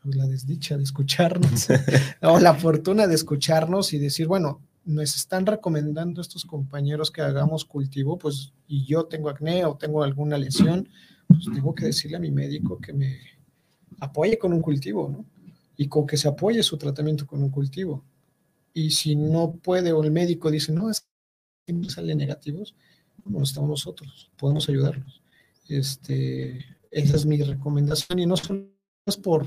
pues, 0.03 0.16
la 0.16 0.26
desdicha 0.26 0.76
de 0.76 0.82
escucharnos, 0.82 1.68
o 2.22 2.41
la 2.41 2.55
fortuna 2.55 3.07
de 3.07 3.14
escucharnos 3.14 3.93
y 3.93 3.99
decir, 4.01 4.26
bueno, 4.26 4.61
nos 4.84 5.14
están 5.14 5.47
recomendando 5.47 6.20
estos 6.20 6.45
compañeros 6.45 7.12
que 7.12 7.22
hagamos 7.22 7.64
cultivo, 7.64 8.18
pues, 8.18 8.53
y 8.66 8.86
yo 8.86 9.05
tengo 9.05 9.28
acné 9.28 9.64
o 9.64 9.76
tengo 9.76 10.03
alguna 10.03 10.36
lesión, 10.36 10.88
pues 11.28 11.45
tengo 11.55 11.76
que 11.76 11.84
decirle 11.84 12.16
a 12.16 12.20
mi 12.20 12.32
médico 12.32 12.80
que 12.80 12.93
me, 12.93 13.20
apoye 14.01 14.36
con 14.36 14.53
un 14.53 14.61
cultivo, 14.61 15.09
¿no? 15.09 15.24
Y 15.76 15.86
con 15.86 16.09
que 16.09 16.16
se 16.16 16.26
apoye 16.26 16.61
su 16.64 16.76
tratamiento 16.76 17.24
con 17.24 17.41
un 17.41 17.51
cultivo. 17.51 18.05
Y 18.74 18.91
si 18.91 19.14
no 19.14 19.53
puede 19.53 19.93
o 19.93 20.03
el 20.03 20.11
médico 20.11 20.51
dice, 20.51 20.72
no, 20.72 20.91
es 20.91 21.07
que 21.66 21.88
salen 21.88 22.18
negativos, 22.18 22.74
bueno, 23.24 23.45
estamos 23.45 23.70
nosotros, 23.70 24.32
podemos 24.36 24.68
ayudarlos. 24.68 25.22
Este, 25.68 26.64
esa 26.91 27.16
es 27.16 27.26
mi 27.26 27.43
recomendación 27.43 28.18
y 28.18 28.26
no 28.26 28.36
solo 28.36 28.66
es 29.07 29.16
por, 29.16 29.45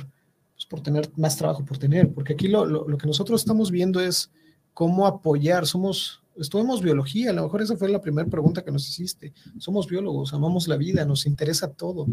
pues, 0.54 0.66
por 0.70 0.82
tener 0.82 1.10
más 1.18 1.38
trabajo, 1.38 1.66
por 1.66 1.78
tener, 1.78 2.14
porque 2.14 2.34
aquí 2.34 2.48
lo, 2.48 2.66
lo, 2.66 2.88
lo, 2.88 2.98
que 2.98 3.08
nosotros 3.08 3.42
estamos 3.42 3.72
viendo 3.72 4.00
es 4.00 4.32
cómo 4.74 5.06
apoyar, 5.06 5.68
somos, 5.68 6.24
estudiamos 6.38 6.82
biología, 6.82 7.30
a 7.30 7.34
lo 7.34 7.44
mejor 7.44 7.62
esa 7.62 7.76
fue 7.76 7.90
la 7.90 8.02
primera 8.02 8.30
pregunta 8.30 8.64
que 8.64 8.72
nos 8.72 8.88
hiciste, 8.88 9.34
somos 9.58 9.88
biólogos, 9.88 10.34
amamos 10.34 10.68
la 10.68 10.78
vida, 10.78 11.06
nos 11.06 11.26
interesa 11.26 11.72
todo, 11.72 12.08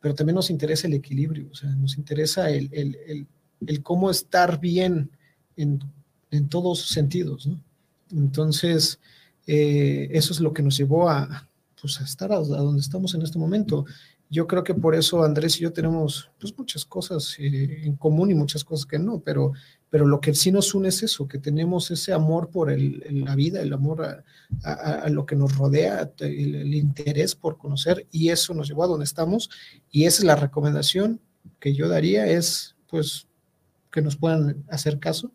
pero 0.00 0.14
también 0.14 0.36
nos 0.36 0.50
interesa 0.50 0.86
el 0.86 0.94
equilibrio, 0.94 1.48
o 1.50 1.54
sea, 1.54 1.70
nos 1.70 1.96
interesa 1.96 2.50
el, 2.50 2.68
el, 2.72 2.96
el, 3.06 3.26
el 3.66 3.82
cómo 3.82 4.10
estar 4.10 4.60
bien 4.60 5.10
en, 5.56 5.80
en 6.30 6.48
todos 6.48 6.88
sentidos, 6.88 7.46
¿no? 7.46 7.62
Entonces, 8.10 8.98
eh, 9.46 10.08
eso 10.12 10.32
es 10.32 10.40
lo 10.40 10.52
que 10.52 10.62
nos 10.62 10.76
llevó 10.76 11.08
a, 11.08 11.48
pues, 11.80 12.00
a 12.00 12.04
estar 12.04 12.32
a, 12.32 12.36
donde 12.36 12.80
estamos 12.80 13.14
en 13.14 13.22
este 13.22 13.38
momento. 13.38 13.84
Yo 14.32 14.46
creo 14.46 14.64
que 14.64 14.72
por 14.72 14.94
eso 14.94 15.22
Andrés 15.22 15.58
y 15.58 15.60
yo 15.60 15.74
tenemos 15.74 16.30
pues, 16.40 16.56
muchas 16.56 16.86
cosas 16.86 17.36
eh, 17.38 17.82
en 17.84 17.96
común 17.96 18.30
y 18.30 18.34
muchas 18.34 18.64
cosas 18.64 18.86
que 18.86 18.98
no, 18.98 19.20
pero, 19.20 19.52
pero 19.90 20.06
lo 20.06 20.22
que 20.22 20.34
sí 20.34 20.50
nos 20.50 20.74
une 20.74 20.88
es 20.88 21.02
eso, 21.02 21.28
que 21.28 21.36
tenemos 21.36 21.90
ese 21.90 22.14
amor 22.14 22.48
por 22.48 22.70
el, 22.70 23.04
la 23.26 23.36
vida, 23.36 23.60
el 23.60 23.74
amor 23.74 24.24
a, 24.64 24.72
a, 24.72 25.10
lo 25.10 25.26
que 25.26 25.36
nos 25.36 25.54
rodea, 25.54 26.10
el, 26.20 26.54
el, 26.54 26.72
interés 26.72 27.34
por 27.34 27.58
conocer 27.58 28.06
y 28.10 28.30
eso 28.30 28.54
nos 28.54 28.68
llevó 28.68 28.84
a 28.84 28.86
donde 28.86 29.04
estamos 29.04 29.50
y 29.90 30.06
esa 30.06 30.22
es 30.22 30.24
la 30.24 30.36
recomendación 30.36 31.20
que 31.60 31.74
yo 31.74 31.90
daría, 31.90 32.26
es 32.26 32.74
pues 32.88 33.28
que 33.90 34.00
nos 34.00 34.16
puedan 34.16 34.64
hacer 34.70 34.98
caso 34.98 35.30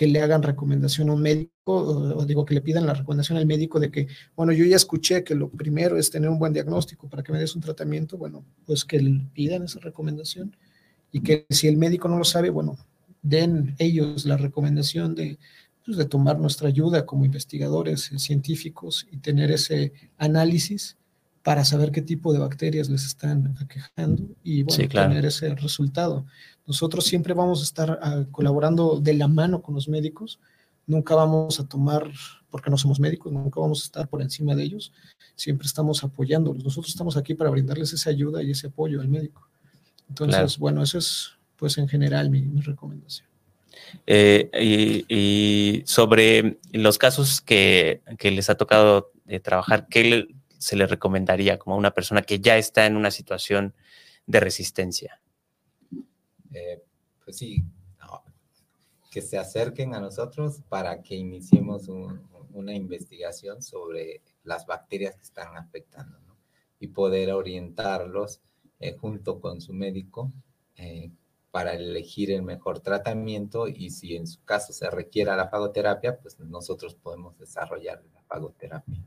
que 0.00 0.06
le 0.06 0.22
hagan 0.22 0.42
recomendación 0.42 1.10
a 1.10 1.12
un 1.12 1.20
médico, 1.20 1.52
o, 1.66 2.24
digo 2.24 2.46
que 2.46 2.54
le 2.54 2.62
pidan 2.62 2.86
la 2.86 2.94
recomendación 2.94 3.36
al 3.36 3.44
médico 3.44 3.78
de 3.78 3.90
que, 3.90 4.08
bueno, 4.34 4.50
yo 4.50 4.64
ya 4.64 4.76
escuché 4.76 5.22
que 5.24 5.34
lo 5.34 5.50
primero 5.50 5.98
es 5.98 6.10
tener 6.10 6.30
un 6.30 6.38
buen 6.38 6.54
diagnóstico 6.54 7.06
para 7.06 7.22
que 7.22 7.32
me 7.32 7.38
des 7.38 7.54
un 7.54 7.60
tratamiento, 7.60 8.16
bueno, 8.16 8.42
pues 8.64 8.86
que 8.86 8.98
le 8.98 9.26
pidan 9.34 9.64
esa 9.64 9.78
recomendación. 9.78 10.56
Y 11.12 11.20
que 11.20 11.44
si 11.50 11.68
el 11.68 11.76
médico 11.76 12.08
no 12.08 12.16
lo 12.16 12.24
sabe, 12.24 12.48
bueno, 12.48 12.78
den 13.20 13.74
ellos 13.78 14.24
la 14.24 14.38
recomendación 14.38 15.14
de, 15.14 15.38
pues, 15.84 15.98
de 15.98 16.06
tomar 16.06 16.38
nuestra 16.38 16.68
ayuda 16.68 17.04
como 17.04 17.26
investigadores 17.26 18.10
eh, 18.10 18.18
científicos 18.18 19.06
y 19.12 19.18
tener 19.18 19.50
ese 19.50 19.92
análisis 20.16 20.96
para 21.42 21.64
saber 21.64 21.90
qué 21.90 22.02
tipo 22.02 22.32
de 22.32 22.38
bacterias 22.38 22.90
les 22.90 23.04
están 23.04 23.56
aquejando 23.60 24.24
y 24.42 24.62
bueno, 24.62 24.82
sí, 24.82 24.88
claro. 24.88 25.08
tener 25.08 25.24
ese 25.24 25.54
resultado. 25.54 26.26
Nosotros 26.66 27.04
siempre 27.04 27.34
vamos 27.34 27.60
a 27.60 27.64
estar 27.64 27.98
uh, 28.02 28.30
colaborando 28.30 29.00
de 29.00 29.14
la 29.14 29.28
mano 29.28 29.62
con 29.62 29.74
los 29.74 29.88
médicos, 29.88 30.38
nunca 30.86 31.14
vamos 31.14 31.58
a 31.58 31.66
tomar, 31.66 32.10
porque 32.50 32.70
no 32.70 32.76
somos 32.76 33.00
médicos, 33.00 33.32
nunca 33.32 33.60
vamos 33.60 33.82
a 33.82 33.84
estar 33.84 34.08
por 34.08 34.20
encima 34.22 34.54
de 34.54 34.64
ellos, 34.64 34.92
siempre 35.34 35.66
estamos 35.66 36.04
apoyándolos. 36.04 36.62
Nosotros 36.62 36.90
estamos 36.90 37.16
aquí 37.16 37.34
para 37.34 37.50
brindarles 37.50 37.92
esa 37.92 38.10
ayuda 38.10 38.42
y 38.42 38.50
ese 38.50 38.66
apoyo 38.66 39.00
al 39.00 39.08
médico. 39.08 39.48
Entonces, 40.08 40.36
claro. 40.36 40.52
bueno, 40.58 40.82
eso 40.82 40.98
es 40.98 41.32
pues 41.56 41.76
en 41.78 41.88
general 41.88 42.30
mi, 42.30 42.42
mi 42.42 42.60
recomendación. 42.60 43.28
Eh, 44.06 44.50
y, 44.60 45.04
y, 45.14 45.82
sobre 45.86 46.58
los 46.72 46.98
casos 46.98 47.40
que, 47.40 48.02
que 48.18 48.30
les 48.30 48.48
ha 48.50 48.56
tocado 48.56 49.12
de 49.24 49.40
trabajar, 49.40 49.86
¿qué 49.88 50.26
se 50.60 50.76
le 50.76 50.86
recomendaría 50.86 51.58
como 51.58 51.74
a 51.74 51.78
una 51.78 51.92
persona 51.92 52.22
que 52.22 52.38
ya 52.38 52.58
está 52.58 52.86
en 52.86 52.96
una 52.96 53.10
situación 53.10 53.74
de 54.26 54.40
resistencia? 54.40 55.20
Eh, 56.52 56.82
pues 57.24 57.38
sí, 57.38 57.64
que 59.10 59.22
se 59.22 59.38
acerquen 59.38 59.94
a 59.94 60.00
nosotros 60.00 60.60
para 60.68 61.02
que 61.02 61.16
iniciemos 61.16 61.88
un, 61.88 62.20
una 62.52 62.74
investigación 62.74 63.62
sobre 63.62 64.22
las 64.44 64.66
bacterias 64.66 65.16
que 65.16 65.22
están 65.22 65.56
afectando 65.56 66.18
y 66.78 66.88
poder 66.88 67.32
orientarlos 67.32 68.40
eh, 68.78 68.92
junto 68.92 69.40
con 69.40 69.60
su 69.60 69.72
médico 69.72 70.30
eh, 70.76 71.10
para 71.50 71.72
elegir 71.72 72.30
el 72.30 72.42
mejor 72.42 72.80
tratamiento 72.80 73.66
y 73.66 73.90
si 73.90 74.14
en 74.14 74.26
su 74.26 74.44
caso 74.44 74.72
se 74.72 74.88
requiera 74.90 75.36
la 75.36 75.48
fagoterapia, 75.48 76.18
pues 76.18 76.38
nosotros 76.38 76.94
podemos 76.94 77.36
desarrollar 77.38 78.04
la 78.14 78.22
fagoterapia. 78.22 79.02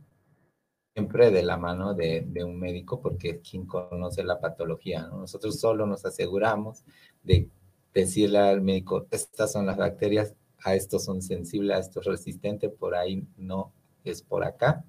Siempre 0.93 1.31
de 1.31 1.43
la 1.43 1.57
mano 1.57 1.93
de, 1.93 2.21
de 2.27 2.43
un 2.43 2.59
médico 2.59 3.01
porque 3.01 3.29
es 3.29 3.49
quien 3.49 3.65
conoce 3.65 4.23
la 4.23 4.39
patología. 4.39 5.07
¿no? 5.07 5.19
Nosotros 5.19 5.59
solo 5.59 5.87
nos 5.87 6.05
aseguramos 6.05 6.83
de 7.23 7.49
decirle 7.93 8.39
al 8.39 8.61
médico, 8.61 9.07
estas 9.11 9.51
son 9.51 9.65
las 9.65 9.77
bacterias, 9.77 10.33
a 10.63 10.75
estos 10.75 11.03
son 11.03 11.21
sensibles, 11.21 11.75
a 11.75 11.79
estos 11.79 12.05
resistentes, 12.05 12.71
por 12.71 12.95
ahí 12.95 13.25
no 13.37 13.71
es 14.03 14.21
por 14.21 14.43
acá, 14.43 14.83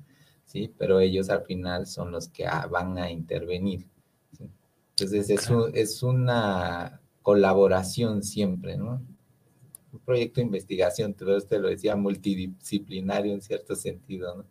¿sí? 0.44 0.72
Pero 0.78 1.00
ellos 1.00 1.30
al 1.30 1.44
final 1.44 1.86
son 1.86 2.12
los 2.12 2.28
que 2.28 2.46
ah, 2.46 2.66
van 2.70 2.96
a 2.98 3.10
intervenir. 3.10 3.86
¿sí? 4.36 4.48
Entonces 4.90 5.30
es, 5.30 5.50
un, 5.50 5.70
es 5.74 6.02
una 6.02 7.00
colaboración 7.22 8.22
siempre, 8.22 8.76
¿no? 8.76 9.02
Un 9.92 10.00
proyecto 10.00 10.40
de 10.40 10.46
investigación, 10.46 11.14
usted 11.20 11.60
lo 11.60 11.68
decía, 11.68 11.96
multidisciplinario 11.96 13.32
en 13.32 13.42
cierto 13.42 13.74
sentido, 13.74 14.36
¿no? 14.36 14.44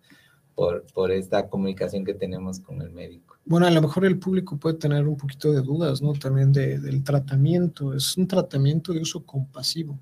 Por, 0.56 1.12
esta 1.12 1.50
comunicación 1.50 2.06
que 2.06 2.14
tenemos 2.14 2.60
con 2.60 2.82
el 2.82 2.92
médico. 2.92 3.38
Bueno, 3.46 3.66
a 3.66 3.72
lo 3.72 3.82
mejor 3.82 4.06
el 4.06 4.20
público 4.20 4.58
puede 4.58 4.78
tener 4.78 5.08
un 5.08 5.18
poquito 5.18 5.52
de 5.52 5.62
dudas, 5.62 6.02
¿no? 6.02 6.14
También 6.14 6.52
de, 6.52 6.80
del 6.80 7.04
tratamiento. 7.04 7.94
Es 7.94 8.16
un 8.18 8.28
tratamiento 8.28 8.94
de 8.94 9.02
uso 9.02 9.26
compasivo. 9.26 10.00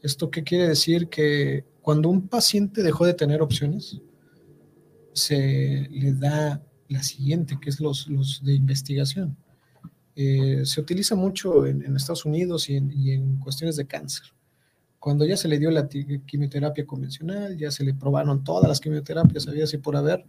¿Esto 0.00 0.30
qué 0.30 0.42
quiere 0.44 0.68
decir? 0.68 1.08
Que 1.08 1.64
cuando 1.80 2.08
un 2.08 2.28
paciente 2.28 2.82
dejó 2.82 3.04
de 3.06 3.14
tener 3.14 3.42
opciones, 3.42 4.00
se 5.12 5.88
le 5.90 6.12
da 6.12 6.62
la 6.88 7.02
siguiente, 7.02 7.58
que 7.60 7.70
es 7.70 7.80
los, 7.80 8.08
los 8.08 8.42
de 8.44 8.54
investigación. 8.54 9.36
Eh, 10.14 10.62
se 10.64 10.80
utiliza 10.80 11.14
mucho 11.14 11.66
en, 11.66 11.96
Estados 11.96 12.24
Unidos 12.24 12.68
y 12.68 12.76
en, 12.76 13.38
cuestiones 13.38 13.76
de 13.76 13.86
cáncer. 13.86 14.26
Cuando 15.02 15.26
ya 15.26 15.36
se 15.36 15.48
le 15.48 15.58
dio 15.58 15.68
la 15.72 15.88
quimioterapia 15.88 16.86
convencional, 16.86 17.58
ya 17.58 17.72
se 17.72 17.82
le 17.82 17.92
probaron 17.92 18.44
todas 18.44 18.68
las 18.68 18.78
quimioterapias, 18.78 19.48
había 19.48 19.64
así 19.64 19.78
por 19.78 19.96
haber, 19.96 20.24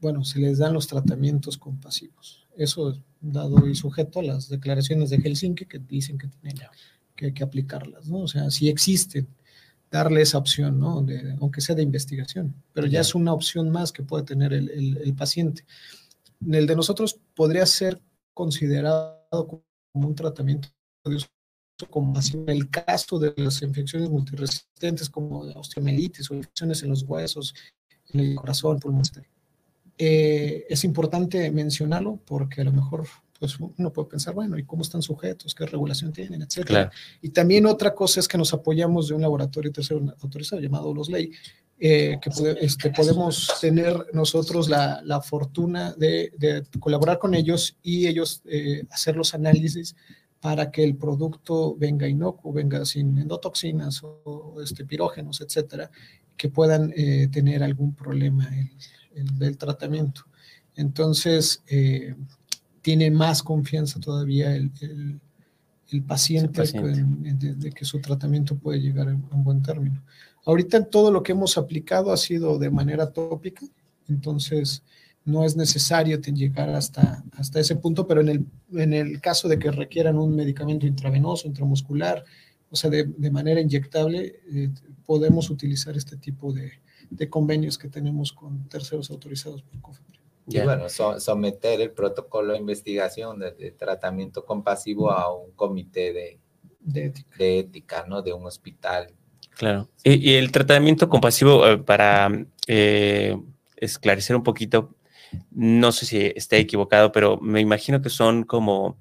bueno, 0.00 0.22
se 0.22 0.38
les 0.38 0.58
dan 0.58 0.74
los 0.74 0.86
tratamientos 0.86 1.58
compasivos. 1.58 2.46
Eso 2.56 2.96
dado 3.20 3.66
y 3.66 3.74
sujeto 3.74 4.20
a 4.20 4.22
las 4.22 4.48
declaraciones 4.48 5.10
de 5.10 5.16
Helsinki 5.16 5.66
que 5.66 5.80
dicen 5.80 6.18
que 6.18 6.28
tienen 6.28 6.62
que, 7.16 7.26
hay 7.26 7.32
que 7.32 7.42
aplicarlas, 7.42 8.06
¿no? 8.06 8.18
O 8.18 8.28
sea, 8.28 8.48
si 8.52 8.68
existen, 8.68 9.26
darle 9.90 10.22
esa 10.22 10.38
opción, 10.38 10.78
¿no? 10.78 11.02
De, 11.02 11.36
aunque 11.40 11.60
sea 11.60 11.74
de 11.74 11.82
investigación, 11.82 12.54
pero 12.72 12.86
ya, 12.86 12.92
ya 12.92 13.00
es 13.00 13.16
una 13.16 13.32
opción 13.32 13.70
más 13.70 13.90
que 13.90 14.04
puede 14.04 14.22
tener 14.22 14.52
el, 14.52 14.70
el, 14.70 14.98
el 14.98 15.14
paciente. 15.14 15.64
El 16.48 16.68
de 16.68 16.76
nosotros 16.76 17.18
podría 17.34 17.66
ser 17.66 18.00
considerado 18.34 19.48
como 19.48 20.06
un 20.06 20.14
tratamiento 20.14 20.68
de 21.04 21.16
uso 21.16 21.26
como 21.88 22.18
así 22.18 22.34
en 22.36 22.48
el 22.48 22.68
caso 22.70 23.18
de 23.18 23.32
las 23.36 23.62
infecciones 23.62 24.10
multiresistentes 24.10 25.08
como 25.08 25.44
la 25.44 25.58
osteomelitis 25.58 26.30
o 26.30 26.34
infecciones 26.34 26.82
en 26.82 26.90
los 26.90 27.02
huesos, 27.02 27.54
en 28.12 28.20
el 28.20 28.34
corazón, 28.34 28.78
pulmón, 28.78 29.02
etc. 29.02 29.26
Eh, 29.98 30.66
es 30.68 30.84
importante 30.84 31.50
mencionarlo 31.50 32.18
porque 32.24 32.62
a 32.62 32.64
lo 32.64 32.72
mejor 32.72 33.06
pues 33.38 33.58
uno 33.58 33.90
puede 33.90 34.08
pensar, 34.08 34.34
bueno, 34.34 34.58
¿y 34.58 34.64
cómo 34.64 34.82
están 34.82 35.00
sujetos? 35.00 35.54
¿Qué 35.54 35.64
regulación 35.64 36.12
tienen? 36.12 36.42
Etcétera. 36.42 36.66
Claro. 36.66 36.90
Y 37.22 37.30
también 37.30 37.64
otra 37.64 37.94
cosa 37.94 38.20
es 38.20 38.28
que 38.28 38.36
nos 38.36 38.52
apoyamos 38.52 39.08
de 39.08 39.14
un 39.14 39.22
laboratorio 39.22 39.72
tercero 39.72 40.14
autorizado 40.20 40.60
llamado 40.60 40.92
Los 40.92 41.08
Ley, 41.08 41.32
eh, 41.78 42.18
que 42.20 42.30
puede, 42.30 42.62
este, 42.62 42.90
podemos 42.90 43.50
tener 43.58 44.08
nosotros 44.12 44.68
la, 44.68 45.00
la 45.02 45.22
fortuna 45.22 45.94
de, 45.94 46.30
de, 46.36 46.62
colaborar 46.78 47.18
con 47.18 47.34
ellos 47.34 47.78
y 47.82 48.06
ellos 48.06 48.42
eh, 48.44 48.84
hacer 48.90 49.16
los 49.16 49.32
análisis 49.32 49.96
para 50.40 50.70
que 50.70 50.82
el 50.82 50.96
producto 50.96 51.76
venga 51.76 52.08
inocuo, 52.08 52.52
venga 52.52 52.84
sin 52.84 53.18
endotoxinas 53.18 54.02
o, 54.02 54.56
este, 54.62 54.84
pirógenos, 54.84 55.40
etcétera, 55.40 55.90
que 56.36 56.48
puedan 56.48 56.92
eh, 56.96 57.28
tener 57.30 57.62
algún 57.62 57.94
problema 57.94 58.48
el, 58.56 58.70
el, 59.14 59.38
del 59.38 59.58
tratamiento. 59.58 60.22
Entonces, 60.76 61.62
eh, 61.68 62.14
tiene 62.80 63.10
más 63.10 63.42
confianza 63.42 64.00
todavía 64.00 64.56
el, 64.56 64.70
el, 64.80 65.20
el 65.90 66.02
paciente, 66.02 66.62
paciente. 66.62 67.04
De, 67.34 67.54
de, 67.54 67.72
que 67.72 67.84
su 67.84 68.00
tratamiento 68.00 68.56
puede 68.56 68.80
llegar 68.80 69.08
a 69.08 69.12
un 69.12 69.44
buen 69.44 69.62
término. 69.62 70.02
Ahorita 70.46 70.82
todo 70.86 71.12
lo 71.12 71.22
que 71.22 71.32
hemos 71.32 71.58
aplicado 71.58 72.12
ha 72.12 72.16
sido 72.16 72.58
de 72.58 72.70
manera 72.70 73.12
tópica, 73.12 73.66
entonces 74.08 74.82
no 75.30 75.44
es 75.44 75.56
necesario 75.56 76.20
llegar 76.20 76.70
hasta, 76.70 77.24
hasta 77.36 77.60
ese 77.60 77.76
punto, 77.76 78.06
pero 78.06 78.20
en 78.20 78.28
el, 78.28 78.46
en 78.74 78.92
el 78.92 79.20
caso 79.20 79.48
de 79.48 79.58
que 79.58 79.70
requieran 79.70 80.18
un 80.18 80.34
medicamento 80.34 80.86
intravenoso, 80.86 81.46
intramuscular, 81.46 82.24
o 82.70 82.76
sea, 82.76 82.90
de, 82.90 83.04
de 83.04 83.30
manera 83.30 83.60
inyectable, 83.60 84.40
eh, 84.52 84.70
podemos 85.06 85.50
utilizar 85.50 85.96
este 85.96 86.16
tipo 86.16 86.52
de, 86.52 86.72
de, 87.10 87.28
convenios 87.28 87.78
que 87.78 87.88
tenemos 87.88 88.32
con 88.32 88.68
terceros 88.68 89.10
autorizados 89.10 89.62
por 89.62 89.80
COFEPRIS. 89.80 90.20
Y 90.46 90.60
bueno, 90.60 90.88
so, 90.88 91.20
someter 91.20 91.80
el 91.80 91.90
protocolo 91.90 92.52
de 92.52 92.58
investigación 92.58 93.38
de, 93.38 93.52
de, 93.52 93.70
tratamiento 93.70 94.44
compasivo 94.44 95.10
a 95.10 95.32
un 95.32 95.52
comité 95.52 96.12
de, 96.12 96.38
de, 96.80 97.06
ética. 97.06 97.36
de 97.38 97.58
ética, 97.58 98.04
¿no? 98.08 98.22
De 98.22 98.32
un 98.32 98.46
hospital. 98.46 99.12
Claro. 99.56 99.88
Y, 100.02 100.30
y 100.30 100.34
el 100.34 100.50
tratamiento 100.50 101.08
compasivo, 101.08 101.66
eh, 101.66 101.78
para 101.78 102.30
eh, 102.66 103.36
esclarecer 103.76 104.36
un 104.36 104.42
poquito, 104.42 104.94
no 105.50 105.92
sé 105.92 106.06
si 106.06 106.32
esté 106.34 106.58
equivocado, 106.58 107.12
pero 107.12 107.38
me 107.40 107.60
imagino 107.60 108.00
que 108.02 108.10
son 108.10 108.44
como, 108.44 108.98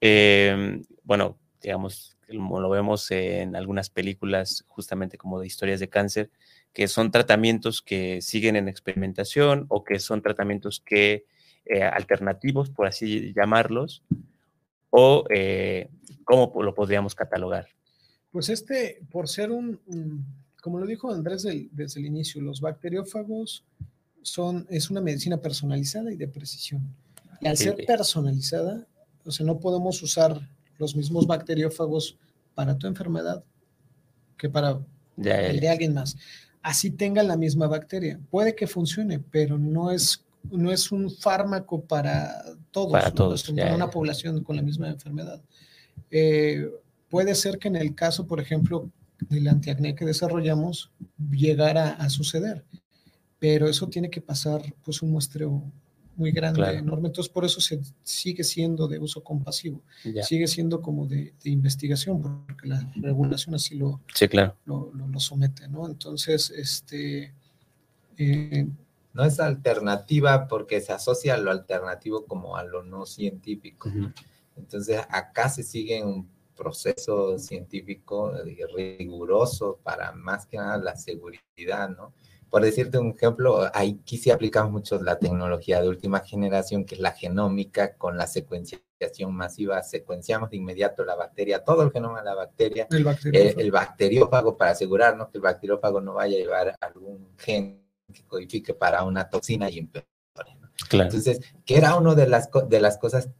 eh, 0.00 0.82
bueno, 1.04 1.38
digamos, 1.62 2.16
como 2.28 2.60
lo 2.60 2.70
vemos 2.70 3.10
en 3.10 3.56
algunas 3.56 3.90
películas 3.90 4.64
justamente 4.68 5.18
como 5.18 5.40
de 5.40 5.46
historias 5.46 5.80
de 5.80 5.88
cáncer, 5.88 6.30
que 6.72 6.88
son 6.88 7.10
tratamientos 7.10 7.82
que 7.82 8.22
siguen 8.22 8.56
en 8.56 8.68
experimentación 8.68 9.66
o 9.68 9.84
que 9.84 9.98
son 9.98 10.22
tratamientos 10.22 10.80
que 10.80 11.26
eh, 11.64 11.82
alternativos, 11.82 12.70
por 12.70 12.86
así 12.86 13.32
llamarlos, 13.34 14.02
o 14.90 15.24
eh, 15.30 15.88
cómo 16.24 16.62
lo 16.62 16.74
podríamos 16.74 17.14
catalogar. 17.14 17.68
Pues 18.30 18.48
este, 18.48 19.00
por 19.10 19.28
ser 19.28 19.50
un, 19.50 19.80
como 20.62 20.78
lo 20.78 20.86
dijo 20.86 21.12
Andrés 21.12 21.42
desde 21.42 22.00
el 22.00 22.06
inicio, 22.06 22.40
los 22.40 22.60
bacteriófagos 22.60 23.64
son, 24.22 24.66
es 24.70 24.90
una 24.90 25.00
medicina 25.00 25.38
personalizada 25.38 26.12
y 26.12 26.16
de 26.16 26.28
precisión. 26.28 26.94
Y 27.40 27.48
al 27.48 27.56
ser 27.56 27.76
personalizada, 27.86 28.86
o 29.24 29.30
sea, 29.30 29.46
no 29.46 29.58
podemos 29.58 30.02
usar 30.02 30.40
los 30.78 30.94
mismos 30.94 31.26
bacteriófagos 31.26 32.18
para 32.54 32.76
tu 32.76 32.86
enfermedad 32.86 33.44
que 34.36 34.48
para 34.48 34.80
el 35.16 35.60
de 35.60 35.68
alguien 35.68 35.94
más. 35.94 36.16
Así 36.62 36.90
tengan 36.90 37.28
la 37.28 37.36
misma 37.36 37.66
bacteria. 37.66 38.20
Puede 38.30 38.54
que 38.54 38.66
funcione, 38.66 39.18
pero 39.18 39.58
no 39.58 39.90
es, 39.90 40.24
no 40.50 40.70
es 40.70 40.92
un 40.92 41.10
fármaco 41.10 41.82
para 41.82 42.42
todos. 42.70 42.92
Para 42.92 43.10
todos. 43.10 43.50
Para 43.50 43.74
una 43.74 43.90
población 43.90 44.42
con 44.42 44.56
la 44.56 44.62
misma 44.62 44.88
enfermedad. 44.88 45.40
Eh, 46.10 46.68
puede 47.08 47.34
ser 47.34 47.58
que 47.58 47.68
en 47.68 47.76
el 47.76 47.94
caso, 47.94 48.26
por 48.26 48.40
ejemplo, 48.40 48.90
del 49.28 49.48
antiacné 49.48 49.94
que 49.94 50.04
desarrollamos, 50.04 50.90
llegara 51.30 51.90
a 51.90 52.08
suceder. 52.10 52.64
Pero 53.40 53.66
eso 53.68 53.88
tiene 53.88 54.08
que 54.08 54.20
pasar, 54.20 54.62
pues, 54.84 55.02
un 55.02 55.10
muestreo 55.10 55.64
muy 56.14 56.30
grande, 56.30 56.62
enorme. 56.76 57.08
Entonces, 57.08 57.32
por 57.32 57.44
eso 57.44 57.60
se 57.60 57.80
sigue 58.02 58.44
siendo 58.44 58.86
de 58.86 58.98
uso 58.98 59.24
compasivo. 59.24 59.82
Sigue 60.22 60.46
siendo 60.46 60.80
como 60.82 61.06
de, 61.06 61.32
investigación, 61.44 62.20
porque 62.46 62.68
la 62.68 62.92
regulación 62.96 63.54
así 63.56 63.74
lo, 63.74 64.02
sí, 64.14 64.28
claro. 64.28 64.56
lo, 64.66 65.18
somete, 65.18 65.66
¿no? 65.66 65.86
Entonces, 65.86 66.50
este... 66.50 67.34
Eh, 68.18 68.68
no 69.12 69.24
es 69.24 69.40
alternativa 69.40 70.46
porque 70.46 70.80
se 70.80 70.92
asocia 70.92 71.34
a 71.34 71.38
lo 71.38 71.50
alternativo 71.50 72.26
como 72.26 72.56
a 72.56 72.64
lo 72.64 72.84
no 72.84 73.06
científico. 73.06 73.90
Entonces, 74.56 75.00
acá 75.08 75.48
se 75.48 75.62
sigue 75.62 76.04
un 76.04 76.28
proceso 76.54 77.38
científico 77.38 78.32
riguroso 78.74 79.80
para 79.82 80.12
más 80.12 80.46
que 80.46 80.58
nada 80.58 80.76
la 80.76 80.96
seguridad, 80.96 81.88
¿no? 81.88 82.12
Por 82.50 82.62
decirte 82.62 82.98
un 82.98 83.14
ejemplo, 83.16 83.70
aquí 83.72 84.18
sí 84.18 84.30
aplicamos 84.30 84.72
mucho 84.72 85.00
la 85.00 85.18
tecnología 85.18 85.80
de 85.80 85.88
última 85.88 86.20
generación, 86.20 86.84
que 86.84 86.96
es 86.96 87.00
la 87.00 87.12
genómica 87.12 87.96
con 87.96 88.16
la 88.16 88.26
secuenciación 88.26 89.32
masiva. 89.32 89.82
Secuenciamos 89.82 90.50
de 90.50 90.56
inmediato 90.56 91.04
la 91.04 91.14
bacteria, 91.14 91.62
todo 91.62 91.82
el 91.84 91.92
genoma 91.92 92.18
de 92.18 92.24
la 92.24 92.34
bacteria, 92.34 92.88
el 92.90 93.04
bacteriófago, 93.04 93.60
el, 93.60 93.70
bacteriófago 93.70 94.56
para 94.56 94.72
asegurarnos 94.72 95.28
que 95.28 95.38
el 95.38 95.42
bacteriófago 95.42 96.00
no 96.00 96.14
vaya 96.14 96.36
a 96.36 96.40
llevar 96.40 96.76
algún 96.80 97.28
gen 97.38 97.86
que 98.12 98.24
codifique 98.26 98.74
para 98.74 99.04
una 99.04 99.30
toxina 99.30 99.70
y 99.70 99.78
empeore. 99.78 100.08
Entonces, 100.90 101.40
que 101.64 101.76
era 101.76 101.96
una 101.96 102.14
de 102.16 102.26
las, 102.26 102.50
de 102.68 102.80
las 102.80 102.98
cosas 102.98 103.30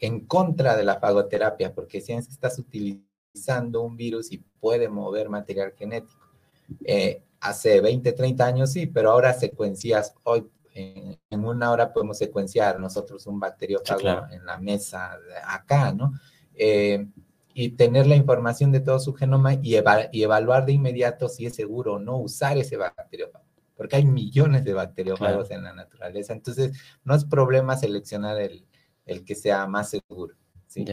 en 0.00 0.26
contra 0.26 0.76
de 0.76 0.84
la 0.84 0.98
fagoterapia, 0.98 1.74
porque 1.74 2.00
si 2.00 2.12
estás 2.12 2.58
utilizando 2.58 3.82
un 3.82 3.96
virus 3.96 4.32
y 4.32 4.38
puede 4.38 4.88
mover 4.88 5.28
material 5.28 5.74
genético. 5.76 6.26
Eh, 6.84 7.22
hace 7.40 7.80
20, 7.80 8.12
30 8.12 8.46
años 8.46 8.72
sí, 8.72 8.86
pero 8.86 9.10
ahora 9.10 9.32
secuencias, 9.32 10.14
hoy 10.24 10.46
en, 10.74 11.18
una 11.30 11.70
hora 11.70 11.92
podemos 11.92 12.18
secuenciar 12.18 12.78
nosotros 12.78 13.26
un 13.26 13.40
bacteriófago 13.40 14.26
en 14.30 14.44
la 14.44 14.58
mesa 14.58 15.18
acá, 15.46 15.92
¿no? 15.92 16.12
Eh, 16.54 17.06
y 17.54 17.70
tener 17.70 18.06
la 18.06 18.16
información 18.16 18.70
de 18.70 18.80
todo 18.80 18.98
su 18.98 19.14
genoma 19.14 19.54
y, 19.54 19.76
y, 20.12 20.22
evaluar 20.22 20.66
de 20.66 20.72
inmediato 20.72 21.28
si 21.28 21.46
es 21.46 21.54
seguro 21.54 21.94
o 21.94 21.98
no 21.98 22.18
usar 22.18 22.58
ese 22.58 22.76
bacteriófago, 22.76 23.46
porque 23.74 23.96
hay 23.96 24.04
millones 24.04 24.64
de 24.64 24.74
bacteriófagos 24.74 25.50
en 25.50 25.64
la 25.64 25.72
naturaleza, 25.72 26.34
entonces 26.34 26.78
no 27.04 27.14
es 27.14 27.24
problema 27.24 27.76
seleccionar 27.76 28.38
el, 28.40 28.66
el 29.06 29.24
que 29.24 29.34
sea 29.34 29.66
más 29.66 29.90
seguro. 29.90 30.34
¿Sí? 30.66 30.84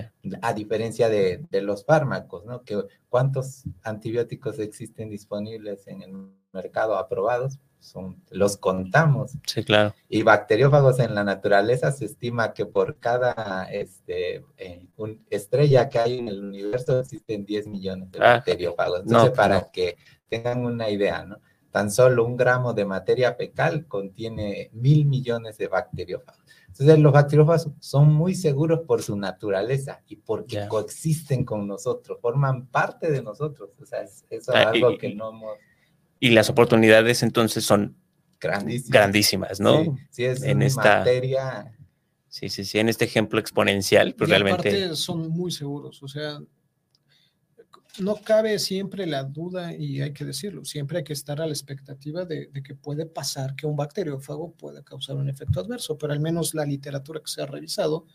A 0.41 0.53
diferencia 0.53 1.09
de, 1.09 1.45
de, 1.49 1.61
los 1.61 1.85
fármacos, 1.85 2.45
¿no? 2.45 2.63
Que 2.63 2.83
¿Cuántos 3.09 3.65
antibióticos 3.83 4.59
existen 4.59 5.09
disponibles 5.09 5.87
en 5.87 6.01
el 6.01 6.13
mercado 6.51 6.97
aprobados? 6.97 7.59
Son, 7.79 8.23
los 8.31 8.55
contamos. 8.55 9.33
Sí, 9.45 9.63
claro. 9.63 9.93
Y 10.07 10.23
bacteriófagos 10.23 10.99
en 10.99 11.13
la 11.13 11.23
naturaleza 11.23 11.91
se 11.91 12.05
estima 12.05 12.53
que 12.53 12.65
por 12.65 12.97
cada 12.97 13.65
este, 13.65 14.45
eh, 14.57 14.87
estrella 15.29 15.89
que 15.89 15.99
hay 15.99 16.17
en 16.17 16.29
el 16.29 16.43
universo 16.43 17.01
existen 17.01 17.45
10 17.45 17.67
millones 17.67 18.09
de 18.11 18.19
ah, 18.19 18.35
bacteriófagos. 18.35 19.01
Entonces, 19.01 19.31
para 19.31 19.69
que 19.69 19.97
tengan 20.29 20.65
una 20.65 20.89
idea, 20.89 21.25
¿no? 21.25 21.39
Tan 21.69 21.91
solo 21.91 22.25
un 22.25 22.37
gramo 22.37 22.73
de 22.73 22.85
materia 22.85 23.33
fecal 23.33 23.87
contiene 23.87 24.69
mil 24.73 25.05
millones 25.05 25.57
de 25.57 25.67
bacteriófagos. 25.67 26.43
Entonces, 26.73 26.99
los 26.99 27.13
bacteriófagos 27.13 27.69
son 27.79 28.11
muy 28.11 28.33
seguros 28.33 28.79
por 28.87 29.03
su 29.03 29.15
naturaleza 29.15 30.01
y 30.07 30.15
porque 30.15 30.67
coexisten 30.67 31.45
con 31.45 31.67
nosotros, 31.67 32.17
forman 32.19 32.65
parte 32.65 33.11
de 33.11 33.21
nosotros. 33.21 33.69
O 33.79 33.85
sea, 33.85 34.01
es, 34.01 34.25
eso 34.31 34.51
es 34.51 34.57
ah, 34.57 34.69
algo 34.71 34.97
que 34.97 35.13
no 35.13 35.29
hemos... 35.29 35.57
Y 36.19 36.31
las 36.31 36.49
oportunidades 36.49 37.21
entonces 37.21 37.63
son 37.63 37.95
grandísimas, 38.39 38.89
grandísimas 38.89 39.59
¿no? 39.59 39.83
Sí, 39.83 39.91
sí 40.09 40.25
es 40.25 40.41
en 40.41 40.63
esta 40.63 40.99
materia... 40.99 41.77
Sí, 42.27 42.49
sí, 42.49 42.65
sí, 42.65 42.79
en 42.79 42.89
este 42.89 43.05
ejemplo 43.05 43.39
exponencial, 43.39 44.15
pues 44.15 44.31
realmente... 44.31 44.95
son 44.95 45.29
muy 45.29 45.51
seguros, 45.51 46.01
o 46.01 46.07
sea, 46.07 46.39
no 47.99 48.15
cabe 48.15 48.57
siempre 48.57 49.05
la 49.05 49.23
duda, 49.23 49.75
y 49.75 50.01
hay 50.01 50.13
que 50.13 50.25
decirlo, 50.25 50.65
siempre 50.65 50.99
hay 50.99 51.03
que 51.03 51.13
estar 51.13 51.41
a 51.41 51.45
la 51.45 51.51
expectativa 51.51 52.25
de, 52.25 52.49
que 52.63 52.75
puede 52.75 53.05
pasar 53.05 53.55
que 53.55 53.67
un 53.67 53.75
bacteriófago 53.75 54.53
pueda 54.53 54.83
causar 54.83 55.15
un 55.15 55.29
efecto 55.29 55.59
adverso, 55.59 55.97
pero 55.97 56.13
al 56.13 56.19
menos 56.19 56.55
la 56.55 56.65
literatura 56.65 57.19
que 57.19 57.31
se 57.31 57.41
ha 57.41 57.45
revisado, 57.45 58.05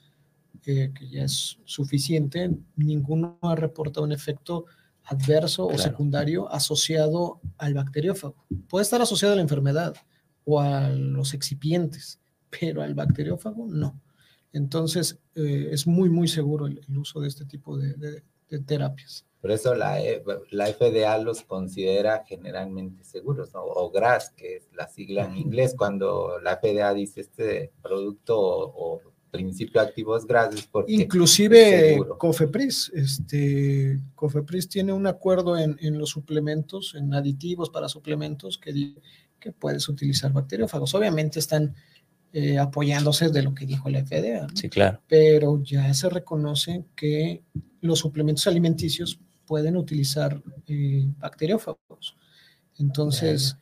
eh, 0.66 0.93
que 0.93 1.09
ya 1.09 1.24
es 1.24 1.59
suficiente, 1.64 2.51
ninguno 2.76 3.39
ha 3.43 3.55
reportado 3.55 4.05
un 4.05 4.12
efecto 4.12 4.66
adverso 5.05 5.66
o 5.66 5.79
secundario 5.79 6.53
asociado 6.53 7.41
al 7.57 7.74
bacteriófago. 7.74 8.45
Puede 8.68 8.83
estar 8.83 9.01
asociado 9.01 9.35
a 9.35 9.37
la 9.37 9.43
enfermedad 9.43 9.95
o 10.45 10.61
a 10.61 10.91
los 10.91 11.35
excipientes, 11.35 12.20
pero 12.51 12.83
al 12.83 12.95
bacteriófago 12.95 13.66
no. 13.68 14.01
Entonces, 14.53 15.20
eh, 15.35 15.68
es 15.70 15.87
muy, 15.87 16.11
muy 16.11 16.26
seguro 16.26 16.66
el, 16.66 16.81
uso 16.97 17.20
de 17.20 17.29
este 17.29 17.45
tipo 17.45 17.79
de 17.79 18.22
terapias. 18.66 19.28
Por 19.41 19.53
eso 19.53 19.74
la, 19.74 20.03
e, 20.03 20.22
la 20.51 20.66
FDA 20.66 21.16
los 21.18 21.43
considera 21.43 22.24
generalmente 22.26 23.05
seguros, 23.05 23.53
¿no? 23.55 23.62
o 23.62 23.91
GRAS, 23.91 24.30
que 24.30 24.57
es 24.57 24.68
la 24.74 24.89
sigla 24.89 25.26
en 25.26 25.36
inglés, 25.36 25.74
cuando 25.76 26.39
la 26.43 26.57
FDA 26.57 26.93
dice 26.95 27.20
este 27.20 27.72
producto 27.82 28.36
o, 28.39 29.01
principio 29.30 29.82
activo 29.82 30.16
es 30.16 30.24
GRAS 30.24 30.55
es 30.55 30.66
porque 30.66 30.91
Inclusive 30.91 31.99
Cofepris, 32.16 32.91
este, 32.95 34.01
Cofepris 34.14 34.70
tiene 34.70 34.95
un 34.95 35.07
acuerdo 35.07 35.59
en, 35.59 35.76
en, 35.80 35.99
los 35.99 36.09
suplementos, 36.09 36.95
en 36.95 37.12
aditivos 37.12 37.68
para 37.68 37.91
suplementos, 37.91 38.57
que, 38.57 38.95
que 39.39 39.53
puedes 39.53 39.86
utilizar 39.89 40.32
bacteriófagos. 40.32 40.95
Obviamente 40.95 41.39
están 41.41 41.74
eh, 42.32 42.59
apoyándose 42.59 43.30
de 43.30 43.43
lo 43.43 43.55
que 43.55 43.64
dijo 43.64 43.89
la 43.89 44.05
FDA. 44.05 44.47
Sí, 44.55 44.68
claro. 44.68 45.01
Pero 45.09 45.62
ya 45.62 45.93
se 45.95 46.11
reconoce 46.11 46.84
que 46.95 47.43
los 47.80 48.01
suplementos 48.01 48.47
alimenticios 48.47 49.18
pueden 49.49 49.76
utilizar 49.76 50.40
eh, 50.66 51.07
bacteriófagos. 51.18 52.16
Entonces, 52.78 53.57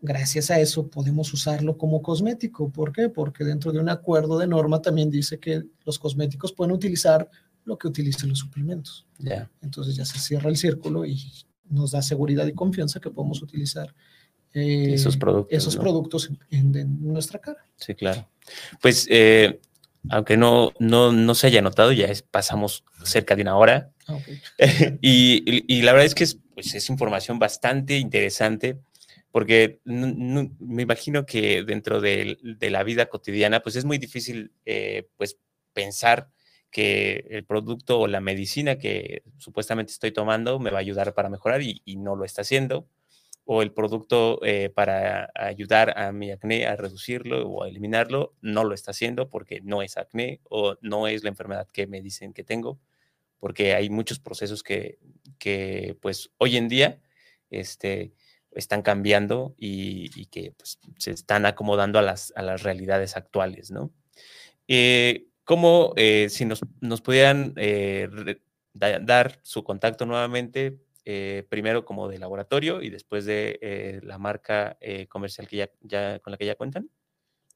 gracias 0.00 0.50
a 0.50 0.58
eso 0.58 0.88
podemos 0.88 1.32
usarlo 1.34 1.76
como 1.76 2.00
cosmético. 2.00 2.70
¿Por 2.70 2.92
qué? 2.92 3.10
Porque 3.10 3.44
dentro 3.44 3.70
de 3.70 3.78
un 3.78 3.90
acuerdo 3.90 4.38
de 4.38 4.46
norma 4.46 4.80
también 4.80 5.10
dice 5.10 5.38
que 5.38 5.62
los 5.84 5.98
cosméticos 5.98 6.52
pueden 6.52 6.72
utilizar 6.72 7.28
lo 7.64 7.76
que 7.76 7.88
utilicen 7.88 8.30
los 8.30 8.38
suplementos. 8.38 9.06
Entonces 9.60 9.94
ya 9.94 10.06
se 10.06 10.18
cierra 10.18 10.48
el 10.48 10.56
círculo 10.56 11.04
y 11.04 11.20
nos 11.68 11.90
da 11.90 12.00
seguridad 12.00 12.46
y 12.46 12.54
confianza 12.54 12.98
que 12.98 13.10
podemos 13.10 13.42
utilizar 13.42 13.94
eh, 14.54 14.94
esos 14.94 15.18
productos, 15.18 15.56
esos 15.56 15.76
productos 15.76 16.30
en, 16.50 17.02
nuestra 17.02 17.38
cara. 17.38 17.62
Sí, 17.76 17.94
claro. 17.94 18.26
Pues, 18.80 19.06
eh, 19.10 19.60
aunque 20.10 20.36
no, 20.36 20.72
no, 20.78 21.12
no 21.12 21.34
se 21.34 21.46
haya 21.48 21.62
notado, 21.62 21.92
ya 21.92 22.08
pasamos 22.30 22.84
cerca 23.02 23.36
de 23.36 23.42
una 23.42 23.56
hora. 23.56 23.90
Ah, 24.06 24.18
y, 25.00 25.82
la 25.82 25.92
verdad 25.92 26.06
es 26.06 26.14
que 26.14 26.24
es, 26.24 26.38
pues, 26.54 26.74
es 26.74 26.88
información 26.88 27.38
bastante 27.38 27.98
interesante 27.98 28.78
porque 29.30 29.80
me 29.84 30.82
imagino 30.82 31.26
que 31.26 31.62
dentro 31.62 32.00
de, 32.00 32.38
la 32.60 32.82
vida 32.82 33.06
cotidiana, 33.06 33.60
pues 33.60 33.76
es 33.76 33.84
muy 33.84 33.98
difícil 33.98 34.52
eh, 34.64 35.06
pues 35.16 35.38
pensar 35.72 36.30
que 36.70 37.26
el 37.30 37.44
producto 37.44 38.00
o 38.00 38.06
la 38.08 38.20
medicina 38.20 38.78
que 38.78 39.22
supuestamente 39.38 39.92
estoy 39.92 40.12
tomando 40.12 40.58
me 40.58 40.70
va 40.70 40.78
a 40.78 40.80
ayudar 40.80 41.14
para 41.14 41.28
mejorar 41.28 41.62
y, 41.62 41.80
no 41.96 42.16
lo 42.16 42.24
está 42.24 42.42
haciendo, 42.42 42.88
o 43.50 43.62
el 43.62 43.72
producto 43.72 44.44
eh, 44.44 44.68
para 44.68 45.30
ayudar 45.34 45.98
a 45.98 46.12
mi 46.12 46.30
acné 46.30 46.66
a 46.66 46.76
reducirlo 46.76 47.48
o 47.48 47.62
a 47.64 47.68
eliminarlo 47.68 48.34
no 48.42 48.62
lo 48.62 48.74
está 48.74 48.90
haciendo 48.90 49.30
porque 49.30 49.62
no 49.62 49.80
es 49.80 49.96
acné 49.96 50.40
o 50.50 50.76
no 50.82 51.08
es 51.08 51.22
la 51.22 51.30
enfermedad 51.30 51.66
que 51.66 51.86
me 51.86 52.02
dicen 52.02 52.34
que 52.34 52.44
tengo 52.44 52.78
porque 53.38 53.74
hay 53.74 53.88
muchos 53.88 54.18
procesos 54.18 54.62
que, 54.62 54.98
que 55.38 55.96
pues 56.02 56.30
hoy 56.36 56.58
en 56.58 56.68
día 56.68 57.00
este, 57.48 58.12
están 58.50 58.82
cambiando 58.82 59.54
y, 59.56 60.26
que 60.26 60.52
pues, 60.52 60.78
se 60.98 61.12
están 61.12 61.46
acomodando 61.46 61.98
a 61.98 62.02
las, 62.02 62.34
a 62.36 62.42
las 62.42 62.62
realidades 62.62 63.16
actuales, 63.16 63.70
¿no? 63.70 63.92
Eh, 64.66 65.28
¿Cómo, 65.44 65.94
eh, 65.96 66.28
si 66.28 66.44
nos, 66.44 66.60
nos 66.82 67.00
pudieran 67.00 67.54
eh, 67.56 68.10
dar 68.74 69.40
su 69.42 69.64
contacto 69.64 70.04
nuevamente, 70.04 70.76
primero 71.48 71.84
como 71.84 72.08
de 72.08 72.18
laboratorio 72.18 72.82
y 72.82 72.90
después 72.90 73.24
de 73.24 74.00
la 74.02 74.18
marca 74.18 74.78
comercial 75.08 75.48
que 75.48 75.70
ya, 75.82 76.18
con 76.20 76.32
la 76.32 76.36
que 76.36 76.46
ya 76.46 76.54
cuentan? 76.54 76.90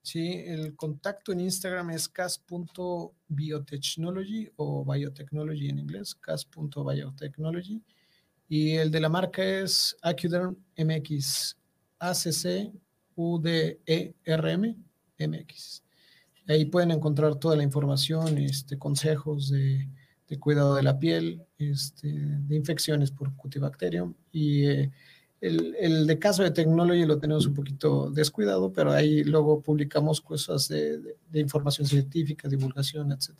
Sí, 0.02 0.42
el 0.46 0.74
contacto 0.74 1.32
en 1.32 1.40
Instagram 1.40 1.90
es 1.90 2.08
cas.biotechnology 2.08 4.50
o 4.56 4.84
biotechnology 4.84 5.68
en 5.68 5.78
inglés, 5.78 6.16
cas.biotechnology. 6.16 7.80
Y 8.48 8.72
el 8.72 8.90
de 8.90 9.00
la 9.00 9.08
marca 9.08 9.44
es 9.44 9.96
Acuderm 10.02 10.56
MX, 10.76 11.56
ACC 12.00 12.72
UDERM 13.14 14.74
MX. 15.18 15.84
Ahí 16.48 16.64
pueden 16.64 16.90
encontrar 16.90 17.36
toda 17.36 17.54
la 17.56 17.62
información, 17.62 18.38
este, 18.38 18.76
consejos 18.78 19.50
de, 19.50 19.88
cuidado 20.38 20.74
de 20.74 20.82
la 20.82 20.98
piel, 20.98 21.42
este, 21.58 22.08
de 22.08 22.56
infecciones 22.56 23.10
por 23.10 23.34
Cutibacterium. 23.36 24.14
Y 24.30 24.66
eh, 24.66 24.90
el, 25.40 26.06
de 26.06 26.18
caso 26.18 26.42
de 26.42 26.52
Technology 26.52 27.04
lo 27.04 27.18
tenemos 27.18 27.46
un 27.46 27.54
poquito 27.54 28.10
descuidado, 28.10 28.72
pero 28.72 28.92
ahí 28.92 29.24
luego 29.24 29.60
publicamos 29.60 30.20
cosas 30.20 30.68
de, 30.68 31.00
información 31.34 31.86
científica, 31.86 32.48
divulgación, 32.48 33.10
etc. 33.12 33.30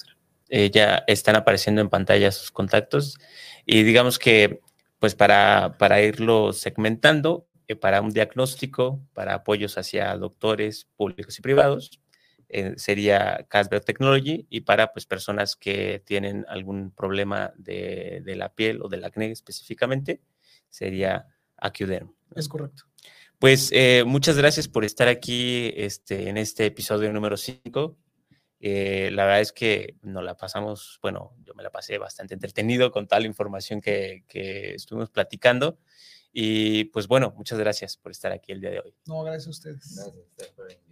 Eh, 0.49 0.71
ya 0.71 1.05
están 1.07 1.37
apareciendo 1.37 1.81
en 1.81 1.89
pantalla 1.89 2.33
sus 2.33 2.51
contactos 2.51 3.19
y 3.65 3.85
digamos 3.85 4.19
que 4.19 4.61
pues 4.99 5.15
para, 5.15 5.77
para 5.79 6.03
irlo 6.03 6.53
segmentando, 6.53 7.47
eh, 7.69 7.77
para 7.77 8.01
un 8.01 8.11
diagnóstico, 8.11 9.01
para 9.15 9.35
apoyos 9.35 9.79
hacia 9.79 10.17
doctores 10.17 10.89
públicos 10.97 11.39
y 11.39 11.43
privados, 11.43 12.02
eh, 12.55 12.75
sería 12.77 13.47
Casper 13.49 13.81
Technology 13.81 14.47
y 14.51 14.61
para 14.61 14.93
pues, 14.93 15.07
personas 15.07 15.57
que 15.57 16.03
tienen 16.05 16.45
algún 16.49 16.91
problema 16.91 17.55
de, 17.57 18.21
de 18.23 18.37
la 18.37 18.55
piel 18.55 18.83
o 18.83 18.89
del 18.89 19.05
acné 19.05 19.31
específicamente, 19.31 20.21
sería 20.69 21.29
Acuderm. 21.57 22.15
Es 22.37 22.49
correcto. 22.49 22.85
Pues 23.39 23.71
eh, 23.73 24.05
muchas 24.07 24.37
gracias 24.37 24.69
por 24.69 24.85
estar 24.85 25.09
aquí 25.09 25.73
este, 25.75 26.29
en 26.29 26.37
este 26.37 26.67
episodio 26.67 27.11
número 27.11 27.39
5. 27.39 27.97
Eh, 28.61 29.11
la 29.13 29.25
verdad 29.25 29.41
es 29.41 29.53
que 29.53 29.97
nos 30.03 30.23
la 30.23 30.37
pasamos, 30.37 30.99
bueno, 31.01 31.35
yo 31.43 31.55
me 31.55 31.63
la 31.63 31.71
pasé 31.71 31.97
bastante 31.97 32.35
entretenido 32.35 32.93
con 32.93 33.09
tal 33.09 33.25
información 33.25 33.81
que, 33.81 34.25
que 34.29 34.75
estuvimos 34.75 35.09
platicando. 35.09 35.79
Y 36.35 36.85
pues 36.85 37.09
bueno, 37.09 37.33
muchas 37.35 37.59
gracias 37.59 37.97
por 37.97 38.13
estar 38.13 38.31
aquí 38.31 38.53
el 38.53 38.61
día 38.61 38.71
de 38.71 38.81
hoy. 38.81 38.95
No, 39.07 39.23
gracias 39.23 39.47
a 39.47 39.51
ustedes. 39.51 39.97
Gracias 39.97 40.17
a 40.17 40.53
ustedes. 40.53 40.92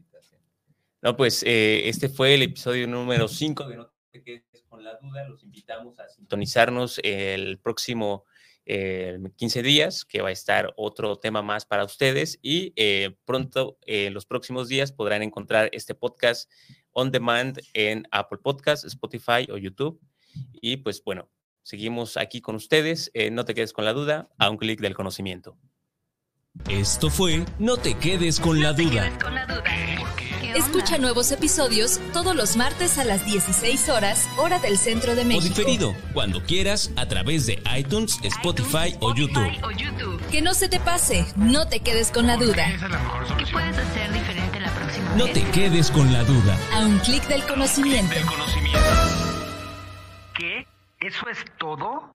No, 1.03 1.17
pues 1.17 1.43
eh, 1.45 1.89
este 1.89 2.09
fue 2.09 2.35
el 2.35 2.43
episodio 2.43 2.87
número 2.87 3.29
5 3.29 3.69
de 3.69 3.77
No 3.77 3.93
te 4.11 4.23
quedes 4.23 4.65
con 4.69 4.85
la 4.85 4.97
duda. 4.97 5.29
Los 5.29 5.43
invitamos 5.43 5.99
a 5.99 6.09
sintonizarnos 6.09 7.01
el 7.03 7.59
próximo 7.59 8.25
15 8.67 9.63
días, 9.63 10.05
que 10.05 10.23
va 10.23 10.29
a 10.29 10.33
estar 10.33 10.73
otro 10.77 11.17
tema 11.17 11.43
más 11.43 11.67
para 11.67 11.85
ustedes. 11.85 12.39
Y 12.43 12.73
eh, 12.77 13.17
pronto, 13.25 13.79
en 13.87 14.15
los 14.15 14.27
próximos 14.27 14.69
días, 14.69 14.93
podrán 14.93 15.23
encontrar 15.23 15.71
este 15.73 15.95
podcast 15.95 16.51
on 16.93 17.11
demand 17.11 17.61
en 17.73 18.07
Apple 18.11 18.39
Podcasts, 18.43 18.85
Spotify 18.85 19.49
o 19.51 19.57
YouTube. 19.57 20.01
Y 20.53 20.77
pues 20.77 21.03
bueno, 21.03 21.29
Seguimos 21.63 22.17
aquí 22.17 22.41
con 22.41 22.57
ustedes. 22.57 23.11
Eh, 23.15 23.31
no 23.31 23.45
te 23.45 23.55
quedes 23.55 23.73
con 23.73 23.85
la 23.85 23.93
duda, 23.93 24.29
a 24.39 24.51
un 24.51 24.57
clic 24.57 24.81
del 24.81 24.95
conocimiento. 24.95 25.57
Esto 26.69 27.11
fue 27.11 27.45
No 27.59 27.77
te 27.77 27.95
quedes 27.95 28.41
con 28.41 28.61
la 28.61 28.73
duda. 28.73 29.09
Escucha 30.55 30.99
nuevos 30.99 31.31
episodios 31.33 32.01
todos 32.13 32.35
los 32.35 32.57
martes 32.57 32.99
a 32.99 33.05
las 33.05 33.25
16 33.25 33.89
horas, 33.89 34.29
hora 34.37 34.59
del 34.59 34.79
centro 34.79 35.15
de 35.15 35.25
México. 35.25 35.45
O 35.45 35.49
diferido, 35.49 35.95
cuando 36.13 36.43
quieras, 36.43 36.91
a 36.97 37.07
través 37.07 37.47
de 37.47 37.63
iTunes, 37.77 38.19
Spotify, 38.23 38.97
o, 39.01 39.15
YouTube. 39.15 40.21
Que 40.31 40.43
no 40.43 40.55
se 40.55 40.69
te 40.69 40.81
pase, 40.81 41.27
no 41.37 41.69
te 41.69 41.81
quedes 41.81 42.11
con 42.11 42.27
la 42.27 42.37
duda. 42.37 42.67
¿Qué 43.39 43.47
puedes 43.53 43.79
hacer 43.79 44.13
diferente 44.13 44.61
la 44.61 44.71
próxima 44.71 45.15
No 45.17 45.27
te 45.27 45.43
quedes 45.51 45.91
con 45.91 46.13
la 46.13 46.25
duda. 46.25 46.59
A 46.75 46.81
un 46.81 46.99
clic 46.99 47.27
del 47.29 47.45
conocimiento. 47.47 48.15
¿Qué? 50.35 50.67
¿Eso 51.01 51.29
es 51.31 51.45
todo? 51.59 52.15